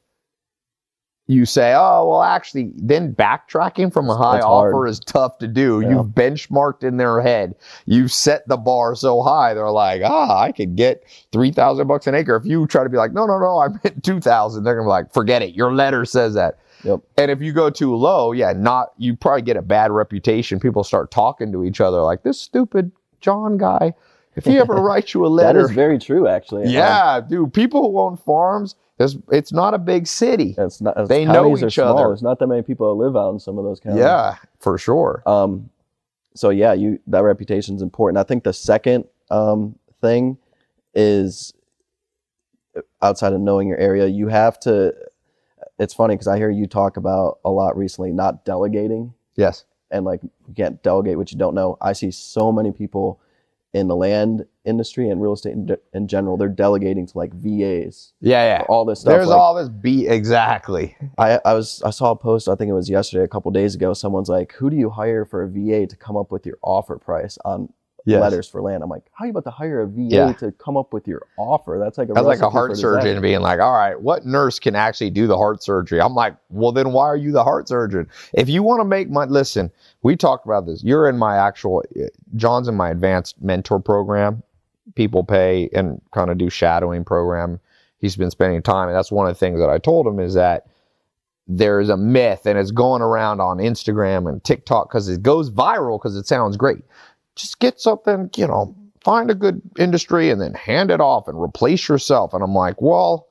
you 1.28 1.46
say, 1.46 1.74
oh, 1.76 2.10
well, 2.10 2.24
actually, 2.24 2.72
then 2.76 3.14
backtracking 3.14 3.92
from 3.92 4.10
a 4.10 4.16
high 4.16 4.40
hard. 4.40 4.74
offer 4.74 4.88
is 4.88 5.02
tough 5.02 5.38
to 5.40 5.48
do. 5.48 5.82
Yeah. 5.82 5.90
You've 5.90 6.08
benchmarked 6.08 6.84
in 6.84 6.96
their 6.96 7.22
head. 7.22 7.54
You've 7.86 8.14
set 8.14 8.48
the 8.48 8.56
bar 8.56 8.96
so 8.96 9.22
high. 9.22 9.54
They're 9.54 9.70
like, 9.70 10.02
ah, 10.06 10.40
I 10.40 10.54
could 10.54 10.78
get 10.78 11.04
3000 11.34 11.86
bucks 11.86 12.08
an 12.08 12.16
acre. 12.16 12.38
If 12.38 12.46
you 12.46 12.66
try 12.66 12.84
to 12.84 12.90
be 12.90 12.98
like, 12.98 13.14
no, 13.14 13.26
no, 13.26 13.38
no, 13.38 13.60
I 13.60 13.68
meant 13.68 14.04
2000, 14.06 14.64
they're 14.64 14.74
going 14.74 14.86
to 14.86 14.88
be 14.88 14.90
like, 14.90 15.14
forget 15.14 15.42
it. 15.42 15.54
Your 15.54 15.74
letter 15.74 16.06
says 16.06 16.34
that. 16.36 16.60
Yep. 16.84 17.02
And 17.18 17.32
if 17.32 17.42
you 17.42 17.52
go 17.52 17.70
too 17.70 17.96
low, 17.96 18.32
yeah, 18.32 18.54
not, 18.54 18.94
you 18.98 19.16
probably 19.16 19.42
get 19.42 19.58
a 19.58 19.62
bad 19.62 19.92
reputation. 19.92 20.60
People 20.60 20.84
start 20.84 21.12
talking 21.12 21.52
to 21.52 21.64
each 21.64 21.82
other 21.82 22.02
like, 22.02 22.24
this 22.24 22.40
stupid 22.40 22.92
Jon 23.22 23.58
guy, 23.58 23.94
if 24.36 24.46
he 24.46 24.58
ever 24.58 24.76
writes 24.82 25.14
you 25.14 25.26
a 25.26 25.28
letter. 25.28 25.60
that 25.60 25.66
is 25.66 25.72
very 25.72 26.00
true, 26.00 26.28
actually. 26.28 26.64
Um, 26.64 26.70
yeah, 26.70 27.22
dude, 27.22 27.54
people 27.54 27.92
who 27.92 28.00
own 28.00 28.18
farms, 28.18 28.76
it's, 28.98 29.18
it's 29.32 29.52
not 29.52 29.74
a 29.74 29.78
big 29.78 30.08
city. 30.08 30.56
it's 30.58 30.82
not. 30.82 31.08
They 31.08 31.26
know 31.26 31.58
each 31.58 31.74
small. 31.74 31.98
other. 31.98 32.08
There's 32.10 32.22
not 32.22 32.40
that 32.40 32.48
many 32.48 32.62
people 32.62 32.88
that 32.88 33.02
live 33.02 33.16
out 33.16 33.32
in 33.32 33.40
some 33.40 33.58
of 33.58 33.64
those 33.64 33.80
counties. 33.80 34.00
Yeah, 34.02 34.36
for 34.60 34.78
sure. 34.78 35.24
Um, 35.26 35.70
so 36.36 36.50
yeah, 36.50 36.74
you 36.74 37.00
that 37.08 37.24
reputation 37.24 37.76
is 37.76 37.82
important. 37.82 38.18
I 38.18 38.24
think 38.24 38.44
the 38.44 38.54
second 38.54 39.06
um, 39.32 39.76
thing 40.02 40.38
is 40.94 41.54
outside 43.02 43.34
of 43.34 43.42
knowing 43.42 43.68
your 43.68 43.78
area, 43.78 44.08
you 44.08 44.28
have 44.28 44.60
to. 44.62 44.94
It's 45.80 45.94
funny 45.94 46.16
because 46.16 46.28
I 46.28 46.38
hear 46.38 46.50
you 46.50 46.68
talk 46.68 46.98
about 46.98 47.40
a 47.46 47.50
lot 47.50 47.78
recently 47.78 48.12
not 48.12 48.46
delegating 48.46 49.14
Yes. 49.36 49.66
and 49.92 50.06
like 50.06 50.22
you 50.24 50.54
can't 50.56 50.82
delegate 50.84 51.18
what 51.18 51.32
you 51.32 51.38
don't 51.38 51.56
know. 51.56 51.78
I 51.82 51.94
see 51.94 52.12
so 52.12 52.52
many 52.52 52.72
people 52.72 53.20
in 53.72 53.88
the 53.88 53.96
land 53.96 54.46
industry 54.66 55.10
and 55.10 55.22
real 55.22 55.34
estate 55.34 55.54
in, 55.54 55.78
in 55.94 56.08
general. 56.08 56.38
They're 56.38 56.50
delegating 56.50 57.06
to 57.06 57.18
like 57.18 57.32
VAs, 57.34 58.14
Yeah, 58.20 58.44
yeah. 58.60 58.66
all 58.68 58.84
this 58.84 59.02
stuff. 59.02 59.12
There's 59.14 59.28
like- 59.28 59.40
all 59.40 59.54
this 59.56 59.70
beat 59.70 60.08
exactly. 60.10 60.98
I, 61.18 61.40
I 61.46 61.54
was 61.54 61.82
I 61.86 61.92
saw 61.92 62.12
a 62.12 62.16
post 62.16 62.50
I 62.50 62.56
think 62.56 62.70
it 62.70 62.74
was 62.74 62.90
yesterday 62.90 63.24
a 63.24 63.28
couple 63.28 63.52
days 63.52 63.76
ago 63.76 63.94
someone's 63.94 64.28
like 64.30 64.54
who 64.54 64.70
do 64.70 64.76
you 64.76 64.90
hire 64.90 65.24
for 65.24 65.44
a 65.44 65.48
VA 65.50 65.86
to 65.88 65.96
come 65.96 66.18
up 66.18 66.32
with 66.32 66.46
your 66.46 66.58
offer 66.64 66.98
price 66.98 67.38
on 67.46 67.72
Yes. 68.06 68.22
letters 68.22 68.48
for 68.48 68.62
land 68.62 68.82
I'm 68.84 68.90
like 68.90 69.04
how 69.12 69.24
are 69.24 69.28
you 69.28 69.32
about 69.32 69.44
to 69.44 69.52
hire 69.52 69.82
a 69.82 69.88
VA 69.88 70.02
Yeah. 70.02 70.34
to 70.34 70.52
come 70.54 70.78
up 70.78 70.94
with 70.94 71.08
your 71.08 71.24
offer 71.38 71.78
that's 71.80 71.98
like 71.98 72.10
a 72.10 72.14
That's 72.14 72.26
like 72.26 72.40
a 72.40 72.50
heart 72.50 72.76
surgeon 72.78 73.22
being 73.22 73.42
like, 73.42 73.60
all 73.60 73.74
right, 73.74 74.00
what 74.00 74.26
nurse 74.26 74.60
can 74.60 74.76
actually 74.76 75.10
do 75.10 75.28
the 75.28 75.38
heart 75.38 75.62
surgery? 75.62 76.02
I'm 76.02 76.16
like, 76.16 76.36
well, 76.50 76.72
then 76.72 76.92
why 76.92 77.06
are 77.06 77.18
you 77.18 77.32
the 77.32 77.44
heart 77.44 77.68
surgeon? 77.68 78.08
If 78.34 78.50
you 78.50 78.64
want 78.64 78.80
to 78.80 78.86
make 78.86 79.10
money, 79.10 79.32
listen, 79.32 79.72
we 80.02 80.16
talked 80.16 80.46
about 80.46 80.66
this. 80.66 80.84
You're 80.84 81.10
in 81.10 81.18
my 81.18 81.38
actual, 81.38 81.84
eh, 81.96 82.08
Jon's 82.36 82.68
in 82.68 82.76
my 82.76 82.90
advanced 82.90 83.42
mentor 83.42 83.80
program. 83.80 84.44
People 84.96 85.24
pay 85.24 85.70
and 85.74 86.02
kind 86.12 86.32
of 86.32 86.38
do 86.38 86.50
shadowing 86.50 87.04
program. 87.04 87.60
He's 88.00 88.16
been 88.16 88.32
spending 88.32 88.62
time. 88.62 88.88
And 88.88 88.98
that's 88.98 89.12
one 89.12 89.28
of 89.28 89.36
the 89.36 89.40
things 89.40 89.60
that 89.60 89.70
I 89.70 89.78
told 89.78 90.08
him 90.08 90.20
is 90.20 90.34
that 90.36 90.68
there's 91.48 91.90
a 91.90 91.98
myth 91.98 92.46
and 92.46 92.60
it's 92.60 92.72
going 92.72 93.02
around 93.02 93.42
on 93.42 93.58
Instagram 93.58 94.30
and 94.30 94.44
TikTok 94.44 94.88
because 94.90 95.10
it 95.10 95.24
goes 95.24 95.50
viral 95.50 95.98
because 96.00 96.16
it 96.16 96.28
sounds 96.28 96.56
great. 96.58 96.84
Just 97.40 97.60
get 97.60 97.80
something, 97.80 98.30
you 98.36 98.48
know, 98.48 98.76
find 99.02 99.32
a 99.32 99.36
good 99.36 99.62
industry 99.78 100.30
and 100.30 100.42
then 100.42 100.54
hand 100.54 100.92
it 100.92 101.00
off 101.00 101.28
and 101.28 101.42
replace 101.42 101.88
yourself. 101.88 102.34
And 102.34 102.44
I'm 102.44 102.54
like, 102.54 102.82
well, 102.82 103.28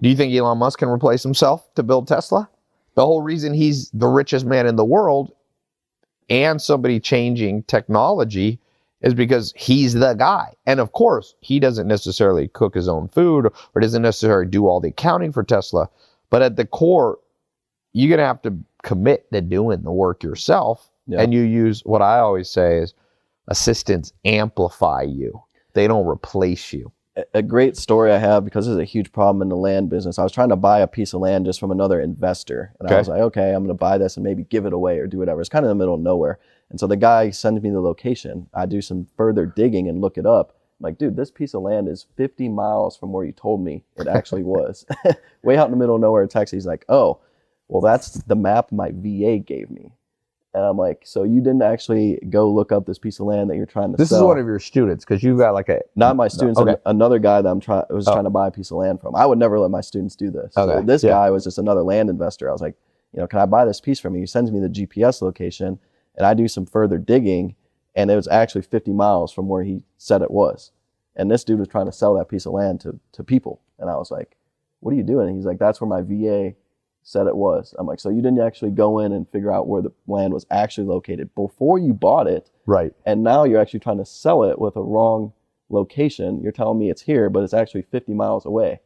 do 0.00 0.08
you 0.08 0.16
think 0.16 0.34
Elon 0.34 0.58
Musk 0.58 0.78
can 0.78 0.88
replace 0.88 1.22
himself 1.22 1.72
to 1.74 1.82
build 1.82 2.08
Tesla? 2.08 2.48
The 2.94 3.04
whole 3.04 3.20
reason 3.20 3.52
he's 3.52 3.90
the 3.90 4.08
richest 4.08 4.46
man 4.46 4.66
in 4.66 4.76
the 4.76 4.84
world 4.84 5.32
and 6.30 6.60
somebody 6.60 6.98
changing 6.98 7.64
technology 7.64 8.58
is 9.02 9.12
because 9.12 9.52
he's 9.54 9.92
the 9.92 10.14
guy. 10.14 10.54
And 10.64 10.80
of 10.80 10.92
course, 10.92 11.34
he 11.40 11.60
doesn't 11.60 11.86
necessarily 11.86 12.48
cook 12.48 12.74
his 12.74 12.88
own 12.88 13.08
food 13.08 13.52
or 13.74 13.80
doesn't 13.80 14.02
necessarily 14.02 14.48
do 14.48 14.66
all 14.66 14.80
the 14.80 14.88
accounting 14.88 15.32
for 15.32 15.44
Tesla. 15.44 15.90
But 16.30 16.40
at 16.40 16.56
the 16.56 16.64
core, 16.64 17.18
you're 17.92 18.08
going 18.08 18.18
to 18.18 18.26
have 18.26 18.42
to 18.42 18.56
commit 18.82 19.30
to 19.32 19.42
doing 19.42 19.82
the 19.82 19.92
work 19.92 20.22
yourself. 20.22 20.90
And 21.12 21.32
you 21.32 21.42
use 21.42 21.82
what 21.84 22.02
I 22.02 22.18
always 22.18 22.50
say 22.50 22.78
is 22.78 22.94
assistants 23.48 24.12
amplify 24.24 25.02
you. 25.02 25.42
They 25.74 25.86
don't 25.88 26.06
replace 26.06 26.72
you. 26.72 26.92
A- 27.32 27.42
great 27.42 27.78
story 27.78 28.12
I 28.12 28.18
have 28.18 28.44
because 28.44 28.66
there's 28.66 28.78
a 28.78 28.84
huge 28.84 29.10
problem 29.10 29.40
in 29.40 29.48
the 29.48 29.56
land 29.56 29.88
business 29.88 30.18
I 30.18 30.22
was 30.22 30.32
trying 30.32 30.50
to 30.50 30.56
buy 30.56 30.80
a 30.80 30.86
piece 30.86 31.14
of 31.14 31.20
land 31.22 31.46
just 31.46 31.58
from 31.58 31.70
another 31.70 31.98
investor 31.98 32.74
and 32.78 32.86
Okay. 32.86 32.94
I 32.94 32.98
was 32.98 33.08
like 33.08 33.22
okay 33.22 33.52
I'm 33.54 33.60
going 33.64 33.68
to 33.68 33.74
buy 33.74 33.96
this 33.96 34.18
and 34.18 34.24
maybe 34.24 34.44
give 34.44 34.66
it 34.66 34.74
away 34.74 34.98
or 34.98 35.06
do 35.06 35.18
whatever 35.18 35.40
it's 35.40 35.48
kind 35.48 35.64
of 35.64 35.70
in 35.70 35.78
the 35.78 35.82
middle 35.82 35.94
of 35.94 36.00
nowhere 36.02 36.38
and 36.68 36.78
so 36.78 36.86
the 36.86 36.94
guy 36.96 37.30
sends 37.30 37.62
me 37.62 37.70
the 37.70 37.80
location 37.80 38.48
I 38.52 38.66
do 38.66 38.82
some 38.82 39.06
further 39.16 39.46
digging 39.46 39.88
and 39.88 40.02
look 40.02 40.18
it 40.18 40.26
up 40.26 40.50
I'm 40.78 40.84
like 40.84 40.98
dude 40.98 41.16
this 41.16 41.30
piece 41.30 41.54
of 41.54 41.62
land 41.62 41.88
is 41.88 42.04
50 42.18 42.50
miles 42.50 42.98
from 42.98 43.12
where 43.12 43.24
you 43.24 43.32
told 43.32 43.64
me 43.64 43.82
it 43.96 44.08
actually 44.08 44.42
was 44.56 44.84
way 45.42 45.56
out 45.56 45.68
in 45.68 45.70
the 45.70 45.78
middle 45.78 45.94
of 45.94 46.02
nowhere 46.02 46.22
in 46.22 46.28
Texas 46.28 46.54
he's 46.58 46.66
like 46.66 46.84
oh 46.90 47.20
well 47.68 47.80
that's 47.80 48.10
the 48.10 48.36
map 48.36 48.72
my 48.72 48.90
VA 48.92 49.38
gave 49.38 49.70
me 49.70 49.90
and 50.56 50.64
I'm 50.64 50.76
like 50.78 51.02
so 51.04 51.22
you 51.22 51.40
didn't 51.40 51.62
actually 51.62 52.18
go 52.30 52.50
look 52.50 52.72
up 52.72 52.86
this 52.86 52.98
piece 52.98 53.20
of 53.20 53.26
land 53.26 53.50
that 53.50 53.56
you're 53.56 53.66
trying 53.66 53.90
to 53.92 53.96
This 53.98 54.08
sell 54.08 54.18
is 54.20 54.24
one 54.24 54.38
of 54.38 54.46
your 54.46 54.58
students 54.58 55.04
because 55.04 55.22
you've 55.22 55.38
got 55.38 55.52
like 55.54 55.68
a 55.68 55.82
not 55.94 56.16
my 56.16 56.28
students, 56.28 56.58
okay. 56.58 56.72
an- 56.72 56.78
another 56.86 57.18
guy 57.18 57.42
that 57.42 57.48
I'm 57.48 57.60
trying 57.60 57.84
was 57.90 58.08
Oh. 58.08 58.12
trying 58.12 58.24
to 58.24 58.30
buy 58.30 58.48
a 58.48 58.50
piece 58.50 58.70
of 58.70 58.78
land 58.78 59.00
from. 59.00 59.14
I 59.14 59.26
would 59.26 59.38
never 59.38 59.58
let 59.60 59.70
my 59.70 59.82
students 59.82 60.16
do 60.16 60.30
this. 60.30 60.54
So 60.54 60.62
Okay, 60.62 60.86
this 60.86 61.04
yeah. 61.04 61.10
guy 61.10 61.30
was 61.30 61.44
just 61.44 61.58
another 61.58 61.82
land 61.82 62.08
investor. 62.10 62.48
I 62.48 62.52
was 62.52 62.62
like, 62.62 62.74
you 63.12 63.20
know, 63.20 63.26
can 63.26 63.38
I 63.38 63.46
buy 63.46 63.64
this 63.66 63.80
piece 63.80 64.00
from 64.00 64.14
you? 64.14 64.20
He 64.20 64.26
sends 64.26 64.50
me 64.50 64.58
the 64.60 64.68
GPS 64.68 65.20
location, 65.22 65.78
and 66.16 66.26
I 66.26 66.32
do 66.34 66.48
some 66.48 66.64
further 66.66 66.98
digging, 66.98 67.54
and 67.94 68.10
it 68.10 68.16
was 68.16 68.26
actually 68.28 68.62
50 68.62 68.92
miles 68.92 69.32
from 69.32 69.48
where 69.48 69.62
he 69.62 69.82
said 69.98 70.22
it 70.22 70.30
was. 70.30 70.72
And 71.16 71.30
this 71.30 71.44
dude 71.44 71.58
was 71.58 71.68
trying 71.68 71.86
to 71.86 71.92
sell 71.92 72.14
that 72.14 72.28
piece 72.28 72.46
of 72.46 72.52
land 72.54 72.80
to 72.80 72.98
to 73.12 73.22
people, 73.22 73.60
and 73.78 73.88
I 73.90 73.96
was 73.96 74.10
like, 74.10 74.36
what 74.80 74.92
are 74.92 74.96
you 74.96 75.02
doing? 75.02 75.28
And 75.28 75.36
he's 75.36 75.46
like, 75.46 75.58
that's 75.58 75.80
where 75.80 75.88
my 75.88 76.02
VA 76.02 76.54
said 77.08 77.28
it 77.28 77.36
was. 77.36 77.72
I'm 77.78 77.86
like, 77.86 78.00
so 78.00 78.08
you 78.10 78.16
didn't 78.20 78.40
actually 78.40 78.72
go 78.72 78.98
in 78.98 79.12
and 79.12 79.28
figure 79.30 79.52
out 79.52 79.68
where 79.68 79.80
the 79.80 79.92
land 80.08 80.34
was 80.34 80.44
actually 80.50 80.88
located 80.88 81.32
before 81.36 81.78
you 81.78 81.94
bought 81.94 82.26
it 82.26 82.50
right. 82.66 82.92
and 83.06 83.22
now 83.22 83.44
you're 83.44 83.60
actually 83.60 83.78
trying 83.78 83.98
to 83.98 84.04
sell 84.04 84.42
it 84.42 84.58
with 84.58 84.74
a 84.74 84.82
wrong 84.82 85.32
location. 85.70 86.40
You're 86.42 86.50
telling 86.50 86.78
me 86.80 86.90
it's 86.90 87.02
here, 87.02 87.30
but 87.30 87.44
it's 87.44 87.54
actually 87.54 87.82
50 87.82 88.12
miles 88.12 88.44
away. 88.44 88.80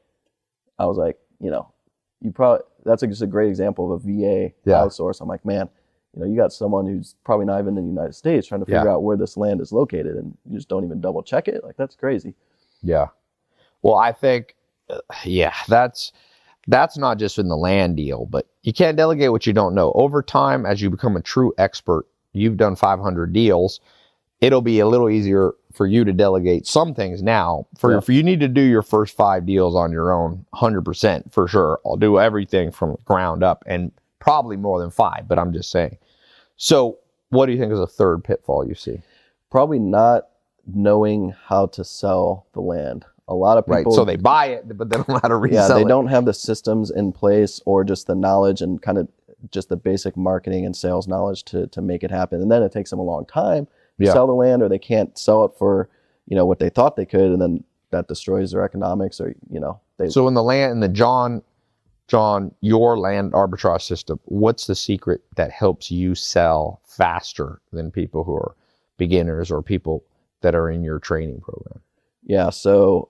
I 0.78 0.84
was 0.84 0.98
like, 0.98 1.18
you 1.40 1.50
know, 1.50 1.72
you 2.20 2.30
probably 2.30 2.62
that's 2.84 3.00
just 3.02 3.22
a 3.22 3.26
great 3.26 3.48
example 3.48 3.90
of 3.92 4.02
a 4.02 4.06
VA 4.06 4.52
Yeah. 4.66 4.74
outsource. 4.76 5.22
I'm 5.22 5.28
like, 5.28 5.44
man, 5.46 5.70
you 6.14 6.20
know, 6.20 6.26
you 6.28 6.36
got 6.36 6.52
someone 6.52 6.86
who's 6.86 7.14
probably 7.24 7.46
not 7.46 7.58
even 7.60 7.78
in 7.78 7.84
the 7.84 7.90
United 7.90 8.14
States 8.14 8.46
trying 8.46 8.60
to 8.60 8.66
figure 8.66 8.84
Yeah. 8.84 8.92
out 8.92 9.02
where 9.02 9.16
this 9.16 9.38
land 9.38 9.62
is 9.62 9.72
located, 9.72 10.16
and 10.16 10.36
you 10.44 10.56
just 10.58 10.68
don't 10.68 10.84
even 10.84 11.00
double 11.00 11.22
check 11.22 11.48
it. 11.48 11.64
Like 11.64 11.76
that's 11.78 11.96
crazy. 11.96 12.34
Yeah. 12.82 13.06
Well, 13.82 13.94
I 13.96 14.12
think, 14.12 14.56
uh, 14.90 14.98
yeah, 15.24 15.54
that's 15.68 16.12
that's 16.70 16.96
not 16.96 17.18
just 17.18 17.38
in 17.38 17.48
the 17.48 17.56
land 17.56 17.96
deal, 17.96 18.26
but 18.26 18.46
you 18.62 18.72
can't 18.72 18.96
delegate 18.96 19.32
what 19.32 19.46
you 19.46 19.52
don't 19.52 19.74
know. 19.74 19.92
Over 19.94 20.22
time, 20.22 20.64
as 20.64 20.80
you 20.80 20.90
become 20.90 21.16
a 21.16 21.22
true 21.22 21.52
expert, 21.58 22.06
you've 22.32 22.56
done 22.56 22.76
500 22.76 23.32
deals. 23.32 23.80
It'll 24.40 24.62
be 24.62 24.78
a 24.80 24.86
little 24.86 25.10
easier 25.10 25.52
for 25.72 25.86
you 25.86 26.04
to 26.04 26.12
delegate 26.12 26.66
some 26.66 26.94
things 26.94 27.22
now. 27.22 27.66
For 27.76 27.92
Yeah. 27.92 28.00
you 28.08 28.22
need 28.22 28.40
to 28.40 28.48
do 28.48 28.62
your 28.62 28.82
first 28.82 29.16
five 29.16 29.44
deals 29.44 29.74
on 29.74 29.92
your 29.92 30.12
own, 30.12 30.46
100% 30.54 31.32
for 31.32 31.46
sure. 31.46 31.80
I'll 31.84 31.96
do 31.96 32.18
everything 32.18 32.70
from 32.70 32.96
ground 33.04 33.42
up 33.42 33.62
and 33.66 33.92
probably 34.18 34.56
more 34.56 34.80
than 34.80 34.90
five, 34.90 35.28
but 35.28 35.38
I'm 35.38 35.52
just 35.52 35.70
saying. 35.70 35.98
So, 36.56 36.98
what 37.30 37.46
do 37.46 37.52
you 37.52 37.58
think 37.58 37.72
is 37.72 37.78
a 37.80 37.86
third 37.86 38.24
pitfall 38.24 38.66
you 38.66 38.74
see? 38.74 39.02
Probably 39.50 39.78
not 39.78 40.28
knowing 40.66 41.34
how 41.46 41.66
to 41.66 41.84
sell 41.84 42.46
the 42.52 42.60
land. 42.60 43.04
A 43.30 43.34
lot 43.34 43.56
of 43.58 43.64
people 43.64 43.76
Right. 43.76 43.92
So 43.92 44.04
they 44.04 44.16
buy 44.16 44.46
it, 44.48 44.76
but 44.76 44.90
they 44.90 44.96
don't 44.96 45.08
know 45.08 45.20
how 45.22 45.28
to 45.28 45.36
resell 45.36 45.68
yeah 45.68 45.74
they 45.76 45.82
it. 45.82 45.88
don't 45.88 46.08
have 46.08 46.24
the 46.26 46.34
systems 46.34 46.90
in 46.90 47.12
place 47.12 47.60
or 47.64 47.84
just 47.84 48.06
the 48.08 48.14
knowledge 48.16 48.60
and 48.60 48.82
kind 48.82 48.98
of 48.98 49.08
just 49.50 49.68
the 49.70 49.76
basic 49.76 50.16
marketing 50.18 50.66
and 50.66 50.76
sales 50.76 51.08
knowledge 51.08 51.44
to 51.44 51.66
to 51.68 51.80
make 51.80 52.02
it 52.04 52.10
happen 52.10 52.42
and 52.42 52.50
then 52.50 52.62
it 52.62 52.72
takes 52.72 52.90
them 52.90 52.98
a 52.98 53.02
long 53.04 53.24
time 53.26 53.66
to 53.98 54.04
Yeah. 54.04 54.12
sell 54.12 54.26
the 54.26 54.34
land 54.34 54.62
or 54.62 54.68
they 54.68 54.78
can't 54.78 55.16
sell 55.16 55.44
it 55.46 55.52
for 55.58 55.88
you 56.26 56.36
know 56.36 56.44
what 56.44 56.58
they 56.58 56.68
thought 56.70 56.96
they 56.96 57.06
could 57.06 57.30
and 57.32 57.40
then 57.40 57.64
that 57.90 58.08
destroys 58.08 58.50
their 58.52 58.64
economics 58.64 59.20
or 59.20 59.34
you 59.50 59.60
know 59.60 59.80
they 59.96 60.08
So 60.10 60.28
in 60.28 60.34
the 60.34 60.42
land 60.42 60.72
in 60.72 60.80
the 60.80 60.88
Jon, 60.88 61.42
Jon, 62.08 62.52
your 62.60 62.98
land 62.98 63.32
arbitrage 63.32 63.82
system, 63.82 64.18
what's 64.24 64.66
the 64.66 64.74
secret 64.74 65.22
that 65.36 65.50
helps 65.52 65.90
you 65.90 66.14
sell 66.16 66.80
faster 66.84 67.60
than 67.72 67.90
people 67.92 68.24
who 68.24 68.34
are 68.34 68.54
beginners 68.98 69.50
or 69.50 69.62
people 69.62 70.04
that 70.42 70.54
are 70.56 70.68
in 70.70 70.82
your 70.82 70.98
training 70.98 71.40
program? 71.40 71.80
yeah 72.24 72.50
so 72.50 73.08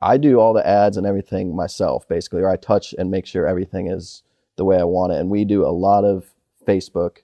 i 0.00 0.16
do 0.16 0.38
all 0.40 0.52
the 0.52 0.66
ads 0.66 0.96
and 0.96 1.06
everything 1.06 1.54
myself 1.54 2.06
basically 2.08 2.40
or 2.42 2.50
i 2.50 2.56
touch 2.56 2.94
and 2.98 3.10
make 3.10 3.26
sure 3.26 3.46
everything 3.46 3.86
is 3.90 4.22
the 4.56 4.64
way 4.64 4.78
i 4.78 4.84
want 4.84 5.12
it 5.12 5.18
and 5.20 5.30
we 5.30 5.44
do 5.44 5.64
a 5.64 5.68
lot 5.70 6.04
of 6.04 6.34
facebook 6.66 7.18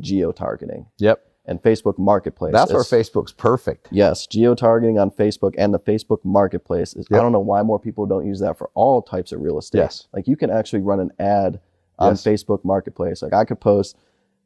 geo 0.00 0.32
targeting 0.32 0.86
Yep. 0.98 1.20
and 1.46 1.62
facebook 1.62 1.98
marketplace 1.98 2.52
That's 2.52 2.72
where 2.72 2.82
Facebook's 2.82 3.32
perfect. 3.32 3.88
Yes, 3.90 4.26
geo 4.26 4.54
targeting 4.54 4.98
on 4.98 5.10
Facebook 5.10 5.54
and 5.58 5.74
the 5.74 5.78
Facebook 5.80 6.24
Marketplace. 6.24 6.94
Is, 6.94 7.06
I 7.12 7.16
don't 7.16 7.32
know 7.32 7.40
why 7.40 7.62
more 7.62 7.78
people 7.78 8.06
don't 8.06 8.26
use 8.26 8.40
that 8.40 8.56
for 8.58 8.70
all 8.74 9.02
types 9.02 9.32
of 9.32 9.40
real 9.40 9.58
estate. 9.58 9.78
Yes. 9.78 10.06
Like 10.12 10.26
you 10.28 10.36
can 10.36 10.50
actually 10.50 10.82
run 10.82 11.00
an 11.00 11.10
ad 11.18 11.60
on 11.98 12.12
Yes. 12.12 12.24
Facebook 12.24 12.64
Marketplace. 12.64 13.22
Like 13.22 13.32
I 13.34 13.44
could 13.44 13.60
post 13.60 13.96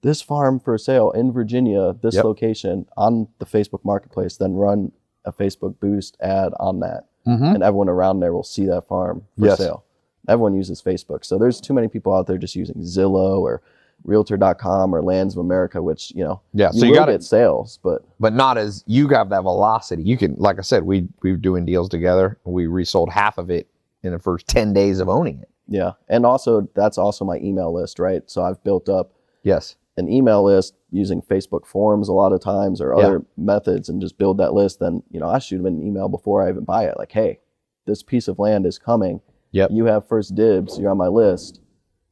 this 0.02 0.20
farm 0.22 0.58
for 0.60 0.76
sale 0.78 1.10
in 1.12 1.32
Virginia, 1.32 1.94
this 2.02 2.14
Yep. 2.16 2.24
location 2.24 2.86
on 2.96 3.28
the 3.38 3.46
Facebook 3.46 3.84
Marketplace, 3.84 4.36
then 4.36 4.54
run 4.54 4.92
a 5.24 5.32
Facebook 5.32 5.78
boost 5.80 6.16
ad 6.20 6.52
on 6.60 6.80
that. 6.80 7.04
Mm-hmm. 7.26 7.44
And 7.56 7.62
everyone 7.62 7.88
around 7.88 8.20
there 8.20 8.32
will 8.32 8.42
see 8.44 8.66
that 8.66 8.86
farm 8.86 9.22
for 9.38 9.46
Yes. 9.46 9.58
sale. 9.58 9.84
everyone 10.28 10.54
uses 10.54 10.80
Facebook. 10.82 11.24
So 11.24 11.38
there's 11.38 11.60
too 11.60 11.72
many 11.74 11.88
people 11.88 12.12
out 12.14 12.26
there 12.26 12.38
just 12.38 12.54
using 12.56 12.76
Zillow 12.76 13.40
or 13.40 13.62
Realtor.com 14.04 14.94
or 14.94 15.02
Lands 15.02 15.34
of 15.34 15.40
America, 15.40 15.82
which 15.82 16.12
you 16.14 16.22
know 16.24 16.40
Yeah. 16.52 16.70
you, 16.72 16.80
So 16.80 16.86
you 16.86 16.94
got 16.94 17.06
get 17.08 17.22
sales, 17.22 17.78
but 17.82 18.02
but 18.20 18.32
not 18.32 18.56
as 18.58 18.84
you 18.86 19.08
have 19.08 19.28
that 19.30 19.42
velocity. 19.42 20.02
You 20.02 20.16
can, 20.16 20.34
like 20.38 20.58
I 20.58 20.62
said, 20.62 20.84
we 20.84 21.08
we 21.22 21.30
were 21.32 21.36
doing 21.36 21.64
deals 21.64 21.88
together. 21.88 22.38
We 22.44 22.66
resold 22.66 23.10
half 23.10 23.38
of 23.38 23.50
it 23.50 23.68
in 24.02 24.12
the 24.12 24.18
first 24.18 24.46
ten 24.46 24.72
days 24.72 25.00
of 25.00 25.08
owning 25.08 25.40
it. 25.40 25.48
yeah. 25.68 25.92
And 26.08 26.24
also 26.24 26.68
that's 26.74 26.98
also 26.98 27.24
my 27.24 27.38
email 27.38 27.72
list, 27.72 27.98
right? 27.98 28.22
So 28.30 28.42
I've 28.42 28.62
built 28.62 28.88
up 28.88 29.12
Yes. 29.42 29.76
An 29.96 30.08
email 30.10 30.42
list 30.44 30.74
using 30.90 31.22
Facebook 31.22 31.66
forms 31.66 32.08
a 32.08 32.12
lot 32.12 32.32
of 32.32 32.40
times 32.40 32.80
or 32.80 32.94
Yeah. 32.96 33.04
other 33.06 33.24
methods 33.36 33.88
and 33.88 34.00
just 34.00 34.18
build 34.18 34.38
that 34.38 34.52
list. 34.52 34.78
Then, 34.80 35.02
you 35.10 35.18
know, 35.20 35.28
I 35.28 35.38
shoot 35.38 35.56
them 35.58 35.66
an 35.66 35.82
email 35.82 36.08
before 36.08 36.42
I 36.42 36.50
even 36.50 36.64
buy 36.64 36.84
it. 36.84 36.96
Like, 36.98 37.12
hey, 37.12 37.40
this 37.86 38.02
piece 38.02 38.28
of 38.28 38.38
land 38.38 38.66
is 38.66 38.78
coming. 38.78 39.20
Yep. 39.52 39.70
You 39.72 39.86
have 39.86 40.06
first 40.06 40.34
dibs. 40.34 40.78
You're 40.78 40.90
on 40.90 40.98
my 40.98 41.08
list. 41.08 41.60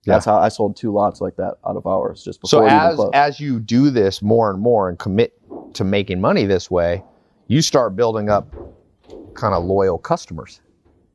That's 0.06 0.24
how 0.26 0.36
I 0.36 0.48
sold 0.48 0.76
two 0.76 0.92
lots 0.92 1.20
like 1.22 1.36
that 1.36 1.54
out 1.66 1.76
of 1.76 1.86
ours 1.86 2.22
just 2.22 2.40
before 2.42 2.60
So 2.60 2.66
as 2.66 3.00
as 3.14 3.40
you 3.40 3.58
do 3.58 3.88
this 3.90 4.20
more 4.20 4.50
and 4.50 4.60
more 4.60 4.88
and 4.90 4.98
commit 4.98 5.32
to 5.74 5.82
making 5.84 6.20
money 6.20 6.44
this 6.44 6.70
way, 6.70 7.02
you 7.48 7.62
start 7.62 7.96
building 7.96 8.28
up 8.28 8.54
kind 9.34 9.54
of 9.54 9.64
loyal 9.64 9.98
customers 9.98 10.60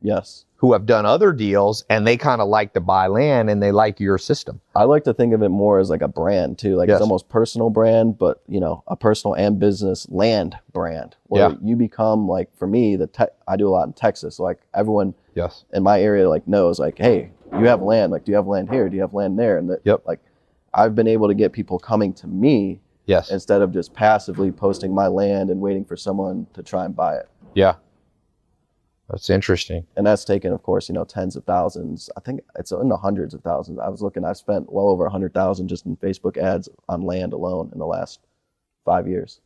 yes. 0.02 0.46
Who 0.60 0.74
have 0.74 0.86
done 0.86 1.06
other 1.06 1.32
deals 1.32 1.86
and 1.90 2.06
they 2.06 2.18
kind 2.18 2.42
of 2.42 2.48
like 2.50 2.74
to 2.74 2.82
buy 2.82 3.08
land 3.08 3.50
and 3.50 3.64
they 3.64 3.72
like 3.72 4.00
your 4.00 4.18
system. 4.18 4.60
I 4.76 4.84
like 4.84 5.06
to 5.06 5.14
think 5.14 5.34
of 5.34 5.42
it 5.42 5.50
more 5.50 5.80
as 5.80 5.90
like 5.90 6.02
a 6.02 6.08
brand 6.10 6.58
too. 6.60 6.76
Like 6.76 6.90
Yes. 6.90 6.96
it's 6.98 7.02
almost 7.02 7.30
personal 7.30 7.70
brand, 7.70 8.18
but 8.18 8.42
you 8.48 8.60
know, 8.60 8.84
a 8.88 8.96
personal 8.98 9.36
and 9.36 9.58
business 9.58 10.06
land 10.10 10.58
brand. 10.74 11.16
Where 11.28 11.50
Yeah. 11.52 11.56
you 11.64 11.76
become 11.78 12.28
like 12.28 12.54
for 12.58 12.68
me, 12.68 12.98
the 12.98 13.08
te- 13.08 13.26
I 13.48 13.56
do 13.56 13.70
a 13.70 13.72
lot 13.72 13.88
in 13.88 13.94
Texas. 13.94 14.38
Like 14.40 14.60
everyone 14.74 15.14
Yes. 15.34 15.64
in 15.72 15.82
my 15.84 16.02
area 16.02 16.28
like 16.28 16.46
knows 16.48 16.78
like 16.80 16.98
hey 16.98 17.32
you 17.54 17.66
have 17.66 17.82
land 17.82 18.12
like 18.12 18.26
do 18.26 18.32
you 18.32 18.36
have 18.36 18.46
land 18.48 18.70
here 18.70 18.90
do 18.90 18.96
you 18.96 19.02
have 19.02 19.14
land 19.14 19.40
there 19.40 19.58
and 19.58 19.70
that 19.70 19.80
Yep. 19.86 20.02
like 20.06 20.20
i've 20.74 20.94
been 20.96 21.08
able 21.08 21.28
to 21.30 21.34
get 21.34 21.52
people 21.54 21.80
coming 21.80 22.12
to 22.14 22.28
me 22.28 22.82
Yes. 23.06 23.32
instead 23.32 23.62
of 23.62 23.72
just 23.72 23.94
passively 23.94 24.52
posting 24.52 24.94
my 24.94 25.08
land 25.08 25.50
and 25.50 25.62
waiting 25.62 25.86
for 25.86 25.96
someone 25.96 26.46
to 26.54 26.62
try 26.62 26.84
and 26.86 26.94
buy 26.96 27.16
it 27.16 27.28
yeah. 27.56 27.76
That's 29.10 29.30
interesting. 29.30 29.86
and 29.98 30.06
that's 30.06 30.24
taken 30.24 30.54
of 30.54 30.62
course 30.64 30.88
you 30.90 30.94
know 30.94 31.04
tens 31.04 31.36
of 31.36 31.44
thousands 31.46 32.10
i 32.16 32.20
think 32.20 32.42
it's 32.58 32.72
in 32.72 32.90
the 32.90 32.98
hundreds 32.98 33.34
of 33.34 33.42
thousands 33.42 33.80
i 33.80 33.90
was 33.90 34.02
looking 34.02 34.24
i've 34.24 34.38
spent 34.38 34.72
well 34.72 34.88
over 34.90 35.06
a 35.06 35.10
hundred 35.10 35.34
thousand 35.34 35.68
just 35.68 35.86
in 35.86 35.98
facebook 35.98 36.38
ads 36.38 36.70
on 36.88 37.02
land 37.02 37.34
alone 37.34 37.70
in 37.74 37.80
the 37.80 37.86
last 37.88 38.20
five 38.86 39.08
years 39.08 39.42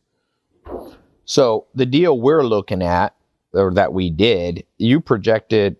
So 1.25 1.67
the 1.73 1.85
deal 1.85 2.19
we're 2.19 2.43
looking 2.43 2.81
at, 2.83 3.15
or 3.53 3.73
that 3.73 3.93
we 3.93 4.09
did, 4.09 4.65
you 4.77 4.99
projected 4.99 5.77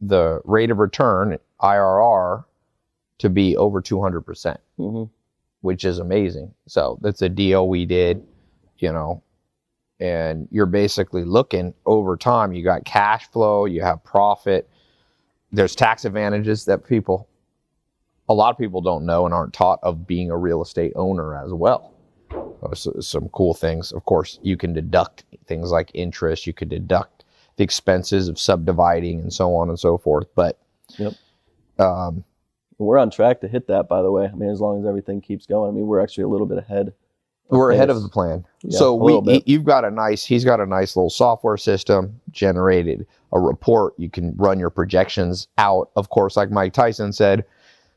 the 0.00 0.40
rate 0.44 0.70
of 0.70 0.78
return 0.78 1.38
IRR 1.60 2.44
to 3.18 3.30
be 3.30 3.56
over 3.56 3.80
two 3.80 4.00
hundred 4.02 4.22
percent, 4.22 4.58
hmm 4.76 5.04
which 5.60 5.84
is 5.84 6.00
amazing. 6.00 6.52
So 6.66 6.98
that's 7.02 7.22
a 7.22 7.28
deal 7.28 7.68
we 7.68 7.86
did, 7.86 8.26
you 8.78 8.92
know, 8.92 9.22
and 10.02 10.48
you're 10.50 10.66
basically 10.66 11.22
looking 11.24 11.72
over 11.86 12.16
time. 12.16 12.52
You 12.52 12.64
got 12.64 12.84
cash 12.84 13.28
flow, 13.30 13.66
you 13.66 13.82
have 13.82 14.02
profit. 14.02 14.68
There's 15.52 15.76
tax 15.76 16.04
advantages 16.04 16.64
that 16.64 16.84
people, 16.84 17.28
a 18.28 18.34
lot 18.34 18.50
of 18.50 18.58
people 18.58 18.80
don't 18.80 19.06
know 19.06 19.26
and 19.26 19.32
aren't 19.32 19.52
taught 19.52 19.78
of 19.84 20.04
being 20.04 20.28
a 20.28 20.36
real 20.36 20.60
estate 20.60 20.92
owner 20.96 21.36
as 21.36 21.52
well. 21.52 21.94
So- 22.74 22.98
some 22.98 23.28
cool 23.28 23.54
things. 23.54 23.92
Of 23.92 24.04
course, 24.04 24.40
you 24.42 24.56
can 24.56 24.72
deduct 24.72 25.24
things 25.46 25.70
like 25.70 25.92
interest. 25.94 26.48
You 26.48 26.52
could 26.52 26.68
deduct 26.68 27.24
the 27.56 27.62
expenses 27.62 28.26
of 28.28 28.40
subdividing 28.40 29.20
and 29.20 29.32
so 29.32 29.54
on 29.54 29.68
and 29.68 29.78
so 29.78 29.98
forth. 29.98 30.26
But 30.34 30.58
Yep. 30.98 31.12
um, 31.78 32.24
we're 32.78 32.98
on 32.98 33.10
track 33.10 33.40
to 33.42 33.46
hit 33.48 33.68
that 33.68 33.88
by 33.88 34.02
the 34.02 34.10
way 34.10 34.26
i 34.26 34.32
mean 34.34 34.50
as 34.50 34.60
long 34.60 34.80
as 34.80 34.84
everything 34.84 35.20
keeps 35.20 35.46
going 35.46 35.70
i 35.70 35.72
mean 35.72 35.86
we're 35.86 36.00
actually 36.00 36.24
a 36.24 36.28
little 36.28 36.46
bit 36.48 36.58
ahead 36.58 36.92
we're 37.58 37.70
ahead 37.72 37.90
of 37.90 38.02
the 38.02 38.08
plan. 38.08 38.44
Yeah, 38.62 38.78
so 38.78 38.94
we, 38.94 39.20
he- 39.32 39.42
you've 39.46 39.64
got 39.64 39.84
a 39.84 39.90
nice. 39.90 40.24
He's 40.24 40.44
got 40.44 40.60
a 40.60 40.66
nice 40.66 40.96
little 40.96 41.10
software 41.10 41.56
system 41.56 42.20
generated 42.30 43.06
a 43.32 43.40
report. 43.40 43.94
You 43.98 44.10
can 44.10 44.34
run 44.36 44.58
your 44.58 44.70
projections 44.70 45.48
out. 45.58 45.90
Of 45.96 46.10
course, 46.10 46.36
like 46.36 46.50
Mike 46.50 46.72
Tyson 46.72 47.12
said, 47.12 47.44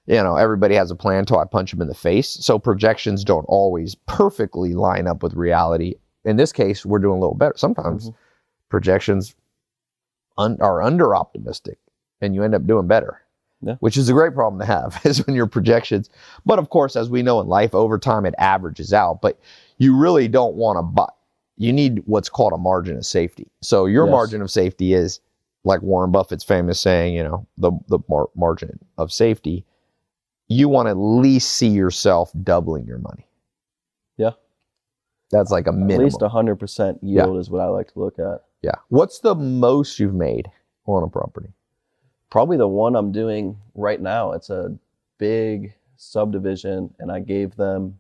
you 0.08 0.16
know 0.16 0.36
everybody 0.36 0.76
has 0.76 0.92
a 0.92 0.96
plan 0.96 1.20
until 1.20 1.40
I 1.40 1.46
punch 1.46 1.74
him 1.74 1.82
in 1.82 1.88
the 1.88 1.94
face. 1.96 2.30
So 2.30 2.60
projections 2.60 3.24
don't 3.24 3.46
always 3.46 3.96
perfectly 4.08 4.74
line 4.74 5.08
up 5.08 5.24
with 5.24 5.34
reality. 5.34 5.96
In 6.26 6.38
this 6.38 6.52
case, 6.52 6.86
we're 6.86 7.00
doing 7.00 7.18
a 7.18 7.22
little 7.22 7.36
better. 7.36 7.54
Sometimes 7.58 8.10
Mhm. 8.10 8.16
projections 8.70 9.36
un- 10.38 10.58
are 10.62 10.82
under 10.82 11.16
optimistic, 11.16 11.78
and 12.22 12.34
you 12.36 12.44
end 12.44 12.56
up 12.56 12.66
doing 12.68 12.88
better. 12.88 13.22
Yeah. 13.62 13.76
Which 13.80 13.98
is 13.98 14.10
a 14.10 14.14
great 14.14 14.34
problem 14.36 14.60
to 14.60 14.66
have, 14.66 15.00
is 15.06 15.26
when 15.26 15.36
your 15.36 15.48
projections. 15.48 16.10
But 16.46 16.60
of 16.60 16.70
course, 16.70 16.96
as 16.96 17.10
we 17.10 17.24
know 17.24 17.40
in 17.42 17.48
life, 17.48 17.74
over 17.74 17.98
time 17.98 18.26
it 18.26 18.36
averages 18.38 18.94
out. 18.94 19.22
But 19.22 19.40
you 19.78 19.96
really 19.96 20.28
don't 20.28 20.56
want 20.56 20.78
to 20.78 20.84
buy. 20.84 21.10
You 21.58 21.72
need 21.74 22.04
what's 22.06 22.30
called 22.30 22.54
a 22.54 22.58
margin 22.58 22.98
of 22.98 23.06
safety. 23.06 23.50
So 23.62 23.86
your 23.86 24.06
Yes. 24.06 24.12
margin 24.12 24.42
of 24.42 24.52
safety 24.52 24.94
is 24.94 25.20
like 25.64 25.82
Warren 25.82 26.12
Buffett's 26.12 26.44
famous 26.44 26.80
saying, 26.80 27.16
you 27.16 27.24
know, 27.24 27.48
the 27.58 27.72
the 27.88 28.00
mar- 28.10 28.30
margin 28.36 28.78
of 28.98 29.12
safety. 29.12 29.66
You 30.48 30.70
want 30.70 30.86
to 30.88 30.92
at 30.92 30.98
least 30.98 31.52
see 31.54 31.70
yourself 31.70 32.32
doubling 32.44 32.86
your 32.86 33.00
money. 33.00 33.28
Yeah. 34.18 34.32
That's 35.32 35.50
like 35.50 35.66
a 35.66 35.72
minimum. 35.72 36.02
at 36.02 36.04
least 36.04 36.20
100% 36.20 37.00
yield 37.02 37.38
is 37.40 37.50
what 37.50 37.62
i 37.62 37.66
like 37.66 37.92
to 37.94 38.00
look 38.00 38.20
at 38.20 38.44
yeah. 38.62 38.76
What's 38.90 39.20
the 39.20 39.34
most 39.36 40.00
you've 40.00 40.14
made 40.14 40.50
on 40.86 41.04
a 41.04 41.08
property? 41.08 41.50
Probably 42.30 42.58
the 42.58 42.68
one 42.68 42.96
I'm 42.96 43.12
doing 43.12 43.58
right 43.74 44.00
now. 44.02 44.32
It's 44.34 44.50
a 44.50 44.76
big 45.18 45.74
subdivision, 45.98 46.94
and 47.00 47.12
I 47.12 47.20
gave 47.20 47.56
them 47.56 48.00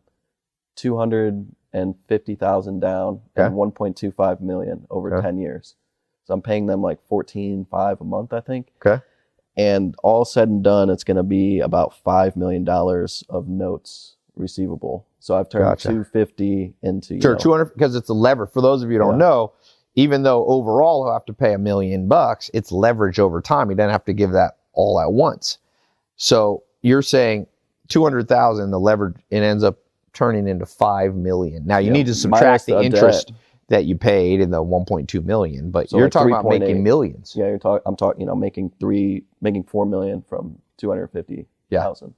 two 0.75 0.97
hundred 0.97 1.47
and 1.73 1.95
fifty 2.07 2.35
thousand 2.35 2.79
down 2.79 3.21
Okay. 3.37 3.45
and 3.47 3.55
one 3.55 3.71
point 3.71 3.95
two 3.97 4.11
five 4.11 4.41
million 4.41 4.85
over 4.89 5.13
Okay. 5.15 5.25
ten 5.25 5.37
years. 5.37 5.75
So 6.25 6.33
I'm 6.33 6.41
paying 6.41 6.65
them 6.65 6.81
like 6.81 6.99
fourteen 7.07 7.65
five 7.69 8.01
a 8.01 8.03
month, 8.03 8.33
I 8.33 8.39
think. 8.41 8.71
Okay. 8.85 9.01
And 9.57 9.95
all 10.03 10.25
said 10.25 10.49
and 10.49 10.63
done, 10.63 10.89
it's 10.89 11.05
going 11.05 11.17
to 11.17 11.23
be 11.23 11.59
about 11.61 11.95
five 12.03 12.35
million 12.35 12.63
dollars 12.65 13.23
of 13.29 13.47
notes 13.47 14.15
receivable. 14.35 15.07
So 15.19 15.35
I've 15.37 15.47
turned 15.49 15.63
Gotcha. 15.65 15.87
two 15.89 16.03
fifty 16.03 16.73
into 16.81 17.21
Sure, 17.21 17.33
know, 17.33 17.37
two 17.39 17.51
hundred 17.51 17.73
because 17.73 17.95
it's 17.95 18.09
a 18.09 18.13
lever. 18.13 18.47
For 18.47 18.61
those 18.61 18.83
of 18.83 18.89
you 18.89 18.97
who 18.97 19.03
don't 19.05 19.13
Yeah. 19.13 19.17
know, 19.27 19.53
even 19.95 20.23
though 20.23 20.45
overall 20.47 21.05
he'll 21.05 21.13
have 21.13 21.25
to 21.25 21.33
pay 21.33 21.53
a 21.53 21.57
million 21.57 22.07
bucks, 22.07 22.49
it's 22.53 22.71
leverage 22.71 23.19
over 23.19 23.41
time. 23.41 23.69
He 23.69 23.75
doesn't 23.75 23.91
have 23.91 24.05
to 24.05 24.13
give 24.13 24.31
that 24.31 24.57
all 24.73 24.99
at 24.99 25.11
once. 25.11 25.57
So 26.17 26.63
you're 26.81 27.01
saying 27.01 27.47
two 27.87 28.03
hundred 28.03 28.27
thousand, 28.27 28.71
the 28.71 28.79
leverage 28.79 29.15
it 29.29 29.37
ends 29.43 29.63
up 29.63 29.77
turning 30.13 30.47
into 30.47 30.65
five 30.65 31.15
million. 31.15 31.65
Now 31.65 31.77
you 31.77 31.87
Yeah. 31.87 31.93
need 31.93 32.05
to 32.07 32.15
subtract 32.15 32.65
the 32.65 32.75
the 32.75 32.81
interest 32.83 33.27
debt. 33.27 33.37
that 33.69 33.85
you 33.85 33.95
paid 33.97 34.39
in 34.41 34.51
the 34.51 34.61
one 34.61 34.85
point 34.85 35.09
two 35.09 35.21
million, 35.21 35.71
but 35.71 35.89
So 35.89 35.97
you're 35.97 36.05
like 36.07 36.11
talking 36.13 36.31
about 36.33 36.45
3.8. 36.45 36.59
making 36.59 36.83
millions. 36.83 37.33
Yeah, 37.35 37.47
you're 37.47 37.57
talking. 37.57 37.81
I'm 37.85 37.95
talking. 37.95 38.21
You 38.21 38.27
know, 38.27 38.35
making 38.35 38.71
three, 38.79 39.23
making 39.41 39.63
four 39.63 39.85
million 39.85 40.21
from 40.21 40.57
two 40.77 40.89
hundred 40.89 41.07
fifty 41.07 41.45
thousand. 41.71 42.09
Yeah. 42.09 42.13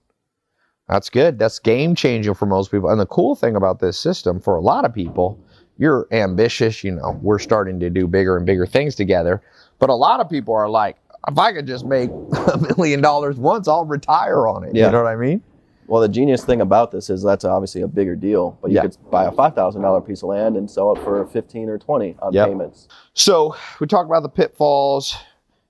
That's 0.94 1.10
good. 1.10 1.38
That's 1.38 1.60
game 1.60 1.96
changing 1.96 2.34
for 2.34 2.46
most 2.46 2.72
people. 2.72 2.90
And 2.90 3.00
the 3.00 3.06
cool 3.06 3.36
thing 3.36 3.56
about 3.58 3.80
this 3.80 4.00
system 4.00 4.40
for 4.40 4.56
a 4.56 4.62
lot 4.62 4.86
of 4.86 4.94
people, 4.94 5.38
you're 5.78 6.08
ambitious, 6.12 6.84
you 6.84 6.92
know, 6.92 7.18
we're 7.22 7.40
starting 7.40 7.80
to 7.80 7.90
do 7.90 8.08
bigger 8.08 8.38
and 8.38 8.46
bigger 8.46 8.66
things 8.66 8.96
together. 8.96 9.42
But 9.80 9.90
a 9.90 9.96
lot 9.96 10.20
of 10.20 10.30
people 10.30 10.54
are 10.56 10.70
like, 10.70 10.98
if 11.28 11.38
I 11.38 11.54
could 11.54 11.68
just 11.68 11.86
make 11.86 12.10
a 12.34 12.58
million 12.78 13.02
dollars 13.02 13.38
once, 13.38 13.68
I'll 13.68 13.86
retire 13.86 14.48
on 14.48 14.64
it. 14.64 14.74
Yeah. 14.76 14.88
You 14.88 14.92
know 14.94 15.04
what 15.04 15.10
I 15.10 15.16
mean? 15.16 15.42
Well, 15.88 16.02
the 16.02 16.10
genius 16.10 16.44
thing 16.44 16.60
about 16.62 16.92
this 16.92 17.10
is 17.10 17.24
that's 17.24 17.46
obviously 17.46 17.82
a 17.82 17.88
bigger 17.88 18.16
deal, 18.16 18.58
but 18.62 18.72
you 18.72 18.76
Yeah. 18.76 18.82
could 18.84 18.98
buy 19.10 19.26
a 19.26 19.32
five 19.32 19.56
thousand 19.56 19.84
dollar 19.84 20.02
piece 20.02 20.22
of 20.22 20.30
land 20.30 20.58
and 20.58 20.70
sell 20.70 20.94
it 20.94 21.02
for 21.02 21.26
fifteen 21.28 21.70
or 21.70 21.78
twenty 21.78 22.18
on 22.22 22.34
Yep. 22.34 22.48
payments. 22.50 22.88
So 23.14 23.56
we 23.80 23.88
talked 23.88 24.10
about 24.10 24.24
the 24.24 24.30
pitfalls. 24.30 25.16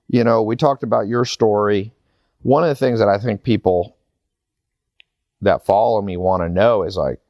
You 0.08 0.24
know, 0.24 0.42
we 0.42 0.56
talked 0.56 0.82
about 0.82 1.06
your 1.06 1.24
story. 1.24 1.92
One 2.42 2.62
of 2.64 2.68
the 2.68 2.74
things 2.74 2.98
that 2.98 3.08
I 3.08 3.18
think 3.18 3.42
people 3.44 3.96
that 5.42 5.64
follow 5.64 6.02
me 6.02 6.16
want 6.16 6.42
to 6.42 6.48
know 6.48 6.82
is 6.82 6.96
like, 6.96 7.20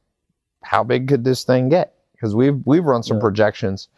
how 0.63 0.83
big 0.83 1.09
could 1.09 1.25
this 1.25 1.45
thing 1.45 1.69
get? 1.69 1.95
Because 2.19 2.35
we've 2.35 2.61
we've 2.65 2.85
run 2.85 3.03
some 3.03 3.19
Yeah. 3.19 3.23
projections. 3.23 3.89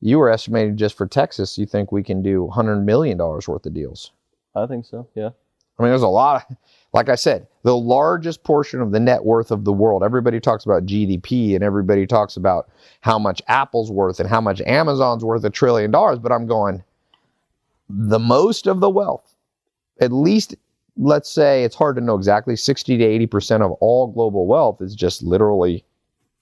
You 0.00 0.18
were 0.18 0.30
estimating 0.30 0.76
just 0.76 0.96
for 0.96 1.06
Texas, 1.06 1.58
you 1.58 1.66
think 1.66 1.92
we 1.92 2.02
can 2.02 2.22
do 2.22 2.48
hundred 2.48 2.84
million 2.86 3.18
dollars 3.18 3.46
worth 3.46 3.66
of 3.66 3.74
deals. 3.74 4.12
I 4.54 4.66
think 4.66 4.86
so. 4.86 5.06
Yeah. 5.14 5.30
I 5.78 5.82
mean, 5.82 5.90
there's 5.90 6.02
a 6.02 6.08
lot. 6.08 6.44
Of, 6.50 6.56
like 6.92 7.08
I 7.08 7.14
said, 7.14 7.46
the 7.62 7.76
largest 7.76 8.42
portion 8.42 8.80
of 8.80 8.90
the 8.92 9.00
net 9.00 9.24
worth 9.24 9.50
of 9.50 9.64
the 9.64 9.72
world. 9.72 10.02
Everybody 10.02 10.40
talks 10.40 10.64
about 10.64 10.84
GDP 10.86 11.54
and 11.54 11.62
everybody 11.62 12.06
talks 12.06 12.36
about 12.36 12.68
how 13.00 13.18
much 13.18 13.40
Apple's 13.46 13.90
worth 13.92 14.20
and 14.20 14.28
how 14.28 14.40
much 14.40 14.60
Amazon's 14.62 15.24
worth 15.24 15.44
a 15.44 15.50
trillion 15.50 15.90
dollars. 15.90 16.18
But 16.18 16.32
I'm 16.32 16.46
going, 16.46 16.82
the 17.88 18.18
most 18.18 18.66
of 18.66 18.80
the 18.80 18.90
wealth, 18.90 19.34
at 20.00 20.12
least, 20.12 20.54
let's 20.96 21.30
say 21.30 21.62
it's 21.64 21.76
hard 21.76 21.96
to 21.96 22.02
know 22.02 22.14
exactly, 22.16 22.56
60 22.56 22.98
to 22.98 23.04
80% 23.26 23.62
of 23.62 23.72
all 23.80 24.08
global 24.08 24.46
wealth 24.46 24.82
is 24.82 24.94
just 24.94 25.22
literally 25.22 25.84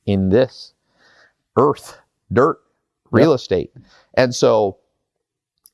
in 0.07 0.31
this 0.31 0.73
earth, 1.57 1.99
dirt, 2.33 2.59
real 3.11 3.33
estate. 3.33 3.73
And 4.15 4.35
so 4.35 4.79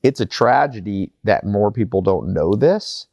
it's 0.03 0.19
a 0.19 0.25
tragedy 0.25 1.11
that 1.23 1.45
more 1.45 1.71
people 1.71 2.01
don't 2.01 2.33
know 2.33 2.55
this. 2.55 3.07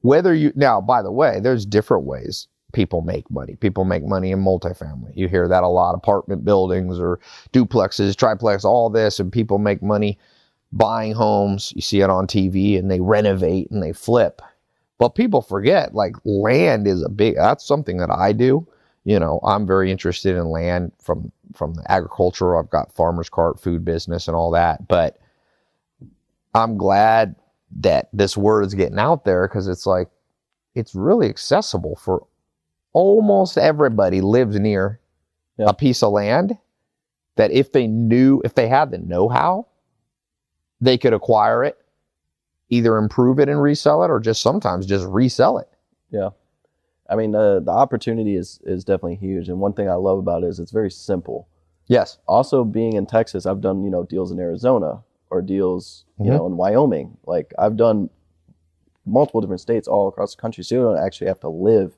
Whether 0.00 0.34
you 0.34 0.52
now, 0.54 0.80
by 0.80 1.02
the 1.02 1.12
way, 1.12 1.40
there's 1.40 1.66
different 1.66 2.04
ways 2.04 2.46
people 2.72 3.00
make 3.00 3.30
money. 3.30 3.56
People 3.56 3.84
make 3.84 4.04
money 4.04 4.30
in 4.30 4.40
multifamily. 4.40 5.12
You 5.14 5.28
hear 5.28 5.48
that 5.48 5.62
a 5.62 5.68
lot 5.68 5.94
apartment 5.94 6.44
buildings 6.44 7.00
or 7.00 7.18
duplexes, 7.52 8.14
triplex, 8.16 8.64
all 8.64 8.90
this, 8.90 9.18
and 9.18 9.32
people 9.32 9.58
make 9.58 9.82
money 9.82 10.18
buying 10.72 11.12
homes. 11.12 11.72
You 11.74 11.82
see 11.82 12.00
it 12.00 12.10
on 12.10 12.26
TV 12.26 12.78
and 12.78 12.90
they 12.90 13.00
renovate 13.00 13.70
and 13.70 13.82
they 13.82 13.92
flip. 13.92 14.42
But 14.98 15.14
people 15.14 15.40
forget 15.40 15.94
like 15.94 16.16
land 16.24 16.86
is 16.86 17.02
a 17.02 17.08
big 17.08 17.36
that's 17.36 17.66
something 17.66 17.98
that 17.98 18.10
I 18.10 18.32
do. 18.32 18.66
You 19.08 19.18
know, 19.18 19.40
I'm 19.42 19.66
very 19.66 19.90
interested 19.90 20.36
in 20.36 20.50
land 20.50 20.92
from 21.02 21.32
from 21.54 21.72
the 21.72 21.90
agriculture. 21.90 22.58
I've 22.58 22.68
got 22.68 22.92
farmers 22.94 23.30
cart, 23.30 23.58
food 23.58 23.82
business 23.82 24.28
and 24.28 24.36
all 24.36 24.50
that. 24.50 24.86
But 24.86 25.18
I'm 26.54 26.76
glad 26.76 27.34
that 27.80 28.10
this 28.12 28.36
word 28.36 28.66
is 28.66 28.74
getting 28.74 28.98
out 28.98 29.24
there 29.24 29.48
because 29.48 29.66
it's 29.66 29.86
like 29.86 30.08
it's 30.74 30.94
really 30.94 31.26
accessible 31.26 31.96
for 31.96 32.26
almost 32.92 33.56
everybody 33.56 34.20
lives 34.20 34.60
near 34.60 35.00
Yeah. 35.56 35.70
a 35.70 35.72
piece 35.74 36.02
of 36.02 36.12
land 36.12 36.58
that 37.36 37.50
if 37.50 37.72
they 37.72 37.86
knew 37.86 38.42
if 38.44 38.54
they 38.56 38.68
had 38.68 38.90
the 38.90 38.98
know-how 38.98 39.68
they 40.82 40.98
could 40.98 41.14
acquire 41.14 41.64
it 41.64 41.78
either 42.68 42.98
improve 42.98 43.38
it 43.38 43.48
and 43.48 43.62
resell 43.62 44.02
it 44.04 44.10
or 44.10 44.20
just 44.20 44.42
sometimes 44.42 44.84
just 44.84 45.06
resell 45.06 45.56
it 45.56 45.68
I 47.08 47.16
mean, 47.16 47.34
uh, 47.34 47.60
the 47.60 47.70
opportunity 47.70 48.36
is 48.36 48.60
is 48.64 48.84
definitely 48.84 49.16
huge. 49.16 49.48
And 49.48 49.60
one 49.60 49.72
thing 49.72 49.88
I 49.88 49.94
love 49.94 50.18
about 50.18 50.42
it 50.44 50.48
is 50.48 50.58
it's 50.60 50.72
very 50.72 50.90
simple. 50.90 51.48
yes 51.86 52.18
Also, 52.28 52.64
being 52.64 52.94
in 52.94 53.06
Texas, 53.06 53.46
I've 53.46 53.60
done 53.60 53.82
you 53.84 53.90
know 53.90 54.04
deals 54.04 54.30
in 54.30 54.38
Arizona 54.38 55.02
or 55.30 55.42
deals 55.42 56.04
you 56.18 56.26
Mhm. 56.30 56.36
know 56.36 56.46
in 56.46 56.56
Wyoming. 56.56 57.16
Like 57.26 57.52
I've 57.58 57.76
done 57.76 58.10
multiple 59.06 59.40
different 59.40 59.60
states 59.60 59.88
all 59.88 60.08
across 60.08 60.34
the 60.34 60.40
country, 60.40 60.62
so 60.64 60.74
you 60.74 60.82
don't 60.82 60.98
actually 60.98 61.28
have 61.28 61.40
to 61.40 61.48
live 61.48 61.94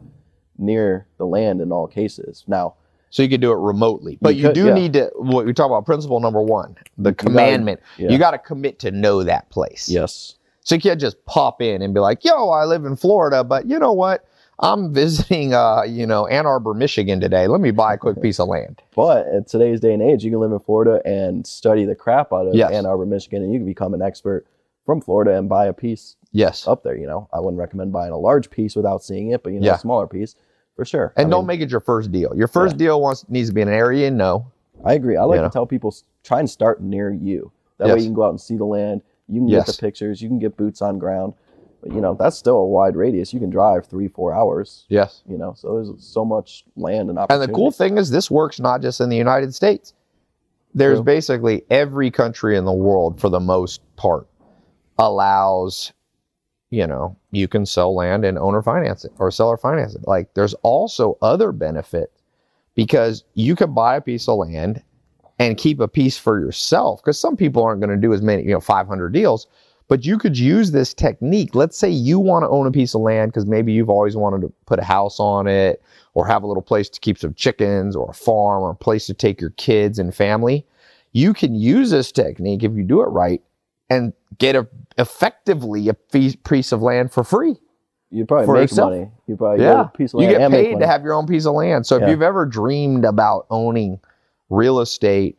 near 0.59 1.07
the 1.19 1.27
land 1.27 1.61
in 1.61 1.73
all 1.73 1.87
cases. 1.87 2.45
Now, 2.47 2.75
so 3.09 3.23
you 3.25 3.29
could 3.29 3.41
do 3.41 3.51
it 3.51 3.57
remotely 3.57 4.19
but 4.21 4.37
You 4.37 4.49
you, 4.49 4.55
do 4.55 4.67
yeah. 4.67 4.75
need 4.75 4.93
to 4.93 5.11
what 5.17 5.45
we 5.45 5.53
talk 5.53 5.67
about 5.67 5.85
principle 5.85 6.21
number 6.21 6.41
one 6.41 6.77
the 6.97 7.13
commandment 7.13 7.81
you 7.99 8.19
got 8.19 8.31
to 8.31 8.39
commit 8.39 8.79
to 8.81 8.93
know 8.93 9.25
that 9.25 9.49
place 9.51 9.89
yes, 9.89 10.37
So 10.63 10.77
you 10.77 10.81
can't 10.81 11.01
just 11.01 11.17
pop 11.25 11.61
in 11.61 11.83
and 11.83 11.93
be 11.93 11.99
like, 11.99 12.25
yo, 12.25 12.51
I 12.51 12.65
live 12.67 12.85
in 12.85 12.95
Florida, 12.95 13.43
but 13.43 13.67
you 13.67 13.79
know 13.81 13.93
what? 13.93 14.25
I'm 14.63 14.93
visiting, 14.93 15.55
uh, 15.55 15.83
you 15.83 16.07
know, 16.07 16.27
Ann 16.27 16.47
Arbor, 16.47 16.75
Michigan 16.75 17.21
today. 17.21 17.47
Let 17.47 17.61
me 17.61 17.71
buy 17.71 17.95
a 17.95 17.99
quick 17.99 18.21
piece 18.21 18.39
of 18.39 18.49
land. 18.49 18.83
but 18.95 19.27
in 19.29 19.45
today's 19.45 19.81
day 19.81 19.95
and 19.95 20.03
age, 20.03 20.23
you 20.25 20.31
can 20.31 20.41
live 20.41 20.53
in 20.53 20.59
Florida 20.59 21.01
and 21.07 21.47
study 21.47 21.85
the 21.87 21.95
crap 21.95 22.33
out 22.33 22.47
of 22.47 22.55
Yes. 22.55 22.71
Ann 22.73 22.85
Arbor, 22.87 23.07
Michigan, 23.07 23.43
and 23.43 23.53
you 23.53 23.59
can 23.61 23.67
become 23.67 23.95
an 23.95 24.03
expert 24.03 24.47
from 24.85 25.01
Florida 25.01 25.37
and 25.39 25.49
buy 25.49 25.67
a 25.67 25.73
piece 25.73 26.17
Yes. 26.33 26.69
up 26.69 26.83
there. 26.83 26.97
You 26.97 27.07
know, 27.07 27.29
I 27.33 27.41
wouldn't 27.41 27.59
recommend 27.59 27.93
buying 27.93 28.13
a 28.13 28.19
large 28.19 28.51
piece 28.51 28.77
without 28.77 29.03
seeing 29.03 29.31
it, 29.31 29.43
but 29.43 29.53
you 29.53 29.61
know, 29.61 29.67
Yeah. 29.67 29.77
a 29.77 29.79
smaller 29.79 30.07
piece 30.07 30.35
for 30.77 30.85
sure. 30.85 31.13
And 31.17 31.29
I 31.29 31.31
don't 31.31 31.43
mean, 31.43 31.47
make 31.49 31.61
it 31.63 31.71
your 31.71 31.81
first 31.81 32.13
deal. 32.13 32.33
Your 32.37 32.49
first 32.49 32.77
deal 32.77 33.01
wants 33.01 33.25
needs 33.31 33.49
to 33.49 33.55
be 33.55 33.63
in 33.63 33.69
an 33.69 33.75
area 33.75 34.05
you 34.07 34.11
know. 34.11 34.47
I 34.85 34.95
agree. 34.95 35.17
I 35.17 35.25
like 35.25 35.37
You 35.37 35.43
know. 35.43 35.49
to 35.49 35.53
tell 35.53 35.67
people 35.67 35.95
try 36.23 36.39
and 36.41 36.49
start 36.51 36.83
near 36.83 37.11
you. 37.11 37.51
That 37.79 37.89
way 37.89 37.99
you 38.01 38.05
can 38.07 38.15
go 38.15 38.25
out 38.25 38.31
and 38.31 38.41
see 38.41 38.57
the 38.57 38.65
land. 38.67 39.01
You 39.27 39.41
can 39.41 39.49
Yes. 39.49 39.67
get 39.67 39.77
the 39.77 39.81
pictures. 39.81 40.21
You 40.21 40.29
can 40.29 40.39
get 40.39 40.57
boots 40.57 40.83
on 40.83 40.99
ground. 40.99 41.33
You 41.85 42.01
know 42.01 42.15
that's 42.19 42.37
still 42.37 42.57
a 42.57 42.67
wide 42.67 42.97
radius. 42.97 43.33
You 43.33 43.41
can 43.41 43.51
drive 43.51 43.87
three, 43.87 44.09
four 44.09 44.35
hours. 44.35 44.85
Yes. 44.89 45.23
You 45.29 45.39
know, 45.39 45.55
so 45.57 45.75
there's 45.75 46.05
so 46.05 46.25
much 46.25 46.65
land 46.77 47.09
and 47.09 47.19
opportunity. 47.19 47.45
And 47.45 47.53
the 47.53 47.57
cool 47.57 47.71
thing 47.71 47.97
is, 47.97 48.11
this 48.11 48.31
works 48.31 48.61
not 48.61 48.83
just 48.83 49.01
in 49.01 49.09
the 49.09 49.17
United 49.17 49.55
States. 49.55 49.95
There's 50.75 50.99
True. 50.99 51.05
basically 51.05 51.63
every 51.71 52.11
country 52.11 52.57
in 52.57 52.65
the 52.65 52.73
world, 52.73 53.21
for 53.21 53.29
the 53.29 53.41
most 53.41 53.81
part, 53.97 54.29
allows, 54.99 55.93
you 56.71 56.87
know, 56.87 57.17
you 57.33 57.49
can 57.49 57.67
sell 57.67 57.95
land 57.95 58.25
and 58.25 58.39
owner 58.39 58.63
finance 58.63 59.05
it 59.05 59.13
or 59.19 59.31
seller 59.31 59.57
finance 59.57 59.95
it. 59.95 60.07
Like, 60.07 60.35
there's 60.35 60.55
also 60.63 61.19
other 61.23 61.51
benefit 61.51 62.13
because 62.75 63.25
you 63.35 63.57
can 63.57 63.75
buy 63.75 63.97
a 63.97 64.01
piece 64.01 64.29
of 64.29 64.39
land 64.39 64.83
and 65.41 65.57
keep 65.57 65.81
a 65.81 65.89
piece 65.89 66.19
for 66.19 66.39
yourself. 66.39 67.01
Because 67.03 67.19
some 67.19 67.37
people 67.37 67.65
aren't 67.65 67.81
going 67.81 67.91
to 67.91 67.97
do 67.97 68.13
as 68.13 68.23
many, 68.23 68.43
you 68.45 68.53
know, 68.53 68.61
500 68.61 69.13
deals, 69.13 69.49
but 69.91 70.07
you 70.07 70.19
could 70.19 70.39
use 70.39 70.71
this 70.71 70.95
technique. 70.95 71.53
Let's 71.57 71.77
say 71.77 71.91
you 71.91 72.21
want 72.21 72.45
to 72.45 72.49
own 72.49 72.65
a 72.69 72.71
piece 72.71 72.95
of 72.95 73.01
land 73.01 73.33
because 73.33 73.45
maybe 73.45 73.73
you've 73.73 73.91
always 73.91 74.15
wanted 74.17 74.43
to 74.43 74.53
put 74.65 74.79
a 74.79 74.85
house 74.85 75.19
on 75.19 75.49
it 75.49 75.83
or 76.15 76.25
have 76.29 76.45
a 76.45 76.47
little 76.47 76.63
place 76.63 76.89
to 76.91 77.01
keep 77.01 77.19
some 77.19 77.35
chickens 77.35 77.97
or 77.97 78.09
a 78.11 78.15
farm 78.15 78.63
or 78.63 78.71
a 78.71 78.75
place 78.77 79.07
to 79.07 79.15
take 79.15 79.41
your 79.41 79.51
kids 79.51 79.99
and 79.99 80.15
family. 80.15 80.65
You 81.11 81.35
can 81.35 81.57
use 81.57 81.91
this 81.91 82.13
technique 82.13 82.63
if 82.63 82.71
you 82.75 82.85
do 82.85 83.01
it 83.03 83.07
right 83.07 83.43
and 83.91 84.13
get 84.39 84.55
a 84.55 84.69
effectively 84.97 85.89
a 85.89 85.95
piece 85.95 86.71
of 86.71 86.83
land 86.83 87.13
for 87.13 87.25
free. 87.25 87.57
you 88.13 88.25
probably 88.25 88.47
for 88.47 88.55
make 88.55 88.63
yourself. 88.71 88.91
money. 88.93 89.11
You 89.27 89.37
probably 89.37 89.65
Yeah. 89.65 89.73
get 89.75 89.81
a 89.87 89.89
piece 89.99 90.15
of 90.15 90.21
You 90.21 90.29
get 90.29 90.51
paid 90.53 90.79
to 90.79 90.87
have 90.87 91.03
your 91.03 91.15
own 91.15 91.27
piece 91.27 91.47
of 91.47 91.55
land. 91.55 91.85
So 91.85 91.97
if 91.97 92.03
Yeah. 92.03 92.11
you've 92.11 92.23
ever 92.23 92.47
dreamed 92.47 93.05
about 93.05 93.47
owning 93.51 93.99
real 94.51 94.79
estate, 94.79 95.37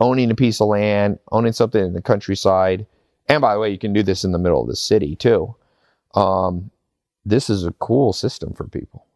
owning 0.00 0.32
a 0.32 0.34
piece 0.34 0.60
of 0.60 0.66
land, 0.66 1.20
owning 1.30 1.52
something 1.52 1.84
in 1.84 1.92
the 1.92 2.02
countryside, 2.02 2.86
and 3.28 3.40
by 3.40 3.54
the 3.54 3.60
way, 3.60 3.70
you 3.70 3.78
can 3.78 3.92
do 3.92 4.02
this 4.02 4.24
in 4.24 4.32
the 4.32 4.38
middle 4.38 4.62
of 4.62 4.68
the 4.68 4.76
city 4.76 5.16
too. 5.16 5.54
Um, 6.14 6.70
this 7.24 7.48
is 7.48 7.64
a 7.64 7.72
cool 7.72 8.12
system 8.12 8.52
for 8.54 8.66
people. 8.66 9.06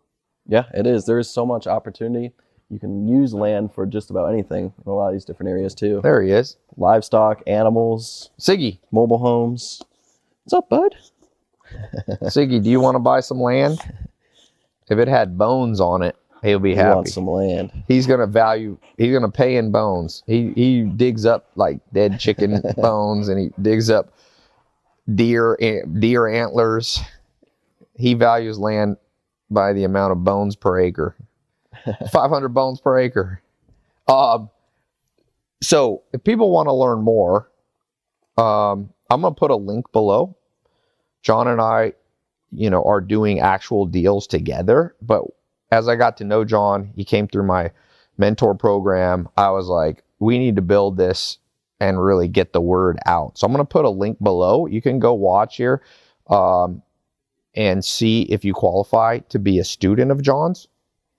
Yeah, 0.46 0.64
it 0.74 0.86
is. 0.86 1.06
There 1.06 1.18
is 1.18 1.28
so 1.28 1.44
much 1.44 1.66
opportunity. 1.66 2.32
You 2.70 2.78
can 2.78 3.06
use 3.06 3.34
land 3.34 3.72
for 3.72 3.86
just 3.86 4.10
about 4.10 4.26
anything 4.32 4.72
in 4.84 4.90
a 4.90 4.94
lot 4.94 5.08
of 5.08 5.12
these 5.14 5.24
different 5.24 5.50
areas 5.50 5.74
too. 5.74 6.00
There 6.02 6.22
he 6.22 6.30
is, 6.30 6.56
Livestock, 6.76 7.42
animals, 7.46 8.30
Siggy. 8.40 8.78
mobile 8.90 9.18
homes. 9.18 9.82
What's 10.44 10.52
up, 10.54 10.68
bud? 10.68 10.94
Siggy, 12.24 12.62
do 12.62 12.70
you 12.70 12.80
want 12.80 12.94
to 12.96 13.00
buy 13.00 13.20
some 13.20 13.40
land? 13.40 13.78
If 14.88 14.98
it 14.98 15.08
had 15.08 15.36
bones 15.38 15.80
on 15.80 16.02
it, 16.02 16.16
he'll 16.46 16.58
be 16.58 16.70
You 16.70 16.76
happy. 16.76 17.10
some 17.10 17.28
land? 17.28 17.70
he's 17.88 18.06
gonna 18.06 18.26
value 18.26 18.78
he's 18.96 19.12
gonna 19.12 19.30
pay 19.30 19.56
in 19.56 19.70
bones. 19.72 20.22
He 20.26 20.52
he 20.54 20.82
digs 20.82 21.26
up 21.26 21.46
like 21.56 21.80
dead 21.92 22.18
chicken 22.20 22.62
bones 22.76 23.28
and 23.28 23.38
he 23.38 23.50
digs 23.62 23.90
up 23.90 24.12
deer 25.14 25.56
deer 25.98 26.26
antlers. 26.28 27.00
He 27.94 28.14
values 28.14 28.58
land 28.58 28.96
by 29.50 29.72
the 29.72 29.84
amount 29.84 30.12
of 30.12 30.24
bones 30.24 30.56
per 30.56 30.78
acre. 30.80 31.16
500 32.12 32.48
bones 32.50 32.80
per 32.80 32.98
acre. 32.98 33.42
Um 34.08 34.50
so 35.62 36.02
if 36.12 36.22
people 36.24 36.50
want 36.50 36.66
to 36.68 36.72
learn 36.72 37.02
more 37.02 37.50
um 38.36 38.90
i'm 39.08 39.22
gonna 39.22 39.34
put 39.34 39.50
a 39.50 39.56
link 39.56 39.90
below. 39.92 40.36
Jon 41.22 41.48
and 41.48 41.60
i 41.60 41.92
you 42.52 42.68
know 42.70 42.82
are 42.84 43.00
doing 43.00 43.40
actual 43.40 43.86
deals 43.86 44.26
together 44.26 44.94
but 45.02 45.22
as 45.70 45.88
I 45.88 45.96
got 45.96 46.16
to 46.18 46.24
know 46.24 46.44
Jon, 46.44 46.92
he 46.94 47.04
came 47.04 47.28
through 47.28 47.46
my 47.46 47.70
mentor 48.18 48.54
program. 48.54 49.28
I 49.36 49.50
was 49.50 49.66
like, 49.66 50.02
we 50.18 50.38
need 50.38 50.56
to 50.56 50.62
build 50.62 50.96
this 50.96 51.38
and 51.80 52.02
really 52.02 52.28
get 52.28 52.52
the 52.52 52.60
word 52.60 52.98
out. 53.06 53.36
So 53.36 53.46
I'm 53.46 53.52
going 53.52 53.64
to 53.64 53.68
put 53.68 53.84
a 53.84 53.90
link 53.90 54.22
below. 54.22 54.66
You 54.66 54.80
can 54.80 54.98
go 54.98 55.12
watch 55.12 55.56
here 55.56 55.82
um, 56.28 56.82
and 57.54 57.84
see 57.84 58.22
if 58.22 58.44
you 58.44 58.54
qualify 58.54 59.18
to 59.28 59.38
be 59.38 59.58
a 59.58 59.64
student 59.64 60.10
of 60.10 60.22
Jon's. 60.22 60.68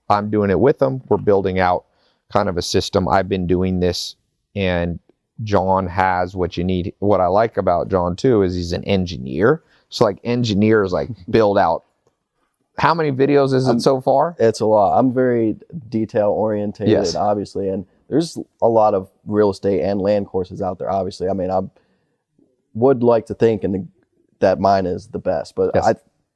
I'm 0.08 0.30
doing 0.30 0.50
it 0.50 0.58
with 0.58 0.80
him. 0.80 1.02
We're 1.08 1.18
building 1.18 1.58
out 1.58 1.84
kind 2.32 2.48
of 2.48 2.56
a 2.56 2.62
system. 2.62 3.08
I've 3.08 3.28
been 3.28 3.46
doing 3.46 3.80
this, 3.80 4.16
and 4.56 4.98
Jon 5.44 5.86
has 5.86 6.34
what 6.34 6.56
you 6.56 6.64
need. 6.64 6.94
What 6.98 7.20
I 7.20 7.26
like 7.26 7.56
about 7.56 7.88
Jon 7.88 8.16
too 8.16 8.42
is 8.42 8.54
he's 8.54 8.72
an 8.72 8.84
engineer. 8.84 9.62
So 9.90 10.04
like 10.04 10.18
engineers 10.24 10.92
like 10.92 11.10
build 11.30 11.58
out. 11.58 11.84
How 12.78 12.94
many 12.94 13.10
videos 13.10 13.52
is 13.52 13.66
it 13.66 13.70
I'm- 13.70 13.80
so 13.80 14.00
far? 14.00 14.36
It's 14.38 14.60
a 14.60 14.66
lot. 14.66 14.98
I'm 14.98 15.12
very 15.12 15.56
detail 15.88 16.30
orientated, 16.30 16.92
Yes. 16.92 17.14
obviously, 17.14 17.68
and 17.68 17.84
there's 18.08 18.38
a 18.62 18.68
lot 18.68 18.94
of 18.94 19.08
real 19.26 19.50
estate 19.50 19.82
and 19.82 20.00
land 20.00 20.26
courses 20.26 20.62
out 20.62 20.78
there. 20.78 20.90
Obviously, 20.90 21.28
I 21.28 21.32
mean, 21.32 21.50
I 21.50 21.60
would 22.74 23.02
like 23.02 23.26
to 23.26 23.34
think 23.34 23.64
and 23.64 23.88
that 24.38 24.60
mine 24.60 24.86
is 24.86 25.08
the 25.08 25.18
best, 25.18 25.54
but 25.56 25.72
Yes. 25.74 25.86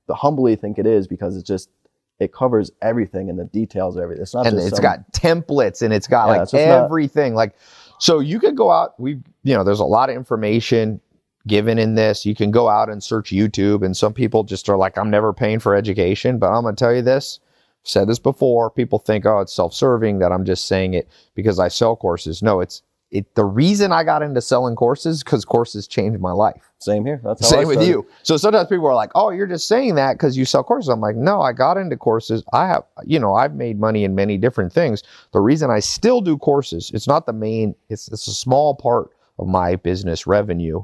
I 0.09 0.13
humbly 0.13 0.57
think 0.57 0.79
it 0.79 0.87
is 0.87 1.07
because 1.07 1.37
it's 1.37 1.47
just 1.47 1.71
it 2.19 2.33
covers 2.33 2.71
everything 2.83 3.31
and 3.31 3.39
the 3.39 3.45
details 3.47 3.97
of 3.97 4.03
everything. 4.03 4.23
It's 4.23 4.35
not 4.35 4.47
and 4.47 4.57
just 4.57 4.69
it's 4.69 4.77
some- 4.77 4.83
got 4.83 5.13
templates 5.13 5.83
and 5.83 5.93
it's 5.95 6.07
got 6.07 6.27
Yeah, 6.27 6.33
like 6.33 6.43
it's 6.43 6.53
not- 6.53 6.61
everything 6.85 7.35
like 7.35 7.55
so 7.99 8.19
you 8.21 8.39
could 8.39 8.57
go 8.57 8.71
out 8.71 8.99
we 9.01 9.21
you 9.43 9.55
know 9.55 9.65
there's 9.65 9.81
a 9.81 9.85
lot 9.85 10.09
of 10.11 10.15
information 10.17 11.01
given 11.47 11.79
in 11.79 11.95
this 11.95 12.25
you 12.25 12.35
can 12.35 12.51
go 12.51 12.69
out 12.69 12.89
and 12.89 13.03
search 13.03 13.31
youtube 13.31 13.85
and 13.85 13.97
some 13.97 14.13
people 14.13 14.45
just 14.45 14.69
are 14.69 14.77
like 14.77 14.97
i'm 14.97 15.11
never 15.11 15.33
paying 15.33 15.59
for 15.59 15.75
education 15.75 16.39
but 16.39 16.51
i'm 16.51 16.63
going 16.63 16.75
to 16.75 16.79
tell 16.79 16.95
you 16.95 17.03
this 17.03 17.41
I've 17.83 17.89
said 17.89 18.09
this 18.09 18.19
before 18.19 18.71
people 18.71 18.99
think 18.99 19.27
oh 19.27 19.41
it's 19.41 19.55
self-serving 19.55 20.19
that 20.21 20.33
i'm 20.33 20.45
just 20.45 20.67
saying 20.67 20.95
it 20.95 21.09
because 21.35 21.59
i 21.59 21.69
sell 21.69 21.97
courses 21.97 22.43
no 22.43 22.61
it's 22.61 22.83
it 23.11 23.35
the 23.35 23.45
reason 23.45 23.93
i 23.93 24.05
got 24.05 24.23
into 24.23 24.41
selling 24.41 24.77
courses 24.77 25.23
because 25.23 25.45
courses 25.45 25.87
changed 25.87 26.21
my 26.21 26.33
life 26.33 26.73
same 26.83 27.07
here. 27.07 27.21
That's 27.23 27.41
how 27.41 27.59
I 27.59 27.61
same 27.61 27.69
with 27.69 27.87
you. 27.87 28.07
So 28.23 28.37
sometimes 28.37 28.69
people 28.69 28.87
are 28.87 28.95
like, 28.95 29.11
"Oh, 29.15 29.31
you're 29.31 29.47
just 29.47 29.69
saying 29.69 29.95
that 29.95 30.15
because 30.15 30.37
you 30.37 30.45
sell 30.45 30.65
courses." 30.65 30.89
I'm 30.89 31.01
like, 31.01 31.17
"No, 31.17 31.41
I 31.41 31.53
got 31.53 31.77
into 31.77 31.97
courses. 31.97 32.43
I 32.53 32.67
have, 32.67 32.83
you 33.05 33.19
know, 33.19 33.35
I've 33.35 33.55
made 33.55 33.79
money 33.79 34.05
in 34.05 34.15
many 34.15 34.37
different 34.37 34.73
things. 34.73 35.03
The 35.33 35.41
reason 35.41 35.71
I 35.71 35.79
still 35.79 36.21
do 36.21 36.37
courses, 36.37 36.91
it's 36.93 37.07
not 37.07 37.27
the 37.27 37.33
main. 37.33 37.75
It's 37.89 38.09
it's 38.09 38.27
a 38.27 38.33
small 38.33 38.75
part 38.75 39.11
of 39.39 39.47
my 39.47 39.77
business 39.77 40.27
revenue. 40.27 40.83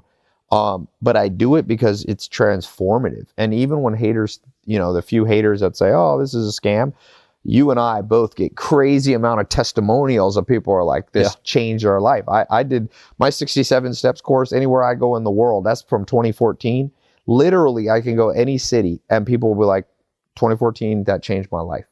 Um, 0.51 0.88
but 1.03 1.16
I 1.16 1.28
do 1.28 1.57
it 1.57 1.66
because 1.66 2.05
it's 2.05 2.26
transformative. 2.28 3.26
And 3.36 3.53
even 3.53 3.82
when 3.82 3.94
haters, 3.94 4.40
you 4.64 4.78
know, 4.78 4.92
the 4.92 5.03
few 5.03 5.24
haters 5.24 5.61
that 5.61 5.76
say, 5.76 5.90
"Oh, 5.92 6.18
this 6.18 6.32
is 6.34 6.49
a 6.57 6.61
scam," 6.61 6.92
you 7.44 7.70
and 7.70 7.78
I 7.78 8.01
both 8.01 8.34
get 8.34 8.57
crazy 8.57 9.12
amount 9.12 9.40
of 9.40 9.49
testimonials 9.51 10.36
of 10.38 10.46
people 10.46 10.72
are 10.72 10.84
like, 10.84 11.12
"This 11.12 11.34
Yeah. 11.34 11.40
changed 11.44 11.84
our 11.84 12.01
life." 12.01 12.24
I, 12.28 12.46
I 12.51 12.62
did 12.62 12.88
my 13.18 13.28
67 13.30 13.92
steps 13.94 14.20
course 14.22 14.53
anywhere 14.53 14.82
I 14.82 14.94
go 14.94 15.16
in 15.16 15.24
the 15.24 15.30
world. 15.30 15.64
That's 15.64 15.82
from 15.82 16.05
2014. 16.07 16.90
Literally, 17.26 17.90
I 17.90 18.01
can 18.01 18.16
go 18.16 18.30
any 18.30 18.57
city 18.57 19.03
and 19.11 19.26
people 19.26 19.51
will 19.55 19.62
be 19.62 19.66
like, 19.66 19.86
"2014, 20.36 21.05
that 21.05 21.22
changed 21.22 21.53
my 21.53 21.61
life." 21.61 21.84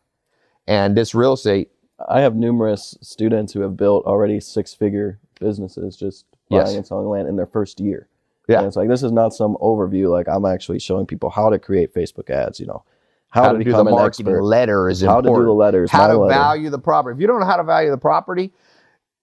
And 0.67 0.97
this 0.97 1.15
real 1.15 1.35
estate, 1.35 1.71
I 2.09 2.21
have 2.23 2.35
numerous 2.37 2.97
students 3.03 3.53
who 3.53 3.61
have 3.61 3.77
built 3.77 4.07
already 4.07 4.41
six 4.41 4.73
figure 4.75 5.19
businesses 5.41 5.97
just 5.97 6.25
buying 6.49 6.67
Yes. 6.69 6.75
and 6.77 6.87
selling 6.87 7.09
land 7.09 7.29
in 7.29 7.37
their 7.37 7.47
first 7.47 7.81
year. 7.81 8.09
Yeah. 8.49 8.59
And 8.59 8.67
it's 8.67 8.77
like 8.77 8.89
this 8.89 9.03
is 9.03 9.13
not 9.13 9.35
some 9.35 9.57
overview. 9.61 10.11
Like 10.11 10.29
I'm 10.29 10.45
actually 10.45 10.79
showing 10.79 11.07
people 11.07 11.31
how 11.31 11.51
to 11.51 11.59
create 11.59 11.93
Facebook 11.95 12.31
ads, 12.31 12.61
you 12.61 12.67
know, 12.67 12.85
how, 13.31 13.43
how, 13.45 13.53
to, 13.53 13.59
to 13.59 13.65
do 13.65 13.71
the 13.71 13.77
become 13.77 13.87
an 13.89 13.95
marketing 13.95 14.27
expert, 14.29 14.43
letter 14.43 14.89
is 14.89 15.03
how 15.03 15.21
to 15.21 15.29
do 15.29 15.45
the 15.45 15.53
letters, 15.53 15.91
how 15.91 16.07
to 16.07 16.17
letter. 16.19 16.35
value 16.39 16.71
the 16.71 16.79
property. 16.79 17.17
If 17.17 17.21
you 17.21 17.27
don't 17.27 17.41
know 17.41 17.47
how 17.47 17.57
to 17.57 17.65
value 17.65 17.91
the 17.91 17.99
property, 17.99 18.53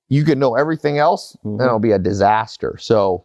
you 0.10 0.24
can 0.26 0.40
know 0.40 0.56
everything 0.56 0.98
else, 0.98 1.38
Mhm. 1.46 1.52
and 1.54 1.62
it'll 1.62 1.80
be 1.80 1.92
a 1.94 2.00
disaster. 2.00 2.78
So, 2.80 3.24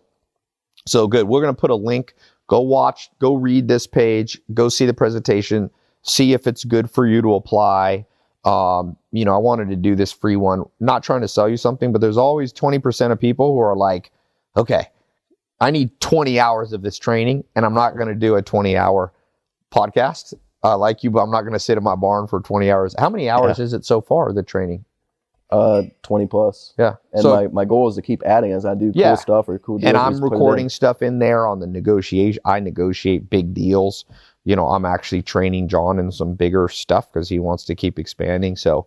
so 0.87 1.07
good. 1.09 1.27
We're 1.29 1.41
gonna 1.41 1.53
put 1.55 1.71
a 1.71 1.75
link. 1.75 2.15
Go 2.47 2.61
watch. 2.61 3.11
Go 3.19 3.35
read 3.35 3.69
this 3.69 3.87
page. 3.87 4.41
Go 4.55 4.69
see 4.69 4.87
the 4.87 4.95
presentation. 4.95 5.69
See 6.03 6.33
if 6.33 6.47
it's 6.47 6.65
good 6.65 6.91
for 6.91 7.07
you 7.07 7.21
to 7.23 7.35
apply. 7.35 8.07
Um, 8.45 8.97
you 9.11 9.25
know, 9.25 9.35
I 9.35 9.39
wanted 9.39 9.69
to 9.71 9.77
do 9.77 9.95
this 9.97 10.13
free 10.13 10.37
one. 10.37 10.65
Not 10.81 11.03
trying 11.03 11.21
to 11.23 11.29
sell 11.29 11.49
you 11.49 11.57
something, 11.59 11.93
but 11.93 12.01
there's 12.01 12.17
always 12.17 12.53
20% 12.53 13.13
of 13.13 13.19
people 13.21 13.53
who 13.53 13.59
are 13.59 13.77
like, 13.77 14.11
okay, 14.57 14.87
I 15.61 15.71
need 15.71 15.99
20 16.01 16.39
hours 16.39 16.73
of 16.73 16.83
this 16.83 16.99
training, 16.99 17.45
and 17.57 17.65
I'm 17.65 17.75
not 17.75 17.97
going 17.97 18.09
to 18.09 18.15
do 18.15 18.37
a 18.37 18.43
20 18.43 18.77
hour 18.77 19.13
podcast. 19.73 20.35
I 20.63 20.75
like 20.75 21.05
you, 21.05 21.11
but 21.11 21.21
I'm 21.23 21.31
not 21.31 21.43
going 21.43 21.53
to 21.53 21.59
sit 21.59 21.77
in 21.79 21.85
my 21.85 21.95
barn 21.97 22.27
for 22.27 22.41
20 22.41 22.71
hours. 22.71 22.95
How 22.99 23.09
many 23.11 23.29
hours 23.29 23.59
is 23.59 23.73
it 23.73 23.85
so 23.85 24.01
far, 24.01 24.33
the 24.33 24.43
training? 24.43 24.85
uh, 25.51 25.83
20 26.03 26.27
plus. 26.27 26.75
Yeah. 26.79 26.97
And 27.15 27.23
so, 27.23 27.35
my, 27.35 27.47
my 27.47 27.65
goal 27.65 27.89
is 27.89 27.95
to 27.95 28.03
keep 28.03 28.23
adding 28.25 28.53
as 28.53 28.67
I 28.67 28.75
do 28.75 28.93
Yeah. 28.95 29.09
cool 29.13 29.17
stuff 29.17 29.49
or 29.49 29.59
cool 29.59 29.79
deals. 29.79 29.89
and 29.89 29.97
I'm 29.97 30.23
recording 30.23 30.69
stuff 30.69 31.01
in 31.01 31.21
there 31.21 31.47
on 31.47 31.59
the 31.61 31.67
negotiation. 31.67 32.39
I 32.45 32.61
negotiate 32.61 33.31
big 33.31 33.55
deals. 33.55 34.05
You 34.45 34.57
know, 34.57 34.67
I'm 34.69 34.85
actually 34.85 35.23
training 35.23 35.69
Jon 35.69 35.99
in 35.99 36.13
some 36.13 36.35
bigger 36.35 36.69
stuff 36.69 37.11
because 37.11 37.31
he 37.31 37.39
wants 37.39 37.65
to 37.65 37.75
keep 37.75 37.99
expanding. 37.99 38.57
So, 38.57 38.87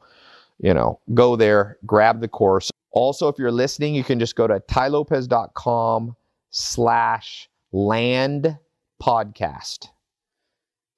you 0.59 0.71
know, 0.71 0.99
go 1.15 1.35
there, 1.35 1.79
grab 1.87 2.21
the 2.21 2.27
course. 2.27 2.69
Also, 2.91 3.27
if 3.27 3.39
you're 3.39 3.51
listening, 3.51 3.95
you 3.95 4.03
can 4.03 4.19
just 4.19 4.35
go 4.35 4.45
to 4.45 4.59
tailopez.com 4.59 6.15
slash 6.51 7.49
land 7.71 8.57
podcast. 9.01 9.87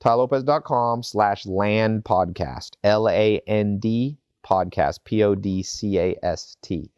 tailopez.com 0.04 1.04
slash 1.04 1.46
land 1.46 2.04
podcast. 2.04 2.72
L-A-N-D 2.84 4.18
podcast. 4.46 5.00
P-O-D-C-A-S-T. 5.06 6.92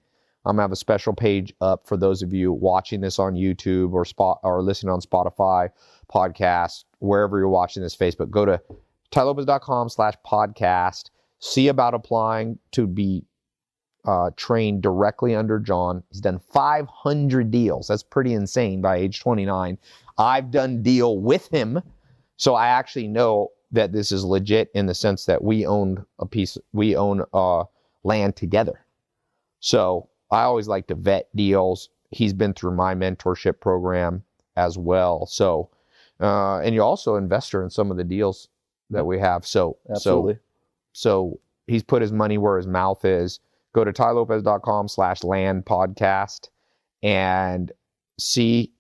I'm 0.48 0.56
gonna 0.56 0.64
have 0.64 0.72
a 0.72 0.76
special 0.76 1.14
page 1.14 1.54
up 1.60 1.88
for 1.88 1.98
those 1.98 2.22
of 2.22 2.32
you 2.34 2.54
watching 2.54 3.02
this 3.02 3.18
on 3.18 3.34
YouTube 3.34 3.94
or 3.94 4.06
spot 4.06 4.40
or 4.44 4.62
listening 4.62 4.94
on 4.94 5.02
Spotify, 5.02 5.70
podcast, 6.14 6.86
wherever 7.00 7.40
you're 7.40 7.50
watching 7.50 7.82
this, 7.82 7.96
Facebook. 7.96 8.30
Go 8.30 8.46
to 8.46 8.62
tailopez.com 9.12 9.90
slash 9.90 10.14
podcast. 10.26 11.10
See 11.40 11.68
about 11.68 11.96
applying 11.96 12.60
to 12.72 12.86
be 12.86 13.26
uh, 14.06 14.32
trained 14.36 14.82
directly 14.82 15.36
under 15.36 15.60
Jon. 15.60 16.04
He's 16.10 16.22
done 16.22 16.40
500 16.40 17.52
deals. 17.52 17.88
That's 17.88 18.04
pretty 18.04 18.34
insane 18.34 18.82
by 18.82 18.98
age 18.98 19.20
29. 19.20 19.78
I've 20.18 20.52
done 20.52 20.82
deal 20.82 21.20
with 21.20 21.48
him, 21.50 21.82
so 22.38 22.56
I 22.56 22.68
actually 22.68 23.08
know 23.08 23.52
that 23.72 23.92
this 23.92 24.12
is 24.12 24.24
legit 24.24 24.70
in 24.74 24.86
the 24.86 24.94
sense 24.94 25.26
that 25.26 25.44
we 25.44 25.66
owned 25.66 26.04
a 26.20 26.26
piece, 26.26 26.58
we 26.72 26.96
own 26.96 27.24
uh, 27.34 27.64
land 28.04 28.36
together. 28.36 28.86
So 29.60 30.10
I 30.32 30.44
always 30.44 30.68
like 30.68 30.88
to 30.88 30.96
vet 30.96 31.28
deals. 31.36 31.90
He's 32.12 32.34
been 32.34 32.54
through 32.54 32.76
my 32.76 32.96
mentorship 32.96 33.60
program 33.60 34.24
as 34.56 34.78
well. 34.78 35.26
So, 35.26 35.70
uh, 36.20 36.60
and 36.60 36.74
you're 36.74 36.84
also 36.84 37.16
an 37.16 37.24
investor 37.24 37.64
in 37.64 37.70
some 37.70 37.92
of 37.92 37.98
the 37.98 38.04
deals 38.04 38.48
that 38.90 39.06
we 39.06 39.20
have. 39.20 39.46
So, 39.46 39.78
Absolutely. 39.90 40.36
so, 40.36 40.40
so 40.94 41.40
he's 41.68 41.84
put 41.84 42.02
his 42.02 42.12
money 42.12 42.38
where 42.38 42.58
his 42.58 42.68
mouth 42.68 43.04
is. 43.04 43.40
Go 43.76 43.84
to 43.84 43.92
tailopez.com 43.92 44.88
slash 44.88 45.22
land 45.22 45.66
podcast 45.66 46.48
and 47.04 47.74
see 48.18 48.72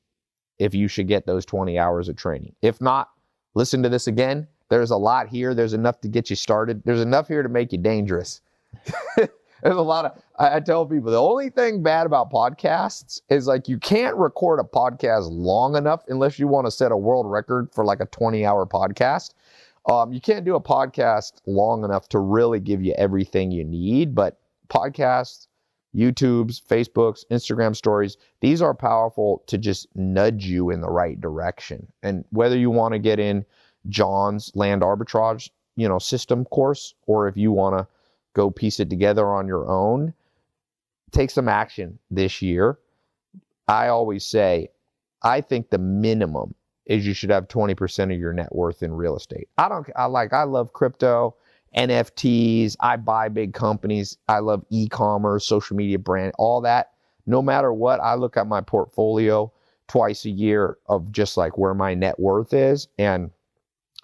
if 0.57 0.73
you 0.73 0.87
should 0.87 1.09
get 1.09 1.25
those 1.25 1.45
20 1.45 1.77
hours 1.77 2.07
of 2.07 2.15
training. 2.15 2.55
If 2.61 2.79
not, 2.79 3.09
listen 3.55 3.83
to 3.83 3.89
this 3.89 4.07
again. 4.07 4.47
There's 4.69 4.91
a 4.91 4.95
lot 4.95 5.27
here. 5.27 5.53
There's 5.53 5.73
enough 5.73 5.99
to 5.99 6.07
get 6.07 6.29
you 6.29 6.37
started. 6.37 6.81
There's 6.85 7.01
enough 7.01 7.27
here 7.27 7.43
to 7.43 7.49
make 7.49 7.73
you 7.73 7.77
dangerous. 7.77 8.39
There's 9.17 9.75
a 9.75 9.81
lot 9.81 10.05
of, 10.05 10.23
I, 10.39 10.55
I 10.55 10.59
tell 10.61 10.85
people 10.85 11.11
the 11.11 11.21
only 11.21 11.49
thing 11.49 11.83
bad 11.83 12.05
about 12.05 12.31
podcasts 12.31 13.19
is 13.27 13.47
like 13.47 13.67
you 13.67 13.77
can't 13.77 14.15
record 14.15 14.61
a 14.61 14.63
podcast 14.63 15.27
long 15.29 15.75
enough 15.75 16.05
unless 16.07 16.39
you 16.39 16.47
want 16.47 16.67
to 16.67 16.71
set 16.71 16.93
a 16.93 16.97
world 16.97 17.29
record 17.29 17.67
for 17.73 17.83
like 17.83 17.99
a 17.99 18.05
20 18.05 18.45
hour 18.45 18.65
podcast. 18.65 19.33
Um, 19.89 20.13
you 20.13 20.21
can't 20.21 20.45
do 20.45 20.55
a 20.55 20.61
podcast 20.61 21.41
long 21.45 21.83
enough 21.83 22.07
to 22.09 22.19
really 22.19 22.61
give 22.61 22.81
you 22.81 22.93
everything 22.97 23.51
you 23.51 23.65
need, 23.65 24.15
but 24.15 24.39
podcasts, 24.67 25.47
YouTube's, 25.95 26.59
Facebook's, 26.59 27.25
Instagram 27.31 27.75
stories, 27.75 28.17
these 28.41 28.61
are 28.61 28.73
powerful 28.73 29.43
to 29.47 29.57
just 29.57 29.87
nudge 29.95 30.45
you 30.45 30.69
in 30.69 30.81
the 30.81 30.89
right 30.89 31.19
direction. 31.19 31.87
And 32.03 32.25
whether 32.31 32.57
you 32.57 32.69
want 32.69 32.93
to 32.93 32.99
get 32.99 33.19
in 33.19 33.45
Jon's 33.87 34.51
land 34.55 34.81
arbitrage, 34.81 35.49
you 35.75 35.87
know, 35.87 35.99
system 35.99 36.45
course, 36.45 36.95
or 37.07 37.27
if 37.27 37.37
you 37.37 37.51
want 37.51 37.77
to 37.77 37.87
go 38.33 38.51
piece 38.51 38.79
it 38.79 38.89
together 38.89 39.27
on 39.27 39.47
your 39.47 39.67
own, 39.67 40.13
take 41.11 41.29
some 41.29 41.47
action 41.47 41.97
this 42.11 42.41
year. 42.41 42.77
I 43.67 43.87
always 43.87 44.25
say, 44.25 44.69
I 45.23 45.41
think 45.41 45.69
the 45.69 45.77
minimum 45.77 46.53
is 46.85 47.07
you 47.07 47.13
should 47.13 47.31
have 47.31 47.47
20% 47.47 48.13
of 48.13 48.19
your 48.19 48.33
net 48.33 48.53
worth 48.53 48.83
in 48.83 48.93
real 48.93 49.15
estate. 49.15 49.47
I 49.57 49.69
don't, 49.69 49.87
I 49.95 50.05
like, 50.05 50.33
I 50.33 50.43
love 50.43 50.73
crypto, 50.73 51.35
NFTs, 51.75 52.75
I 52.79 52.95
buy 52.95 53.29
big 53.29 53.53
companies, 53.53 54.17
I 54.27 54.39
love 54.39 54.65
e 54.69 54.87
commerce, 54.87 55.45
social 55.45 55.75
media 55.75 55.99
brand, 55.99 56.33
all 56.37 56.61
that. 56.61 56.91
No 57.25 57.41
matter 57.41 57.73
what, 57.73 57.99
I 57.99 58.15
look 58.15 58.37
at 58.37 58.47
my 58.47 58.61
portfolio 58.61 59.51
twice 59.87 60.25
a 60.25 60.29
year 60.29 60.77
of 60.87 61.11
just 61.11 61.37
like 61.37 61.57
where 61.57 61.73
my 61.73 61.93
net 61.93 62.19
worth 62.19 62.53
is. 62.53 62.87
And 62.97 63.31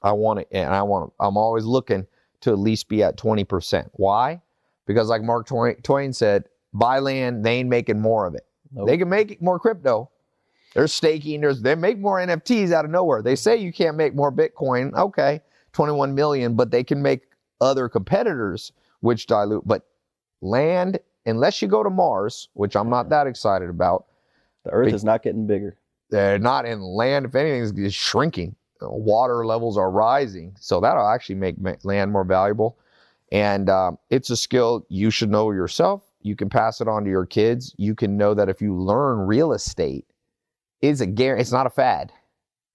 I 0.03 0.11
want 0.11 0.39
to, 0.39 0.55
and 0.55 0.73
I 0.73 0.83
want 0.83 1.09
to, 1.09 1.25
I'm 1.25 1.37
always 1.37 1.65
looking 1.65 2.05
to 2.41 2.51
at 2.51 2.59
least 2.59 2.89
be 2.89 3.03
at 3.03 3.17
20%. 3.17 3.89
Why? 3.93 4.41
Because 4.85 5.07
like 5.07 5.21
Mark 5.21 5.47
Twain, 5.47 5.75
Twain 5.81 6.11
said, 6.13 6.45
buy 6.73 6.99
land, 6.99 7.45
they 7.45 7.57
ain't 7.57 7.69
making 7.69 7.99
more 7.99 8.25
of 8.25 8.35
it. 8.35 8.45
Nope. 8.71 8.87
They 8.87 8.97
can 8.97 9.09
make 9.09 9.41
more 9.41 9.59
crypto. 9.59 10.09
They're 10.73 10.87
staking. 10.87 11.41
There's 11.41 11.61
they 11.61 11.75
make 11.75 11.99
more 11.99 12.17
NFTs 12.17 12.71
out 12.71 12.85
of 12.85 12.91
nowhere. 12.91 13.21
They 13.21 13.35
say 13.35 13.57
you 13.57 13.73
can't 13.73 13.97
make 13.97 14.15
more 14.15 14.31
Bitcoin. 14.31 14.93
Okay, 14.93 15.41
21 15.73 16.15
million, 16.15 16.55
but 16.55 16.71
they 16.71 16.83
can 16.83 17.01
make 17.01 17.23
other 17.61 17.87
competitors 17.87 18.71
which 18.99 19.27
dilute. 19.27 19.65
But 19.65 19.85
land, 20.41 20.99
unless 21.25 21.61
you 21.61 21.67
go 21.67 21.83
to 21.83 21.89
Mars, 21.89 22.49
which 22.53 22.75
I'm 22.75 22.89
not 22.89 23.09
that 23.09 23.27
excited 23.27 23.69
about, 23.69 24.05
the 24.65 24.71
earth 24.71 24.87
Big- 24.87 24.95
is 24.95 25.03
not 25.03 25.23
getting 25.23 25.47
bigger. 25.47 25.77
they're 26.09 26.39
not 26.39 26.65
in 26.65 26.81
land. 26.81 27.25
If 27.25 27.35
anything, 27.35 27.85
is 27.85 27.93
shrinking. 27.93 28.55
Water 28.81 29.45
levels 29.45 29.77
are 29.77 29.91
rising, 29.91 30.55
so 30.59 30.79
that'll 30.79 31.07
actually 31.07 31.35
make 31.35 31.55
land 31.83 32.11
more 32.11 32.23
valuable. 32.23 32.77
And 33.31 33.69
um, 33.69 33.97
it's 34.09 34.29
a 34.31 34.35
skill 34.35 34.85
you 34.89 35.11
should 35.11 35.29
know 35.29 35.51
yourself. 35.51 36.01
You 36.23 36.35
can 36.35 36.49
pass 36.49 36.81
it 36.81 36.87
on 36.87 37.03
to 37.03 37.09
your 37.09 37.25
kids. 37.25 37.73
You 37.77 37.95
can 37.95 38.17
know 38.17 38.33
that 38.33 38.49
if 38.49 38.59
you 38.61 38.75
learn 38.75 39.19
real 39.19 39.53
estate, 39.53 40.05
it's 40.81 40.99
a 40.99 41.05
guarantee. 41.05 41.41
It's 41.41 41.51
not 41.51 41.67
a 41.67 41.69
fad. 41.69 42.11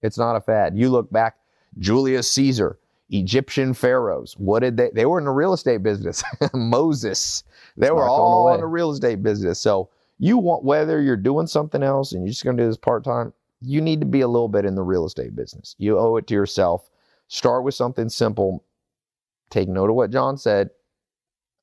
It's 0.02 0.16
not 0.16 0.36
a 0.36 0.40
fad. 0.40 0.78
You 0.78 0.88
look 0.90 1.10
back, 1.10 1.36
Julius 1.78 2.30
Caesar, 2.32 2.78
Egyptian 3.10 3.72
pharaohs. 3.72 4.34
What 4.38 4.60
did 4.60 4.76
they? 4.76 4.90
They 4.92 5.06
were 5.06 5.18
in 5.18 5.24
the 5.24 5.30
real 5.30 5.52
estate 5.52 5.82
business. 5.82 6.24
Moses. 6.54 7.44
They 7.76 7.90
were 7.90 8.08
all 8.08 8.52
in 8.52 8.60
the 8.60 8.66
real 8.66 8.90
estate 8.90 9.22
business. 9.22 9.60
So 9.60 9.90
you 10.18 10.38
want 10.38 10.64
whether 10.64 11.00
you're 11.00 11.16
doing 11.16 11.46
something 11.46 11.82
else 11.82 12.12
and 12.12 12.22
you're 12.22 12.32
just 12.32 12.44
going 12.44 12.56
to 12.56 12.62
do 12.62 12.68
this 12.68 12.76
part 12.76 13.04
time, 13.04 13.32
you 13.60 13.80
need 13.80 14.00
to 14.00 14.06
be 14.06 14.22
a 14.22 14.28
little 14.28 14.48
bit 14.48 14.64
in 14.64 14.74
the 14.74 14.82
real 14.82 15.06
estate 15.06 15.36
business. 15.36 15.74
You 15.78 15.98
owe 15.98 16.16
it 16.16 16.26
to 16.28 16.34
yourself. 16.34 16.90
Start 17.28 17.64
with 17.64 17.74
something 17.74 18.08
simple. 18.08 18.64
Take 19.50 19.68
note 19.68 19.90
of 19.90 19.96
what 19.96 20.10
Jon 20.10 20.36
said. 20.36 20.70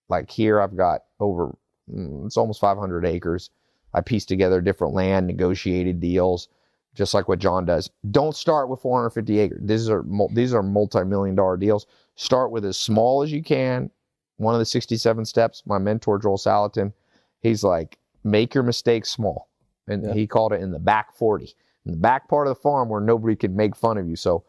Like 0.09 0.29
here, 0.29 0.61
I've 0.61 0.75
got 0.75 1.01
over, 1.19 1.55
mm, 1.91 2.25
it's 2.25 2.37
almost 2.37 2.59
500 2.59 3.05
acres. 3.05 3.49
I 3.93 4.01
pieced 4.01 4.27
together 4.27 4.61
different 4.61 4.93
land, 4.93 5.27
negotiated 5.27 5.99
deals, 5.99 6.47
just 6.93 7.13
like 7.13 7.27
what 7.27 7.39
Jon 7.39 7.65
does. 7.65 7.89
Don't 8.11 8.35
start 8.35 8.69
with 8.69 8.79
450 8.81 9.39
acres. 9.39 9.59
These 9.63 9.89
are 9.89 10.03
these 10.31 10.53
are 10.53 10.63
multi-million 10.63 11.35
dollar 11.35 11.57
deals. 11.57 11.87
Start 12.15 12.51
with 12.51 12.65
as 12.65 12.77
small 12.77 13.23
as 13.23 13.31
you 13.31 13.41
can. 13.43 13.89
One 14.37 14.53
of 14.55 14.59
the 14.59 14.65
67 14.65 15.25
steps, 15.25 15.63
my 15.65 15.77
mentor 15.77 16.19
Joel 16.19 16.37
Salatin, 16.37 16.91
he's 17.41 17.63
like, 17.63 17.97
make 18.23 18.53
your 18.53 18.63
mistakes 18.63 19.09
small, 19.09 19.49
and 19.87 20.03
Yeah. 20.03 20.13
he 20.13 20.27
called 20.27 20.53
it 20.53 20.61
in 20.61 20.71
the 20.71 20.79
back 20.79 21.13
40. 21.15 21.53
in 21.85 21.91
the 21.91 21.97
back 21.97 22.29
part 22.29 22.47
of 22.47 22.55
the 22.55 22.61
farm 22.61 22.87
where 22.89 23.01
nobody 23.01 23.35
can 23.35 23.55
make 23.55 23.75
fun 23.75 23.97
of 23.97 24.07
you. 24.07 24.15
So 24.15 24.43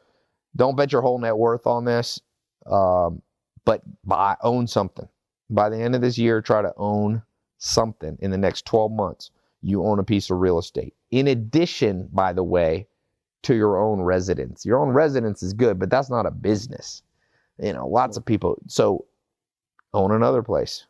don't 0.57 0.77
bet 0.77 0.93
your 0.93 1.03
whole 1.03 1.19
net 1.19 1.37
worth 1.37 1.67
on 1.67 1.85
this, 1.85 2.21
um, 2.67 3.21
but 3.65 3.83
buy 4.05 4.37
own 4.43 4.67
something. 4.69 5.09
By 5.51 5.69
the 5.69 5.77
end 5.79 5.95
of 5.97 6.01
this 6.01 6.17
year, 6.17 6.41
try 6.41 6.63
to 6.63 6.73
own 6.77 7.23
something 7.59 8.17
in 8.21 8.31
the 8.31 8.39
next 8.39 8.65
12 8.67 8.93
months. 8.93 9.31
You 9.65 9.85
own 9.85 9.99
a 9.99 10.05
piece 10.05 10.31
of 10.31 10.39
real 10.39 10.59
estate. 10.59 10.95
In 11.11 11.27
addition, 11.29 12.09
by 12.13 12.33
the 12.33 12.45
way, 12.45 12.87
to 13.43 13.55
your 13.55 13.79
own 13.79 14.01
residence. 14.01 14.65
Your 14.65 14.79
own 14.79 14.91
residence 14.91 15.43
is 15.43 15.53
good, 15.53 15.79
but 15.79 15.91
that's 15.91 16.11
not 16.11 16.27
a 16.27 16.31
business. 16.31 17.03
You 17.59 17.73
know, 17.73 17.87
lots 17.87 18.17
of 18.17 18.25
people. 18.25 18.61
So 18.67 19.05
own 19.93 20.11
another 20.13 20.43
place. 20.43 20.87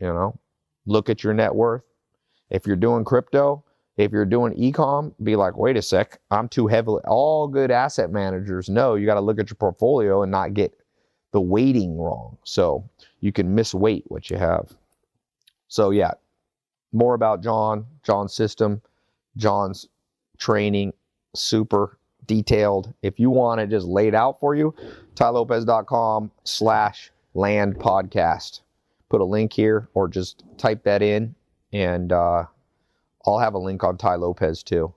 You 0.00 0.08
know, 0.08 0.38
look 0.86 1.08
at 1.08 1.22
your 1.22 1.34
net 1.34 1.54
worth. 1.54 1.82
If 2.50 2.66
you're 2.66 2.76
doing 2.76 3.04
crypto, 3.04 3.62
if 3.96 4.12
you're 4.12 4.24
doing 4.24 4.54
ecom, 4.54 5.12
be 5.22 5.36
like, 5.36 5.56
wait 5.56 5.76
a 5.76 5.82
sec, 5.82 6.18
I'm 6.30 6.48
too 6.48 6.66
heavily. 6.66 7.02
All 7.06 7.46
good 7.46 7.70
asset 7.70 8.10
managers 8.10 8.68
know 8.68 8.94
you 8.94 9.06
got 9.06 9.14
to 9.14 9.20
look 9.20 9.38
at 9.38 9.50
your 9.50 9.56
portfolio 9.56 10.22
and 10.22 10.32
not 10.32 10.54
get 10.54 10.72
the 11.32 11.40
weighting 11.40 11.98
wrong. 11.98 12.38
So 12.44 12.88
you 13.20 13.32
can 13.32 13.54
misweight 13.54 14.04
what 14.06 14.30
you 14.30 14.36
have. 14.36 14.72
So 15.68 15.90
yeah, 15.90 16.12
more 16.92 17.14
about 17.14 17.42
Jon, 17.42 17.86
Jon's 18.02 18.34
system, 18.34 18.82
Jon's 19.36 19.88
training, 20.38 20.92
super 21.34 21.98
detailed. 22.26 22.92
If 23.02 23.18
you 23.18 23.30
want 23.30 23.60
it 23.60 23.70
just 23.70 23.86
laid 23.86 24.14
out 24.14 24.40
for 24.40 24.54
you, 24.54 24.74
tailopez.com 25.14 26.30
slash 26.44 27.10
land 27.34 27.76
podcast. 27.76 28.60
Put 29.08 29.20
a 29.20 29.24
link 29.24 29.52
here 29.52 29.88
or 29.94 30.08
just 30.08 30.44
type 30.56 30.84
that 30.84 31.02
in 31.02 31.34
and 31.72 32.12
uh, 32.12 32.44
I'll 33.26 33.38
have 33.38 33.54
a 33.54 33.58
link 33.58 33.84
on 33.84 33.96
Tai 33.96 34.16
Lopez 34.16 34.62
too. 34.62 34.92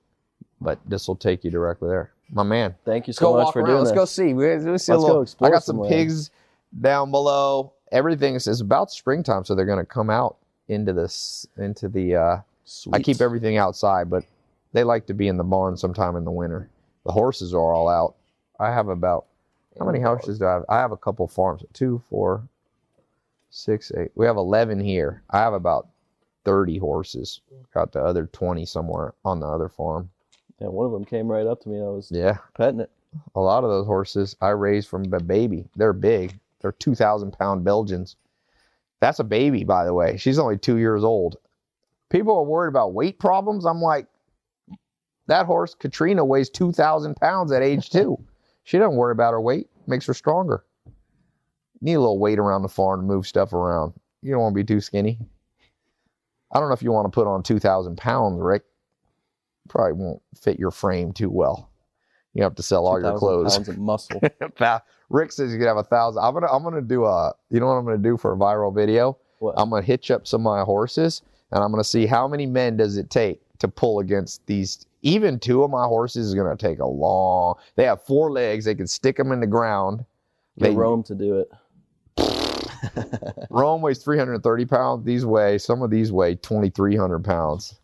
But 0.62 0.80
this 0.88 1.08
will 1.08 1.16
take 1.16 1.44
you 1.44 1.52
directly 1.52 1.90
there. 1.90 2.12
My 2.32 2.44
man. 2.44 2.76
Thank 2.86 3.08
you 3.08 3.14
so 3.14 3.28
go 3.32 3.38
much 3.38 3.46
walk 3.46 3.54
for 3.54 3.60
around. 3.60 3.68
doing 3.70 3.78
Let's 3.80 3.92
this. 3.92 3.98
go 3.98 4.06
see. 4.06 4.34
We, 4.34 4.56
we 4.56 4.78
see 4.78 4.94
Let's 4.94 5.04
go 5.04 5.22
explore 5.22 5.50
I 5.50 5.54
got 5.54 5.64
some 5.64 5.76
some 5.76 5.82
land. 5.82 5.94
pigs 5.94 6.32
down 6.80 7.12
below. 7.12 7.74
Everything 7.92 8.36
is, 8.36 8.48
is 8.48 8.62
about 8.62 8.92
springtime, 8.92 9.46
so 9.46 9.54
they're 9.56 9.66
going 9.66 9.78
to 9.80 9.86
come 9.86 10.10
out 10.10 10.38
into 10.68 10.94
this 10.94 11.48
into 11.58 11.90
the. 11.90 12.16
Uh, 12.16 12.38
I 12.94 13.00
keep 13.02 13.22
everything 13.22 13.58
outside, 13.58 14.10
but 14.10 14.24
they 14.72 14.84
like 14.84 15.06
to 15.08 15.14
be 15.14 15.28
in 15.28 15.38
the 15.38 15.44
barn 15.44 15.76
sometime 15.78 16.16
in 16.16 16.24
the 16.24 16.32
winter. 16.32 16.70
The 17.06 17.12
horses 17.12 17.54
are 17.54 17.74
all 17.74 17.90
out. 17.90 18.16
I 18.60 18.72
have 18.72 18.88
about 18.88 19.26
how 19.78 19.86
many 19.86 20.00
horses 20.00 20.40
do 20.40 20.46
I 20.46 20.54
have? 20.54 20.66
I 20.70 20.78
have 20.80 20.92
a 20.92 20.98
couple 20.98 21.28
farms. 21.28 21.64
Two, 21.74 22.02
four, 22.10 22.44
six, 23.50 23.92
eight. 23.98 24.12
We 24.16 24.26
have 24.26 24.38
eleven 24.38 24.80
here. 24.80 25.24
I 25.30 25.40
have 25.40 25.54
about 25.54 25.88
thirty 26.46 26.78
horses. 26.78 27.42
Got 27.74 27.92
the 27.92 28.02
other 28.04 28.28
twenty 28.32 28.66
somewhere 28.66 29.14
on 29.26 29.40
the 29.40 29.48
other 29.48 29.70
farm. 29.70 30.10
Yeah, 30.60 30.68
one 30.68 30.86
of 30.86 30.92
them 30.92 31.04
came 31.06 31.28
right 31.28 31.48
up 31.48 31.62
to 31.62 31.70
me. 31.70 31.78
and 31.78 31.86
I 31.86 31.90
was 31.90 32.10
Yeah, 32.12 32.38
petting 32.56 32.80
it. 32.80 32.92
a 33.36 33.40
lot 33.42 33.64
of 33.64 33.70
those 33.70 33.86
horses 33.88 34.36
I 34.42 34.50
raised 34.50 34.88
from 34.88 35.12
a 35.14 35.20
baby. 35.20 35.66
They're 35.76 35.94
big. 35.94 36.40
They're 36.62 36.72
two 36.74 36.96
thousand 36.96 37.32
pound 37.38 37.64
Belgians. 37.66 38.16
That's 39.04 39.20
a 39.20 39.26
baby, 39.26 39.66
by 39.66 39.84
the 39.84 39.94
way. 39.94 40.16
She's 40.16 40.40
only 40.40 40.58
two 40.58 40.78
years 40.78 41.04
old. 41.04 41.36
People 42.10 42.38
are 42.38 42.46
worried 42.46 42.70
about 42.70 42.94
weight 42.94 43.20
problems. 43.20 43.66
I'm 43.66 43.82
like, 43.82 44.08
that 45.28 45.46
horse 45.46 45.76
Katrina 45.76 46.24
weighs 46.24 46.50
two 46.50 46.72
thousand 46.72 47.16
pounds 47.18 47.52
at 47.52 47.62
age 47.62 47.90
two. 47.90 48.18
she 48.64 48.78
doesn't 48.78 48.96
worry 48.96 49.12
about 49.12 49.34
her 49.34 49.42
weight. 49.42 49.68
Makes 49.88 50.06
her 50.06 50.14
stronger. 50.14 50.64
Need 51.82 51.96
a 51.96 52.00
little 52.00 52.18
weight 52.18 52.40
around 52.40 52.62
the 52.62 52.70
farm 52.70 53.02
to 53.02 53.06
move 53.06 53.28
stuff 53.28 53.52
around. 53.52 53.92
You 54.22 54.32
don't 54.32 54.40
want 54.40 54.56
to 54.56 54.64
be 54.64 54.74
too 54.74 54.80
skinny. 54.80 55.20
I 56.54 56.62
don't 56.62 56.70
know 56.70 56.74
if 56.74 56.82
you 56.82 56.94
want 56.94 57.12
to 57.12 57.14
put 57.14 57.28
on 57.28 57.44
two 57.44 57.60
thousand 57.60 57.98
pounds, 57.98 58.40
Rick. 58.40 58.64
Probably 59.68 60.02
won't 60.02 60.22
fit 60.34 60.58
your 60.58 60.72
frame 60.72 61.12
too 61.12 61.30
well. 61.30 61.74
You 62.34 62.44
have 62.44 62.56
to 62.56 62.64
sell 62.64 62.88
all 62.88 63.02
your 63.02 63.12
2,000 63.12 63.20
clothes. 63.20 63.56
Pounds 63.56 63.70
of 63.70 63.78
muscle. 63.80 64.22
Rick 65.14 65.32
says 65.32 65.54
you 65.54 65.60
could 65.60 65.68
have 65.68 65.78
a 65.78 65.84
thousand. 65.84 66.24
I'm 66.24 66.34
gonna 66.34 66.52
I'm 66.52 66.64
gonna 66.64 66.82
do 66.82 67.06
a 67.06 67.34
you 67.52 67.60
know 67.60 67.68
what 67.68 67.74
I'm 67.74 67.86
gonna 67.86 67.98
do 68.00 68.18
for 68.18 68.34
a 68.34 68.36
viral 68.36 68.74
video? 68.74 69.18
What? 69.40 69.54
I'm 69.58 69.70
gonna 69.70 69.84
hitch 69.84 70.10
up 70.12 70.28
some 70.28 70.42
of 70.46 70.52
my 70.52 70.64
horses 70.64 71.22
and 71.52 71.64
I'm 71.64 71.72
gonna 71.72 71.84
see 71.84 72.08
how 72.08 72.28
many 72.28 72.48
men 72.48 72.76
does 72.78 72.98
it 72.98 73.10
take 73.12 73.40
to 73.60 73.68
pull 73.68 74.00
against 74.00 74.46
these 74.48 74.86
even 75.04 75.38
two 75.40 75.64
of 75.64 75.70
my 75.70 75.86
horses 75.86 76.28
is 76.28 76.34
gonna 76.34 76.58
take 76.58 76.80
a 76.80 76.86
long 76.86 77.56
they 77.76 77.86
have 77.86 78.02
four 78.04 78.32
legs, 78.32 78.66
they 78.66 78.74
can 78.76 78.88
stick 78.88 79.16
them 79.16 79.32
in 79.32 79.40
the 79.40 79.48
ground. 79.48 80.04
Get 80.58 80.70
They- 80.70 80.76
Rome 80.76 81.04
to 81.04 81.16
do 81.16 81.40
it. 81.40 81.50
Rome 83.50 83.82
weighs 83.82 84.04
330 84.04 84.66
pounds. 84.66 85.06
These 85.06 85.26
weigh 85.26 85.58
some 85.58 85.82
of 85.84 85.90
these 85.90 86.12
weigh 86.12 86.36
2,300 86.36 87.24
pounds. 87.24 87.80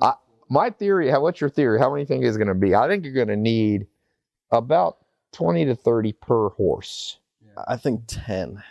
I, 0.00 0.14
my 0.48 0.70
theory, 0.70 1.10
how 1.10 1.20
what's 1.22 1.40
your 1.40 1.50
theory? 1.50 1.78
How 1.78 1.92
many 1.92 2.04
think 2.04 2.24
is 2.24 2.36
going 2.36 2.48
to 2.48 2.54
be? 2.54 2.74
I 2.74 2.88
think 2.88 3.04
you're 3.04 3.14
going 3.14 3.28
to 3.28 3.36
need 3.36 3.86
about 4.50 4.98
20 5.32 5.66
to 5.66 5.74
30 5.74 6.12
per 6.14 6.48
horse. 6.50 7.18
I 7.66 7.76
think 7.76 8.02
10. 8.06 8.24
10 8.54 8.62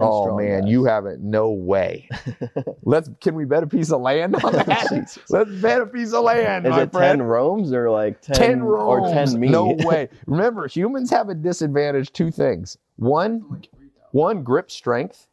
Oh 0.00 0.36
man, 0.36 0.62
guys. 0.62 0.70
you 0.70 0.84
haven't. 0.86 1.20
No 1.22 1.50
way. 1.50 2.08
Let's. 2.82 3.08
Can 3.20 3.34
we 3.36 3.44
bet 3.44 3.62
a 3.62 3.66
piece 3.66 3.92
of 3.92 4.00
land 4.00 4.34
on 4.42 4.52
that? 4.52 5.16
Let's 5.28 5.50
bet 5.60 5.80
a 5.82 5.86
piece 5.86 6.12
of 6.12 6.24
land, 6.24 6.66
Is 6.66 6.70
my 6.70 6.82
it 6.82 6.90
friend. 6.92 7.20
10 7.20 7.22
Romes 7.26 7.72
or 7.72 7.90
like 7.90 8.20
10, 8.22 8.34
10 8.34 8.60
or 8.62 9.08
10 9.08 9.38
me? 9.38 9.48
No 9.48 9.76
way. 9.80 10.08
Remember, 10.26 10.66
humans 10.66 11.10
have 11.10 11.28
a 11.28 11.34
disadvantage. 11.34 12.12
Two 12.12 12.30
things. 12.32 12.76
One, 12.96 13.62
one 14.10 14.42
grip 14.42 14.70
strength, 14.70 15.28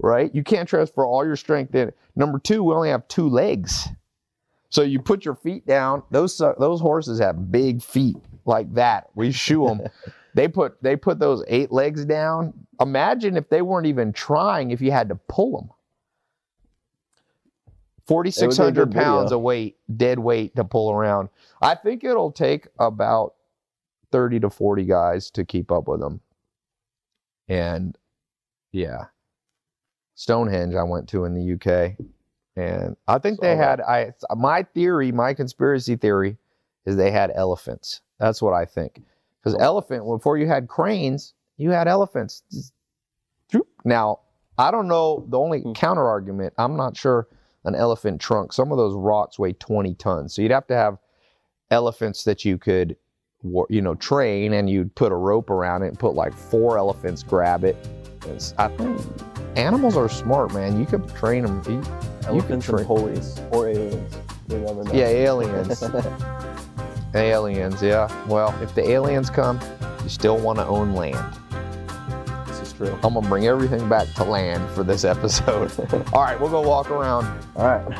right? 0.00 0.34
You 0.34 0.42
can't 0.44 0.68
transfer 0.68 1.06
all 1.06 1.24
your 1.24 1.36
strength 1.36 1.74
in. 1.74 1.90
Number 2.14 2.38
two, 2.38 2.62
we 2.62 2.74
only 2.74 2.90
have 2.90 3.08
two 3.08 3.28
legs, 3.30 3.88
so 4.70 4.82
you 4.82 5.00
put 5.00 5.24
your 5.24 5.34
feet 5.34 5.66
down. 5.66 6.02
Those 6.10 6.40
uh, 6.40 6.54
those 6.58 6.80
horses 6.80 7.18
have 7.20 7.50
big 7.50 7.82
feet 7.82 8.16
like 8.44 8.72
that. 8.74 9.08
We 9.14 9.32
shoe 9.32 9.66
them. 9.66 9.82
they 10.34 10.48
put 10.48 10.82
they 10.82 10.96
put 10.96 11.18
those 11.18 11.42
eight 11.48 11.72
legs 11.72 12.04
down. 12.04 12.52
Imagine 12.80 13.36
if 13.36 13.48
they 13.48 13.62
weren't 13.62 13.86
even 13.86 14.12
trying. 14.12 14.70
If 14.70 14.80
you 14.80 14.90
had 14.90 15.08
to 15.08 15.14
pull 15.14 15.60
them. 15.60 15.70
Forty 18.06 18.30
six 18.30 18.56
hundred 18.56 18.92
pounds 18.92 19.32
of 19.32 19.40
weight, 19.40 19.76
dead 19.96 20.18
weight 20.18 20.56
to 20.56 20.64
pull 20.64 20.90
around. 20.90 21.28
I 21.60 21.74
think 21.74 22.04
it'll 22.04 22.32
take 22.32 22.68
about 22.78 23.34
30 24.12 24.40
to 24.40 24.50
40 24.50 24.84
guys 24.84 25.30
to 25.32 25.44
keep 25.44 25.70
up 25.70 25.88
with 25.88 26.00
them. 26.00 26.20
And 27.48 27.96
yeah. 28.72 29.06
Stonehenge 30.14 30.74
I 30.74 30.82
went 30.82 31.08
to 31.10 31.24
in 31.24 31.34
the 31.34 31.54
UK 31.54 31.96
and 32.58 32.96
I 33.06 33.18
think 33.18 33.40
they 33.40 33.56
had 33.56 33.80
I 33.80 34.12
my 34.36 34.62
theory, 34.62 35.12
my 35.12 35.34
conspiracy 35.34 35.96
theory 35.96 36.36
is 36.86 36.96
they 36.96 37.10
had 37.10 37.30
elephants. 37.34 38.00
That's 38.18 38.40
what 38.42 38.52
I 38.54 38.64
think. 38.64 39.02
Cuz 39.44 39.54
Oh. 39.54 39.58
elephant 39.58 40.04
before 40.06 40.36
you 40.38 40.46
had 40.48 40.68
cranes, 40.68 41.34
you 41.56 41.70
had 41.70 41.86
elephants. 41.88 42.42
Now, 43.84 44.20
I 44.58 44.70
don't 44.70 44.88
know 44.88 45.24
the 45.28 45.38
only 45.38 45.60
Hmm. 45.62 45.72
counter 45.72 46.06
argument, 46.06 46.52
I'm 46.58 46.76
not 46.76 46.96
sure 46.96 47.28
an 47.64 47.74
elephant 47.74 48.20
trunk. 48.20 48.52
Some 48.52 48.72
of 48.72 48.78
those 48.78 48.94
rocks 48.94 49.38
weigh 49.38 49.52
20 49.52 49.94
tons. 49.94 50.34
So 50.34 50.42
you'd 50.42 50.50
have 50.52 50.66
to 50.68 50.74
have 50.74 50.98
elephants 51.70 52.24
that 52.24 52.44
you 52.44 52.56
could 52.58 52.96
you 53.68 53.80
know 53.80 53.94
train 53.94 54.52
and 54.52 54.68
you'd 54.68 54.92
put 54.96 55.12
a 55.12 55.14
rope 55.14 55.48
around 55.48 55.82
it 55.84 55.88
and 55.88 55.98
put 55.98 56.14
like 56.14 56.32
four 56.34 56.76
elephants 56.76 57.22
grab 57.22 57.62
it 57.62 57.76
It's- 58.24 58.52
i 58.58 58.66
think 58.66 59.00
animals 59.58 59.96
are 59.96 60.08
smart 60.08 60.52
man 60.54 60.78
you 60.78 60.86
could 60.86 61.06
train 61.16 61.44
them 61.44 61.62
you, 61.68 61.82
Elephants 62.26 62.66
train- 62.66 62.78
and 62.78 62.86
police 62.86 63.40
or 63.50 63.68
aliens. 63.68 64.16
We 64.48 64.56
never 64.56 64.84
know. 64.84 64.92
yeah 64.92 65.06
aliens 65.08 65.82
aliens 67.14 67.82
yeah 67.82 68.08
well 68.28 68.54
if 68.62 68.74
the 68.74 68.88
aliens 68.88 69.28
come 69.30 69.58
you 70.02 70.08
still 70.08 70.38
want 70.38 70.58
to 70.58 70.66
own 70.66 70.94
land 70.94 71.18
this 72.46 72.60
is 72.60 72.72
true. 72.72 72.92
i'm 73.02 73.14
gonna 73.14 73.28
bring 73.28 73.46
everything 73.46 73.88
back 73.88 74.06
to 74.14 74.24
land 74.24 74.68
for 74.74 74.84
this 74.84 75.04
episode 75.04 75.70
all 76.12 76.22
right 76.22 76.38
we'll 76.40 76.50
go 76.50 76.60
walk 76.60 76.90
around 76.90 77.26
All 77.56 77.66
right. 77.66 77.98